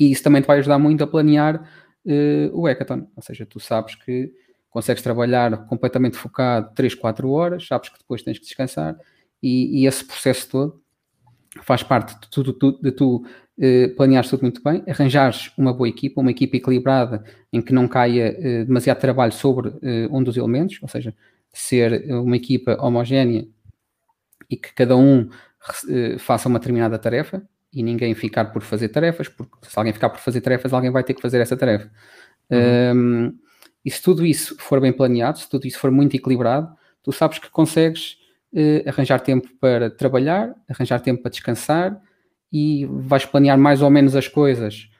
[0.00, 1.62] E isso também te vai ajudar muito a planear
[2.52, 3.06] o hackathon.
[3.14, 4.32] Ou seja, tu sabes que
[4.70, 8.96] consegues trabalhar completamente focado 3, 4 horas, sabes que depois tens que descansar
[9.42, 10.82] e, e esse processo todo
[11.62, 13.24] faz parte de tu, de, de tu
[13.58, 17.88] eh, planeares tudo muito bem, arranjares uma boa equipa, uma equipa equilibrada em que não
[17.88, 21.14] caia eh, demasiado trabalho sobre eh, um dos elementos, ou seja,
[21.52, 23.46] ser uma equipa homogénea
[24.50, 25.28] e que cada um
[25.88, 30.10] eh, faça uma determinada tarefa e ninguém ficar por fazer tarefas, porque se alguém ficar
[30.10, 31.90] por fazer tarefas, alguém vai ter que fazer essa tarefa.
[32.50, 33.28] Uhum.
[33.30, 33.38] Um,
[33.86, 37.38] e se tudo isso for bem planeado, se tudo isso for muito equilibrado, tu sabes
[37.38, 38.18] que consegues
[38.52, 42.02] eh, arranjar tempo para trabalhar, arranjar tempo para descansar
[42.52, 44.90] e vais planear mais ou menos as coisas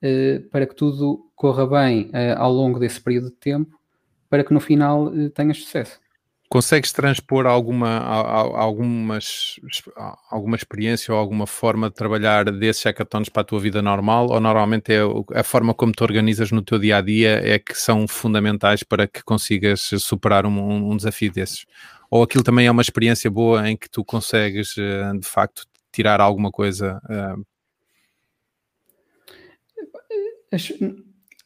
[0.00, 3.76] eh, para que tudo corra bem eh, ao longo desse período de tempo,
[4.30, 5.98] para que no final eh, tenhas sucesso.
[6.56, 9.60] Consegues transpor alguma, algumas,
[10.30, 14.30] alguma experiência ou alguma forma de trabalhar desses hackathons para a tua vida normal?
[14.30, 15.00] Ou normalmente é
[15.34, 19.06] a forma como te organizas no teu dia a dia é que são fundamentais para
[19.06, 21.66] que consigas superar um, um desafio desses?
[22.10, 26.22] Ou aquilo também é uma experiência boa em que tu consegues eh, de facto tirar
[26.22, 26.98] alguma coisa?
[27.04, 27.44] Uh...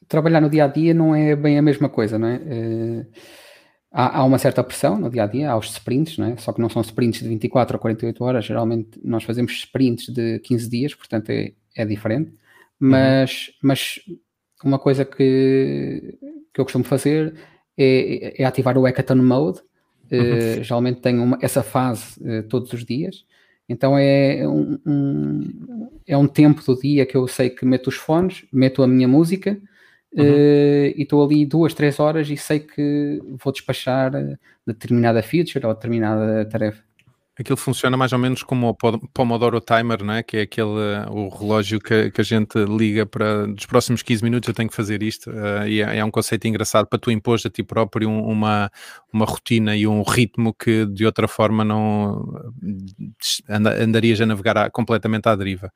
[0.06, 3.06] Trabalhar no dia a dia não é bem a mesma coisa, não é?
[3.92, 6.36] Há, há, uma certa pressão no dia a dia, há os sprints, não é?
[6.36, 10.38] só que não são sprints de 24 a 48 horas, geralmente nós fazemos sprints de
[10.40, 12.32] 15 dias, portanto é, é diferente.
[12.78, 13.54] Mas, uhum.
[13.62, 14.00] mas
[14.64, 16.18] uma coisa que,
[16.52, 17.34] que eu costumo fazer
[17.76, 19.60] é, é ativar o Hackathon Mode.
[20.10, 20.60] Uhum.
[20.60, 23.24] Uh, geralmente tenho uma, essa fase uh, todos os dias.
[23.68, 27.94] Então é um, um, é um tempo do dia que eu sei que meto os
[27.94, 29.60] fones, meto a minha música
[30.12, 30.24] Uhum.
[30.24, 34.12] Uh, e estou ali duas, três horas e sei que vou despachar
[34.66, 36.82] determinada feature ou determinada tarefa.
[37.40, 38.74] Aquilo funciona mais ou menos como o
[39.14, 40.22] Pomodoro Timer, não é?
[40.22, 40.68] que é aquele
[41.08, 44.76] o relógio que, que a gente liga para dos próximos 15 minutos eu tenho que
[44.76, 45.30] fazer isto.
[45.30, 48.70] Uh, e é, é, um conceito engraçado para tu impor a ti próprio uma,
[49.10, 52.30] uma rotina e um ritmo que de outra forma não
[53.48, 55.72] andarias a navegar completamente à deriva.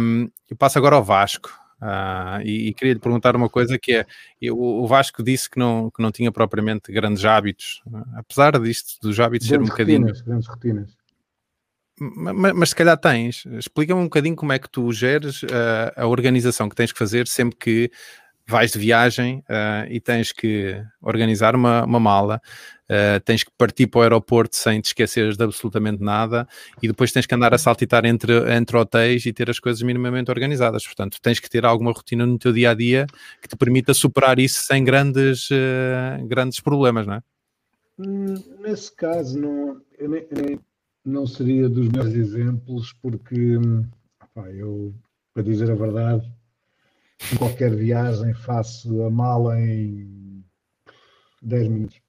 [0.00, 1.50] Um, eu passo agora ao Vasco.
[1.80, 4.06] Uh, e, e, queria lhe perguntar uma coisa que é,
[4.42, 9.00] eu, o Vasco disse que não, que não tinha propriamente grandes hábitos, uh, apesar disto,
[9.00, 10.00] dos hábitos ser um bocadinho...
[10.00, 10.98] Rotinas, grandes rotinas.
[12.00, 16.06] Mas, mas, se calhar tens, explica-me um bocadinho como é que tu geres uh, a
[16.06, 17.90] organização que tens que fazer sempre que
[18.50, 22.40] vais de viagem uh, e tens que organizar uma, uma mala,
[22.88, 26.48] uh, tens que partir para o aeroporto sem te esqueceres de absolutamente nada
[26.82, 30.30] e depois tens que andar a saltitar entre, entre hotéis e ter as coisas minimamente
[30.30, 30.84] organizadas.
[30.84, 33.06] Portanto, tens que ter alguma rotina no teu dia a dia
[33.42, 37.22] que te permita superar isso sem grandes, uh, grandes problemas, não é?
[37.98, 40.60] Hum, nesse caso, não, eu nem, nem,
[41.04, 43.84] não seria dos meus exemplos, porque, hum,
[44.54, 44.94] eu,
[45.34, 46.37] para dizer a verdade,
[47.32, 50.44] em qualquer viagem faço a mala em
[51.42, 52.00] 10 minutos.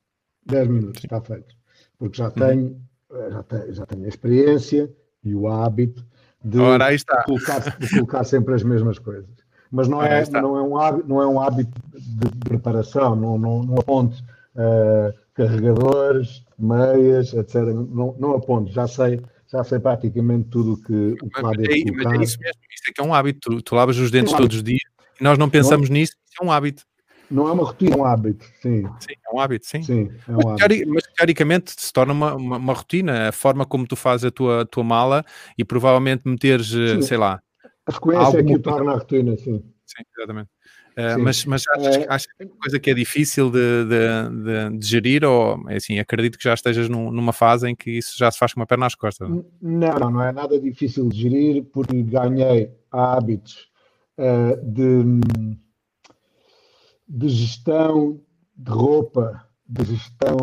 [0.46, 1.56] 10 minutos, está feito.
[1.98, 2.32] Porque já uhum.
[2.32, 2.82] tenho,
[3.32, 6.06] já tenho, já tenho a experiência e o hábito
[6.44, 6.88] de, Ora,
[7.26, 9.30] colocar, de colocar, sempre as mesmas coisas.
[9.72, 13.62] Mas não é, não é, um, hábito, não é um hábito de preparação, não, não,
[13.62, 14.18] não aponto
[14.56, 17.56] uh, carregadores, meias, etc.
[17.56, 19.22] Não, não aponto, já sei
[19.52, 22.10] já sei praticamente tudo que, o que lá deve é, colocar.
[22.12, 23.40] Mas é isso mesmo, isso é que é um hábito.
[23.50, 24.89] Tu, tu lavas os dentes é um todos os dias
[25.20, 26.84] nós não pensamos não, nisso, isso é um hábito.
[27.30, 28.84] Não é uma rotina, é um hábito, sim.
[29.00, 29.84] Sim, é um hábito, sim.
[29.84, 30.90] sim é um mas, hábito.
[30.90, 34.62] mas teoricamente se torna uma, uma, uma, rotina, a forma como tu fazes a tua,
[34.62, 35.24] a tua mala
[35.58, 37.02] e provavelmente meteres, eh, sim.
[37.04, 37.40] sei lá.
[37.86, 39.64] A frequência é que o torna a rotina, sim.
[39.86, 40.50] Sim, exatamente.
[40.98, 42.06] Uh, mas mas achas, é...
[42.10, 45.78] achas que é uma coisa que é difícil de, de, de, de, gerir ou é
[45.78, 48.60] assim, acredito que já estejas num, numa fase em que isso já se faz com
[48.60, 49.30] uma perna nas costas?
[49.30, 53.69] Não, não, não é nada difícil de gerir porque ganhei hábitos
[54.20, 55.22] uh, de,
[57.08, 58.20] de gestão
[58.56, 60.38] de roupa, de gestão,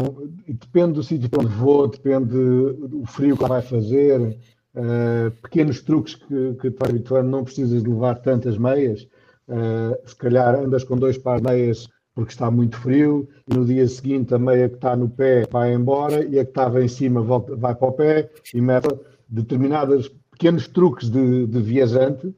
[0.49, 4.39] depende do sítio para onde vou, depende do frio que vai fazer,
[4.75, 9.07] uh, pequenos truques que, que tu habituando, não precisas de levar tantas meias,
[9.49, 13.65] Uh, se calhar andas com dois pares de meias porque está muito frio, e no
[13.65, 16.89] dia seguinte a meia que está no pé vai embora e a que estava em
[16.89, 18.89] cima volta, vai para o pé e mete
[19.29, 22.35] determinados pequenos truques de, de viajante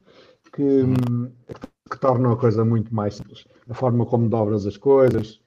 [0.59, 0.83] que,
[1.89, 3.45] que tornam a coisa muito mais simples.
[3.69, 5.39] A forma como dobras as coisas,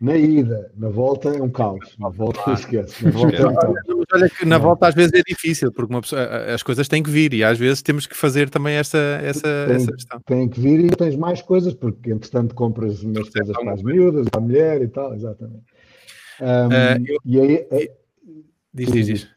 [0.00, 1.96] na ida, na volta é um caos.
[1.96, 2.58] Na volta claro.
[2.58, 3.04] esquece.
[3.04, 3.78] Na volta é um caos.
[4.12, 7.32] Olha que na volta às vezes é difícil, porque pessoa, as coisas têm que vir
[7.34, 10.20] e às vezes temos que fazer também essa, essa, tem, essa questão.
[10.26, 14.28] Tem que vir e tens mais coisas, porque entretanto compras umas coisas para as miúdas,
[14.28, 15.64] para a mulher e tal, exatamente.
[16.40, 17.66] Um, uh, eu, e aí.
[17.70, 17.92] É,
[18.74, 19.28] diz, diz, diz.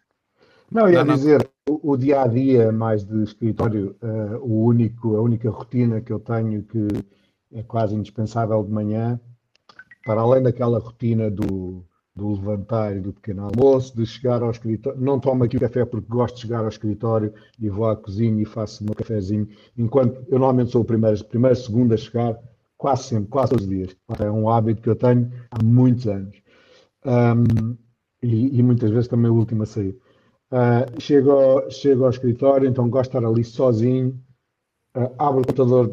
[0.72, 1.55] Não, ia não, dizer, não.
[1.68, 6.20] O, dia a dia mais de escritório, uh, o único, a única rotina que eu
[6.20, 6.88] tenho que
[7.52, 9.20] é quase indispensável de manhã
[10.06, 11.84] para além daquela rotina do,
[12.16, 15.84] do levantar e do pequeno almoço, de chegar ao escritório, não tomo aqui o café
[15.84, 19.48] porque gosto de chegar ao escritório e vou à cozinha e faço o meu cafezinho,
[19.76, 22.40] enquanto eu normalmente sou o primeiro, primeiro segundo a chegar,
[22.78, 23.98] quase sempre, quase todos os dias.
[24.20, 26.40] É um hábito que eu tenho há muitos anos.
[27.04, 27.76] Um,
[28.22, 29.96] e, e, muitas vezes também o último a sair.
[30.52, 34.20] Uh, chego, ao, chego ao escritório, então gosto de estar ali sozinho,
[34.96, 35.92] uh, abro o computador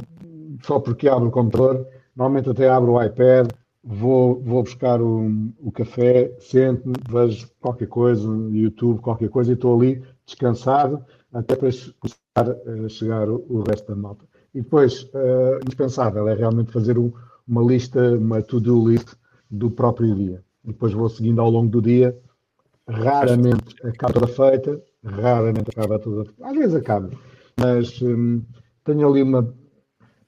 [0.62, 3.51] só porque abro o computador, normalmente até abro o iPad,
[3.83, 9.74] vou, vou buscar o, o café, sento-me, vejo qualquer coisa YouTube, qualquer coisa, e estou
[9.77, 14.24] ali descansado até para começar a chegar o, o resto da malta.
[14.55, 17.12] E depois, uh, indispensável é realmente fazer um,
[17.49, 19.15] uma lista, uma to-do list
[19.51, 20.45] do próprio dia.
[20.65, 22.16] E depois vou seguindo ao longo do dia.
[22.88, 26.30] Raramente acaba toda feita, raramente acaba toda.
[26.42, 27.10] Às vezes acaba,
[27.59, 28.42] mas um,
[28.84, 29.54] tenho ali uma,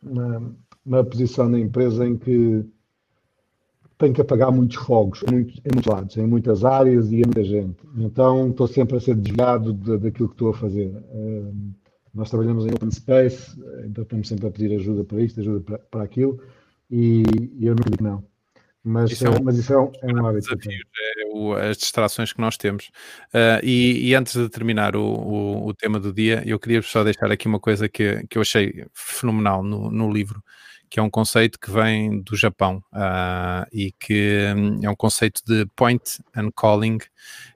[0.02, 0.56] uma,
[0.86, 2.64] uma posição na empresa em que
[3.98, 7.24] tenho que apagar muitos fogos em muitos, em muitos lados, em muitas áreas e em
[7.24, 7.76] muita gente.
[7.97, 10.89] Então estou sempre a ser desviado de, daquilo que estou a fazer.
[11.10, 11.74] Uh,
[12.14, 15.78] nós trabalhamos em open space, então estamos sempre a pedir ajuda para isto, ajuda para,
[15.78, 16.39] para aquilo,
[16.89, 17.24] e,
[17.59, 18.34] e eu não digo não.
[18.86, 20.55] Mas isso é um, mas isso é um, é um hábito.
[20.55, 22.90] Desafio, é o, as distrações que nós temos.
[23.32, 27.02] Uh, e, e, antes de terminar o, o, o, tema do dia, eu queria só
[27.02, 30.44] deixar aqui uma coisa que, que eu achei fenomenal no, no livro,
[30.90, 35.40] que é um conceito que vem do Japão uh, e que um, é um conceito
[35.47, 36.98] de point and calling,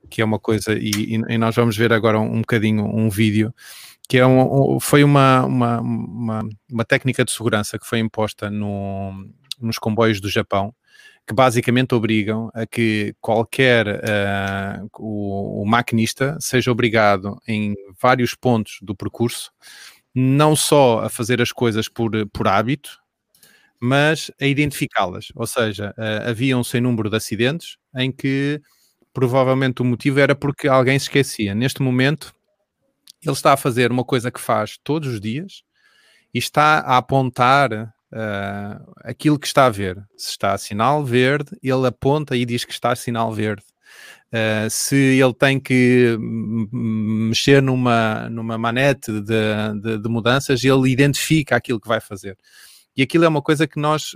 [0.09, 3.55] que é uma coisa, e, e nós vamos ver agora um, um bocadinho um vídeo,
[4.09, 9.13] que é um, foi uma, uma, uma, uma, técnica de segurança que foi imposta no,
[9.61, 10.75] nos comboios do Japão,
[11.29, 18.79] que basicamente obrigam a que qualquer uh, o, o maquinista seja obrigado em vários pontos
[18.81, 19.53] do percurso
[20.15, 22.99] não só a fazer as coisas por, por hábito,
[23.81, 25.29] mas a identificá-las.
[25.35, 28.61] Ou seja, uh, havia um sem número de acidentes em que
[29.13, 31.55] provavelmente o motivo era porque alguém se esquecia.
[31.55, 32.35] Neste momento,
[33.23, 35.63] ele está a fazer uma coisa que faz todos os dias
[36.35, 39.97] e está a apontar uh, aquilo que está a ver.
[40.17, 43.65] Se está a sinal verde, ele aponta e diz que está a sinal verde.
[44.33, 46.17] Uh, se ele tem que
[46.73, 52.37] mexer numa, numa manete de, de, de mudanças, ele identifica aquilo que vai fazer.
[52.97, 54.11] E aquilo é uma coisa que nós,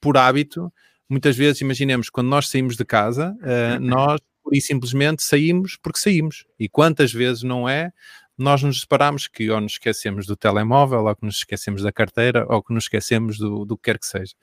[0.00, 0.72] por hábito,
[1.08, 4.20] muitas vezes, imaginemos, quando nós saímos de casa, uh, nós
[4.50, 6.44] e simplesmente saímos porque saímos.
[6.58, 7.92] E quantas vezes não é,
[8.36, 12.46] nós nos deparamos que ou nos esquecemos do telemóvel, ou que nos esquecemos da carteira,
[12.48, 14.34] ou que nos esquecemos do, do que quer que seja.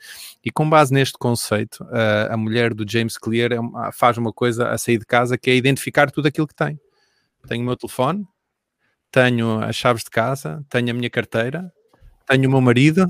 [0.43, 3.57] E com base neste conceito, uh, a mulher do James Clear é
[3.91, 6.79] faz uma coisa a sair de casa que é identificar tudo aquilo que tem.
[7.47, 8.25] Tenho o meu telefone,
[9.11, 11.71] tenho as chaves de casa, tenho a minha carteira,
[12.27, 13.07] tenho o meu marido,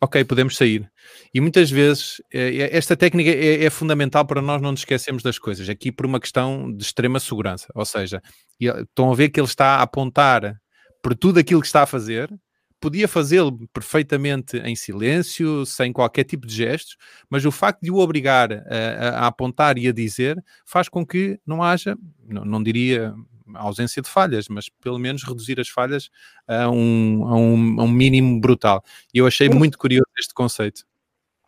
[0.00, 0.90] ok, podemos sair.
[1.32, 5.22] E muitas vezes eh, eh, esta técnica é, é, fundamental para nós não nos esquecermos
[5.22, 7.66] das coisas, aqui por uma questão de extrema segurança.
[7.74, 8.22] Ou seja,
[8.60, 10.56] estão a ver que ele está a apontar
[11.02, 12.32] por tudo aquilo que está a fazer,
[12.80, 16.96] podia fazê-lo perfeitamente em silêncio, sem qualquer tipo de gestos,
[17.30, 20.36] mas o facto de o obrigar a, a apontar e a dizer
[20.66, 21.96] faz com que não haja,
[22.28, 23.14] não, não diria
[23.54, 26.10] ausência de falhas, mas pelo menos reduzir as falhas
[26.46, 28.82] a um, a um, a um mínimo brutal.
[29.12, 30.86] E eu achei eu muito curioso este conceito.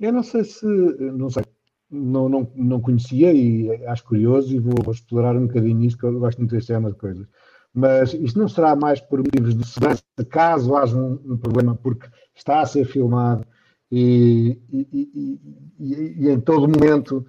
[0.00, 1.44] Eu não sei se, não sei,
[1.90, 6.04] não, não, não conhecia e acho curioso e vou, vou explorar um bocadinho isto, que
[6.04, 7.26] eu gosto muito deste tema de coisas.
[7.74, 12.08] Mas isto não será mais por motivos de segurança, caso haja um, um problema, porque
[12.34, 13.46] está a ser filmado
[13.90, 15.40] e, e,
[15.78, 17.26] e, e em todo momento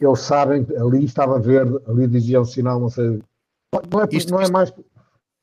[0.00, 3.20] eles sabem que ali estava verde, ali dizia o sinal, não sei.
[3.72, 4.72] Não é, isto, não é mais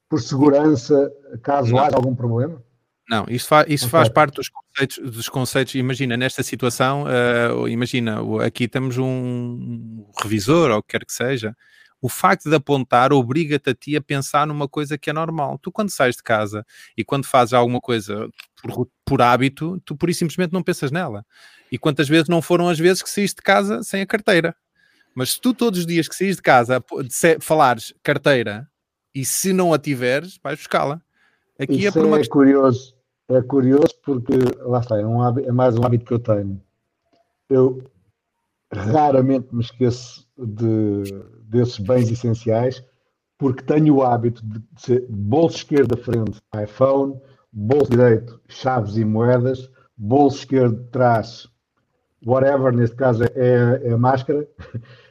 [0.09, 1.79] por segurança, caso não.
[1.79, 2.61] haja algum problema?
[3.09, 3.99] Não, isso, fa isso okay.
[3.99, 5.75] faz parte dos conceitos, dos conceitos.
[5.75, 11.55] Imagina, nesta situação, uh, imagina, aqui temos um revisor, ou o que quer que seja.
[12.01, 15.57] O facto de apontar obriga-te a ti a pensar numa coisa que é normal.
[15.59, 18.29] Tu, quando sais de casa e quando fazes alguma coisa
[18.61, 21.25] por, por hábito, tu por simplesmente não pensas nela.
[21.71, 24.55] E quantas vezes não foram as vezes que saíste de casa sem a carteira?
[25.17, 26.83] Mas se tu todos os dias que saís de casa
[27.41, 28.69] falares carteira
[29.15, 31.01] e se não a tiveres, vais buscá-la.
[31.59, 32.19] Aqui é Isso é, uma...
[32.19, 32.97] é curioso
[33.29, 36.61] é curioso porque, lá está, é, um hábito, é mais um hábito que eu tenho.
[37.49, 37.83] Eu
[38.71, 41.03] raramente me esqueço de,
[41.43, 42.83] desses bens essenciais
[43.37, 47.19] porque tenho o hábito de ser bolso esquerdo da frente, iPhone,
[47.51, 51.47] bolso direito, chaves e moedas, bolso esquerdo de trás,
[52.25, 54.47] whatever, neste caso é, é a máscara,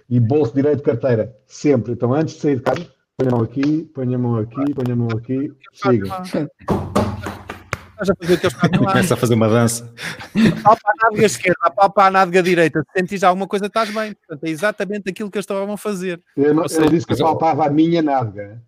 [0.09, 1.93] e bolso direito, carteira, sempre.
[1.93, 4.93] Então, antes de sair de casa, ponha a mão aqui, ponha a mão aqui, ponha
[4.93, 6.23] a mão aqui, siga.
[7.99, 9.93] Estás a fazer o que eles Começa a fazer uma dança.
[10.63, 12.81] Palpa a nádega esquerda, palpa a nádega direita.
[12.83, 14.15] Se sentires alguma coisa, estás bem.
[14.15, 16.21] Portanto, é exatamente aquilo que eles estavam a fazer.
[16.37, 18.63] Eu, não, seja, eu disse que palpava a minha nádega.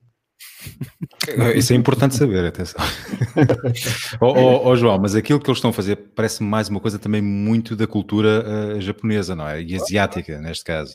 [1.54, 2.80] Isso é importante saber, atenção.
[4.20, 6.98] oh, oh, oh, João, mas aquilo que eles estão a fazer parece-me mais uma coisa
[6.98, 9.62] também muito da cultura uh, japonesa, não é?
[9.62, 10.94] E asiática, neste caso.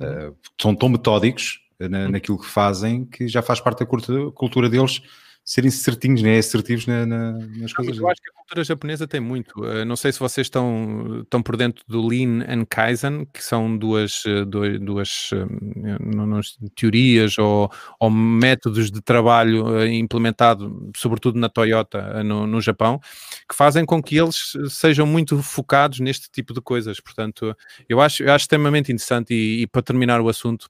[0.00, 5.02] Uh, são tão metódicos na, naquilo que fazem que já faz parte da cultura deles
[5.44, 6.38] serem certinhos, né?
[6.38, 7.98] assertivos na, na, nas coisas.
[7.98, 9.60] Eu acho que a cultura japonesa tem muito.
[9.60, 13.76] Uh, não sei se vocês estão, estão por dentro do Lean and Kaizen, que são
[13.76, 22.22] duas, uh, duas, duas uh, teorias ou, ou, métodos de trabalho implementado, sobretudo na Toyota,
[22.22, 23.00] no, no Japão,
[23.48, 27.00] que fazem com que eles sejam muito focados neste tipo de coisas.
[27.00, 27.56] Portanto,
[27.88, 30.68] eu acho, eu acho extremamente interessante e, e para terminar o assunto,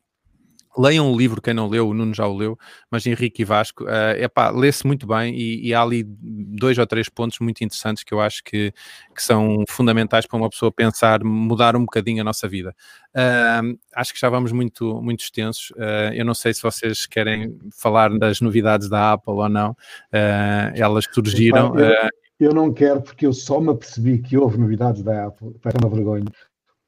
[0.77, 2.59] Leiam o livro, quem não leu, o Nuno já o leu,
[2.91, 6.87] mas Henrique e Vasco, uh, epá, lê-se muito bem e, e, há ali dois ou
[6.87, 8.73] três pontos muito interessantes que eu acho que,
[9.15, 12.75] que são fundamentais para uma pessoa pensar, mudar um bocadinho a nossa vida.
[13.15, 15.71] Uh, acho que já vamos muito, muito extensos.
[15.73, 19.73] Uh, eu não sei se vocês querem falar das novidades da Apple ou não.
[19.73, 21.79] Uh, elas surgiram.
[21.79, 22.09] Eu,
[22.41, 25.55] eu, não quero, porque eu só me apercebi que houve novidades da Apple.
[25.61, 26.25] Foi uma vergonha.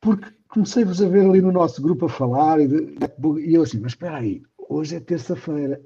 [0.01, 2.97] Porque comecei-vos a ver ali no nosso grupo a falar e, de,
[3.45, 5.81] e eu assim, mas espera aí, hoje é terça-feira.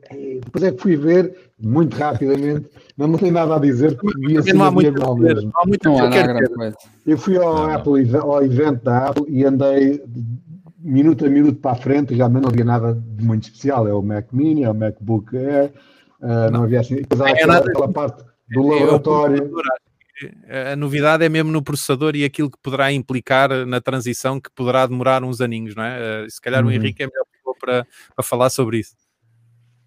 [0.45, 4.43] Depois é que fui ver, muito rapidamente, não, não tem nada a dizer, porque devia
[4.43, 5.51] ser não diagonal mesmo.
[5.53, 6.73] Não há muito não há
[7.07, 10.03] Eu fui ao, não, Apple, ao evento da Apple e andei
[10.79, 13.89] minuto a minuto para a frente, já não havia nada de muito especial.
[13.89, 15.73] É o Mac Mini, é o MacBook Air,
[16.21, 16.65] uh, não.
[16.65, 19.51] havia assim, depois há aquela, aquela parte do laboratório
[20.73, 24.87] a novidade é mesmo no processador e aquilo que poderá implicar na transição que poderá
[24.87, 26.25] demorar uns aninhos, não é?
[26.25, 26.71] Eh, se calhar uhum.
[26.71, 27.25] o Henrique é melhor
[27.61, 28.97] para, para falar sobre isso.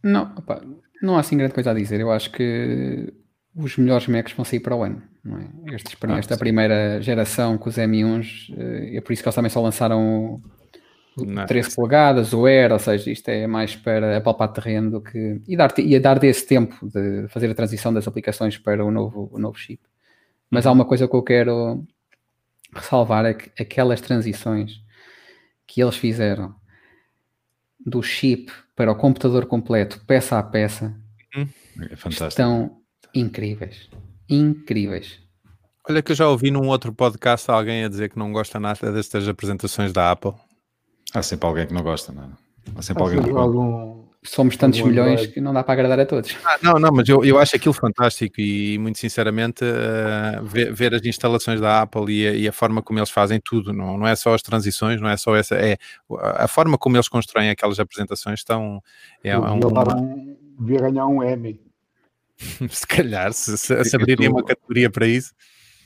[0.04, 0.62] Não, opa,
[1.02, 2.00] não há assim grande coisa a dizer.
[2.00, 3.14] Eu acho que
[3.56, 5.02] os melhores Macs vão sair para o ano.
[5.24, 5.76] Não é?
[5.76, 6.40] Estes, ah, esta sim.
[6.40, 10.42] primeira geração com os M1s, eh, é por isso que eles também só lançaram
[11.18, 15.42] não, 13 polegadas, o Air, ou seja, isto é mais para apalpar terreno do que.
[15.48, 19.30] E dar, e dar desse tempo de fazer a transição das aplicações para o novo,
[19.32, 19.82] o novo chip.
[20.52, 21.88] Mas há uma coisa que eu quero
[22.74, 24.82] ressalvar: é que aquelas transições
[25.66, 26.54] que eles fizeram
[27.84, 30.96] do chip para o computador completo, peça a peça,
[31.36, 31.48] uhum.
[31.82, 32.82] é estão
[33.16, 33.90] incríveis.
[34.30, 35.20] Incríveis.
[35.90, 38.92] Olha que eu já ouvi num outro podcast alguém a dizer que não gosta nada
[38.92, 40.34] destas apresentações da Apple.
[41.14, 42.30] Há sempre alguém que não gosta, não é?
[42.76, 46.06] Há sempre Há alguém que algum, somos tantos milhões que não dá para agradar a
[46.06, 46.36] todos.
[46.46, 50.94] Ah, não, não, mas eu, eu acho aquilo fantástico e muito sinceramente uh, ver, ver,
[50.94, 54.08] as instalações da Apple e a, e a, forma como eles fazem tudo, não, não
[54.08, 55.78] é só as transições, não é só essa, é
[56.36, 58.82] a forma como eles constroem aquelas apresentações estão.
[59.24, 61.60] É, é um, um, devia ganhar um Emmy.
[62.70, 65.34] se calhar, se, se, se abriria uma categoria para isso.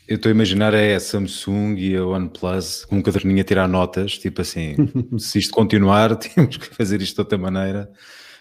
[0.08, 3.68] Eu estou a imaginar é a Samsung e a OnePlus com um caderninho a tirar
[3.68, 4.76] notas, tipo assim,
[5.18, 7.90] se isto continuar, temos que fazer isto de outra maneira.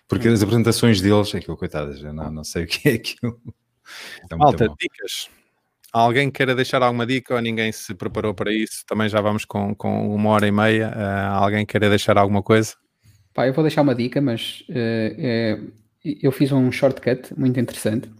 [0.08, 3.40] Porque as apresentações deles, aquilo, coitadas, eu não, não sei o que é aquilo.
[4.30, 5.28] É Malta, dicas.
[5.92, 8.84] Alguém queira deixar alguma dica ou ninguém se preparou para isso?
[8.86, 10.88] Também já vamos com, com uma hora e meia.
[10.88, 12.74] Uh, alguém queira deixar alguma coisa?
[13.32, 15.60] Pá, eu vou deixar uma dica, mas uh, é,
[16.04, 18.10] eu fiz um shortcut muito interessante.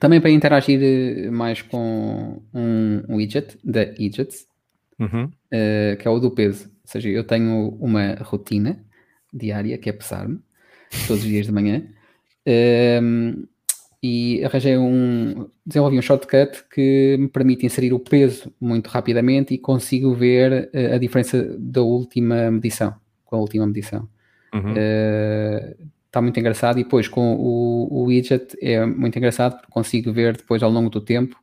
[0.00, 4.46] Também para interagir eh, mais com um widget da Edgets,
[4.98, 5.24] uhum.
[5.24, 6.64] uh, que é o do peso.
[6.64, 8.84] Ou seja, eu tenho uma rotina
[9.32, 10.38] diária, que é pesar-me,
[11.06, 11.84] todos os dias de manhã.
[12.46, 13.44] Um,
[14.02, 19.58] e arranjei um, desenvolvi um shortcut que me permite inserir o peso muito rapidamente e
[19.58, 22.94] consigo ver uh, a diferença da última medição,
[23.24, 24.08] com a última medição.
[24.52, 24.74] Uhum.
[26.06, 30.12] Está uh, muito engraçado e depois com o, o, widget é muito engraçado porque consigo
[30.12, 31.40] ver depois ao longo do tempo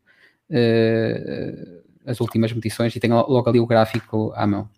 [0.52, 4.70] uh, as últimas medições e tenho logo ali o gráfico à mão.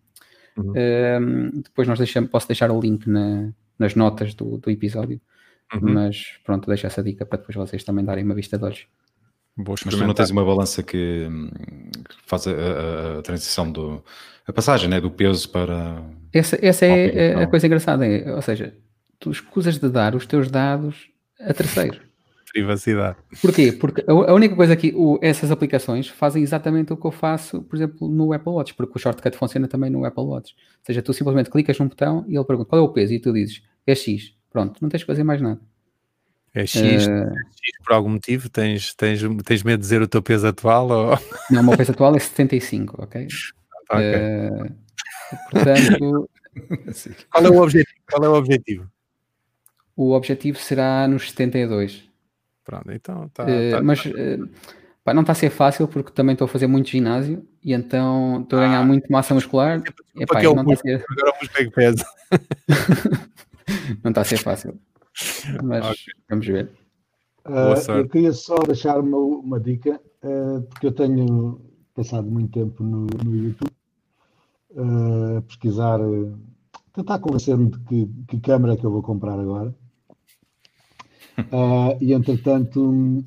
[0.57, 1.51] Uhum.
[1.63, 5.19] depois nós deixamos, posso deixar o link na, nas notas do, do episódio.
[5.73, 5.93] Uhum.
[5.93, 8.87] Mas pronto, deixo essa dica para depois vocês também darem uma vista de olhos.
[9.57, 11.27] Mas tu não tens uma balança que,
[12.09, 14.03] que faz a, a, a, transição do
[14.47, 16.03] a passagem né, do peso para.
[16.33, 18.73] Essa, essa é a, a coisa engraçada, é, ou seja,
[19.19, 21.09] tu escusas de dar os teus dados
[21.39, 22.01] a terceiro.
[22.51, 23.17] Privacidade.
[23.41, 23.71] Porquê?
[23.71, 27.77] Porque a única coisa que o, essas aplicações fazem exatamente o que eu faço, por
[27.77, 30.53] exemplo, no Apple Watch, porque o shortcut funciona também no Apple Watch.
[30.53, 33.19] Ou seja, tu simplesmente clicas num botão e ele pergunta qual é o peso e
[33.19, 34.33] tu dizes é X.
[34.49, 35.61] Pronto, não tens que fazer mais nada.
[36.53, 38.49] É X, é X por algum motivo?
[38.49, 40.89] Tens, tens, tens medo de dizer o teu peso atual?
[40.89, 41.19] Ou...
[41.49, 43.27] Não, o meu peso atual é 75, ok?
[43.89, 44.49] okay.
[44.49, 44.75] Uh,
[45.51, 46.29] portanto.
[47.31, 47.99] Qual é o objetivo?
[48.11, 48.91] Qual é o objetivo?
[49.95, 52.10] O objetivo será nos 72.
[52.63, 54.03] Pronto, então tá, uh, tá, Mas
[55.03, 58.41] pá, não está a ser fácil porque também estou a fazer muito ginásio e então
[58.41, 59.81] estou a ganhar ah, muito massa muscular.
[60.19, 61.05] É, pá, não está a ser...
[61.09, 61.33] Agora
[61.67, 62.05] o peso.
[64.03, 64.79] não está a ser fácil.
[65.63, 66.13] Mas okay.
[66.29, 66.69] vamos ver.
[67.45, 71.59] Uh, eu queria só deixar uma, uma dica, uh, porque eu tenho
[71.95, 73.71] passado muito tempo no, no YouTube
[74.75, 75.99] uh, a pesquisar,
[76.93, 79.73] tentar convencer-me de que, que câmera é que eu vou comprar agora.
[81.99, 83.23] E entretanto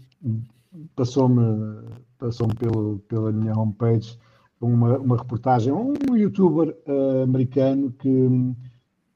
[0.94, 1.82] passou-me
[2.18, 4.18] passou pelo, pela minha homepage
[4.60, 6.74] uma, uma reportagem, um youtuber
[7.22, 8.54] americano que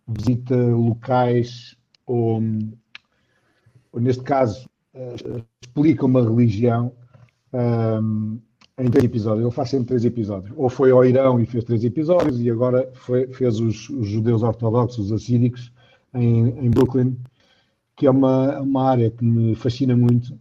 [0.07, 1.79] visita locais
[2.09, 2.41] ou,
[3.93, 6.93] ou neste caso, uh, explica uma religião
[7.53, 8.41] um,
[8.79, 9.45] em três episódios.
[9.45, 10.53] Ele faz sempre três episódios.
[10.57, 14.43] Ou foi ao Irão e fez três episódios, e agora foi, fez os, os, judeus
[14.43, 15.71] ortodoxos, os assíricos,
[16.15, 17.17] em, em, Brooklyn,
[17.99, 20.33] que é uma, uma área que me fascina muito.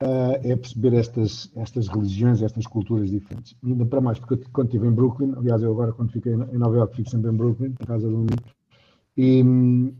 [0.00, 3.56] Uh, é perceber estas, estas religiões, estas culturas diferentes.
[3.64, 6.56] E ainda para mais, porque quando estive em Brooklyn, aliás, eu agora, quando fiquei em
[6.56, 8.44] Nova York, fico sempre em Brooklyn, na casa de um amigo,
[9.16, 9.92] e,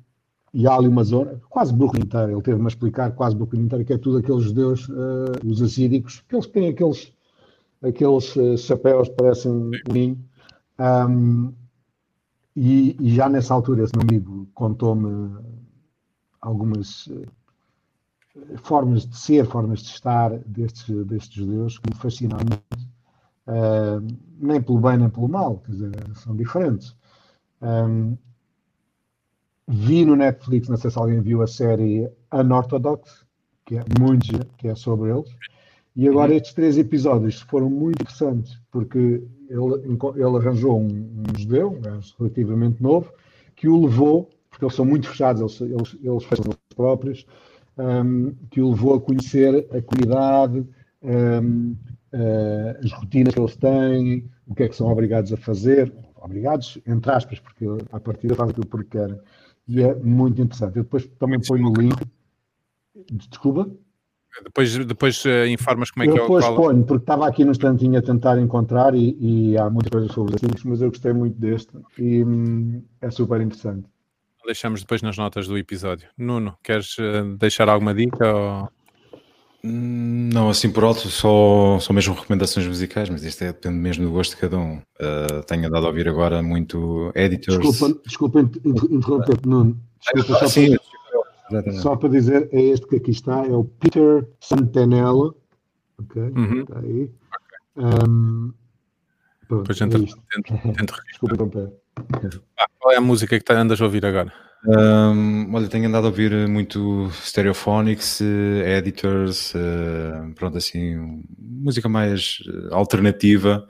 [0.54, 3.84] e há ali uma zona, quase Brooklyn inteira, ele teve-me a explicar quase Brooklyn inteira,
[3.84, 7.12] que é tudo aqueles judeus, uh, os assíricos, que eles têm aqueles,
[7.82, 10.18] aqueles uh, chapéus parecem um ninho.
[10.78, 11.52] Um,
[12.54, 15.58] e, e, já nessa altura, esse meu amigo contou-me
[16.40, 17.26] algumas uh,
[18.62, 22.88] formas de ser, formas de estar destes, destes judeus que me fascinam muito.
[24.38, 26.96] nem pelo bem nem pelo mal, quer dizer, são diferentes.
[27.60, 28.16] Um,
[29.70, 33.26] Vi no Netflix, não sei se alguém viu a série Unorthodox,
[33.66, 35.28] que é muito que é sobre eles.
[35.94, 39.74] E agora estes três episódios foram muito interessantes, porque ele,
[40.16, 43.12] ele arranjou um, um judeu, um relativamente novo,
[43.54, 47.24] que o levou, porque eles são muito fechados, eles, eles, eles fecham os próprios,
[47.78, 50.66] um, que o levou a conhecer a comunidade,
[51.00, 51.76] um,
[52.12, 56.76] uh, as rotinas que eles têm, o que é que são obrigados a fazer, obrigados,
[56.84, 59.20] entre aspas, porque a partir fazem aquilo porque querem
[59.68, 60.78] e é muito interessante.
[60.78, 61.94] Eu depois também ponho o link.
[63.12, 63.70] Desculpa?
[64.42, 67.44] Depois, depois uh, informas como é eu que é o Depois ponho, porque estava aqui
[67.44, 70.88] no instantinho a tentar encontrar e, e há muita coisa sobre os assuntos, mas eu
[70.88, 73.86] gostei muito deste e hum, é super interessante.
[74.48, 76.08] Deixamos depois nas notas do episódio.
[76.16, 78.34] Nuno, queres uh, deixar alguma dica?
[78.34, 78.68] Ou...
[79.62, 84.10] Não, assim por alto, só, só mesmo recomendações musicais, mas isto é, depende mesmo do
[84.10, 84.78] gosto de cada um.
[84.78, 87.58] Uh, tenho andado a ouvir agora muito editors.
[87.58, 89.78] Desculpa, desculpa interromper-te, Nuno.
[90.14, 90.76] Desculpa, só, Sim,
[91.50, 95.36] para, só para dizer, é este que aqui está, é o Peter Santanello.
[95.98, 96.60] Ok, uhum.
[96.62, 97.10] está aí.
[97.76, 98.54] Um,
[99.46, 101.70] pronto, Depois tento, é tento, tento Desculpa interromper.
[102.58, 104.32] Ah, qual é a música que tá, andas a ouvir agora?
[104.66, 112.38] Um, olha, tenho andado a ouvir muito Stereophonics, uh, Editors, uh, pronto, assim, música mais
[112.46, 113.66] eh, alternativa.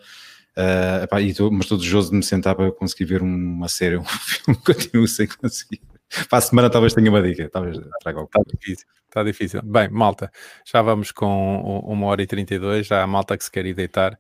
[0.57, 4.05] Uh, epá, tô, mas estou desejoso de me sentar para conseguir ver uma série, um
[4.05, 5.81] filme, continuo sem conseguir.
[6.29, 8.31] Para a semana talvez tenha uma dica, talvez traga algo.
[8.35, 9.61] Está difícil, está difícil.
[9.63, 10.33] Bem, malta,
[10.65, 14.15] já vamos com uma hora e 32, já há malta que se quer ir deitar.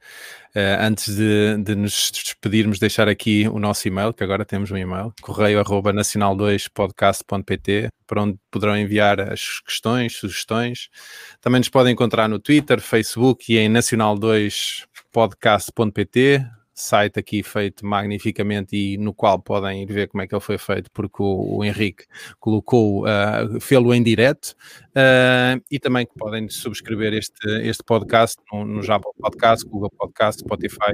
[0.54, 4.76] Uh, antes de, de, nos despedirmos, deixar aqui o nosso e-mail, que agora temos um
[4.76, 10.90] e-mail, correio arroba nacional2podcast.pt, para onde poderão enviar as questões, sugestões.
[11.40, 18.96] Também nos podem encontrar no Twitter, Facebook e em nacional2podcast.pt site aqui feito magnificamente e
[18.96, 22.04] no qual podem ir ver como é que ele foi feito, porque o, o Henrique
[22.38, 24.54] colocou, uh, fê-lo em direto,
[24.90, 30.40] uh, e também que podem subscrever este, este podcast no, no Java Podcast, Google Podcast,
[30.40, 30.92] Spotify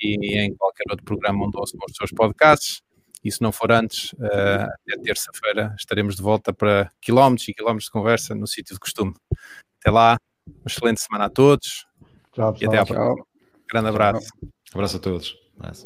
[0.00, 2.80] e em qualquer outro programa onde ouçam os seus podcasts.
[3.24, 7.86] E se não for antes, uh, até terça-feira estaremos de volta para quilómetros e quilómetros
[7.86, 9.14] de conversa no sítio de costume.
[9.80, 10.16] Até lá,
[10.46, 11.86] uma excelente semana a todos
[12.32, 13.26] Tchau, e até à próxima.
[13.68, 14.55] Grande abraço.
[14.72, 15.36] Abraço a todos.
[15.58, 15.82] Abraço.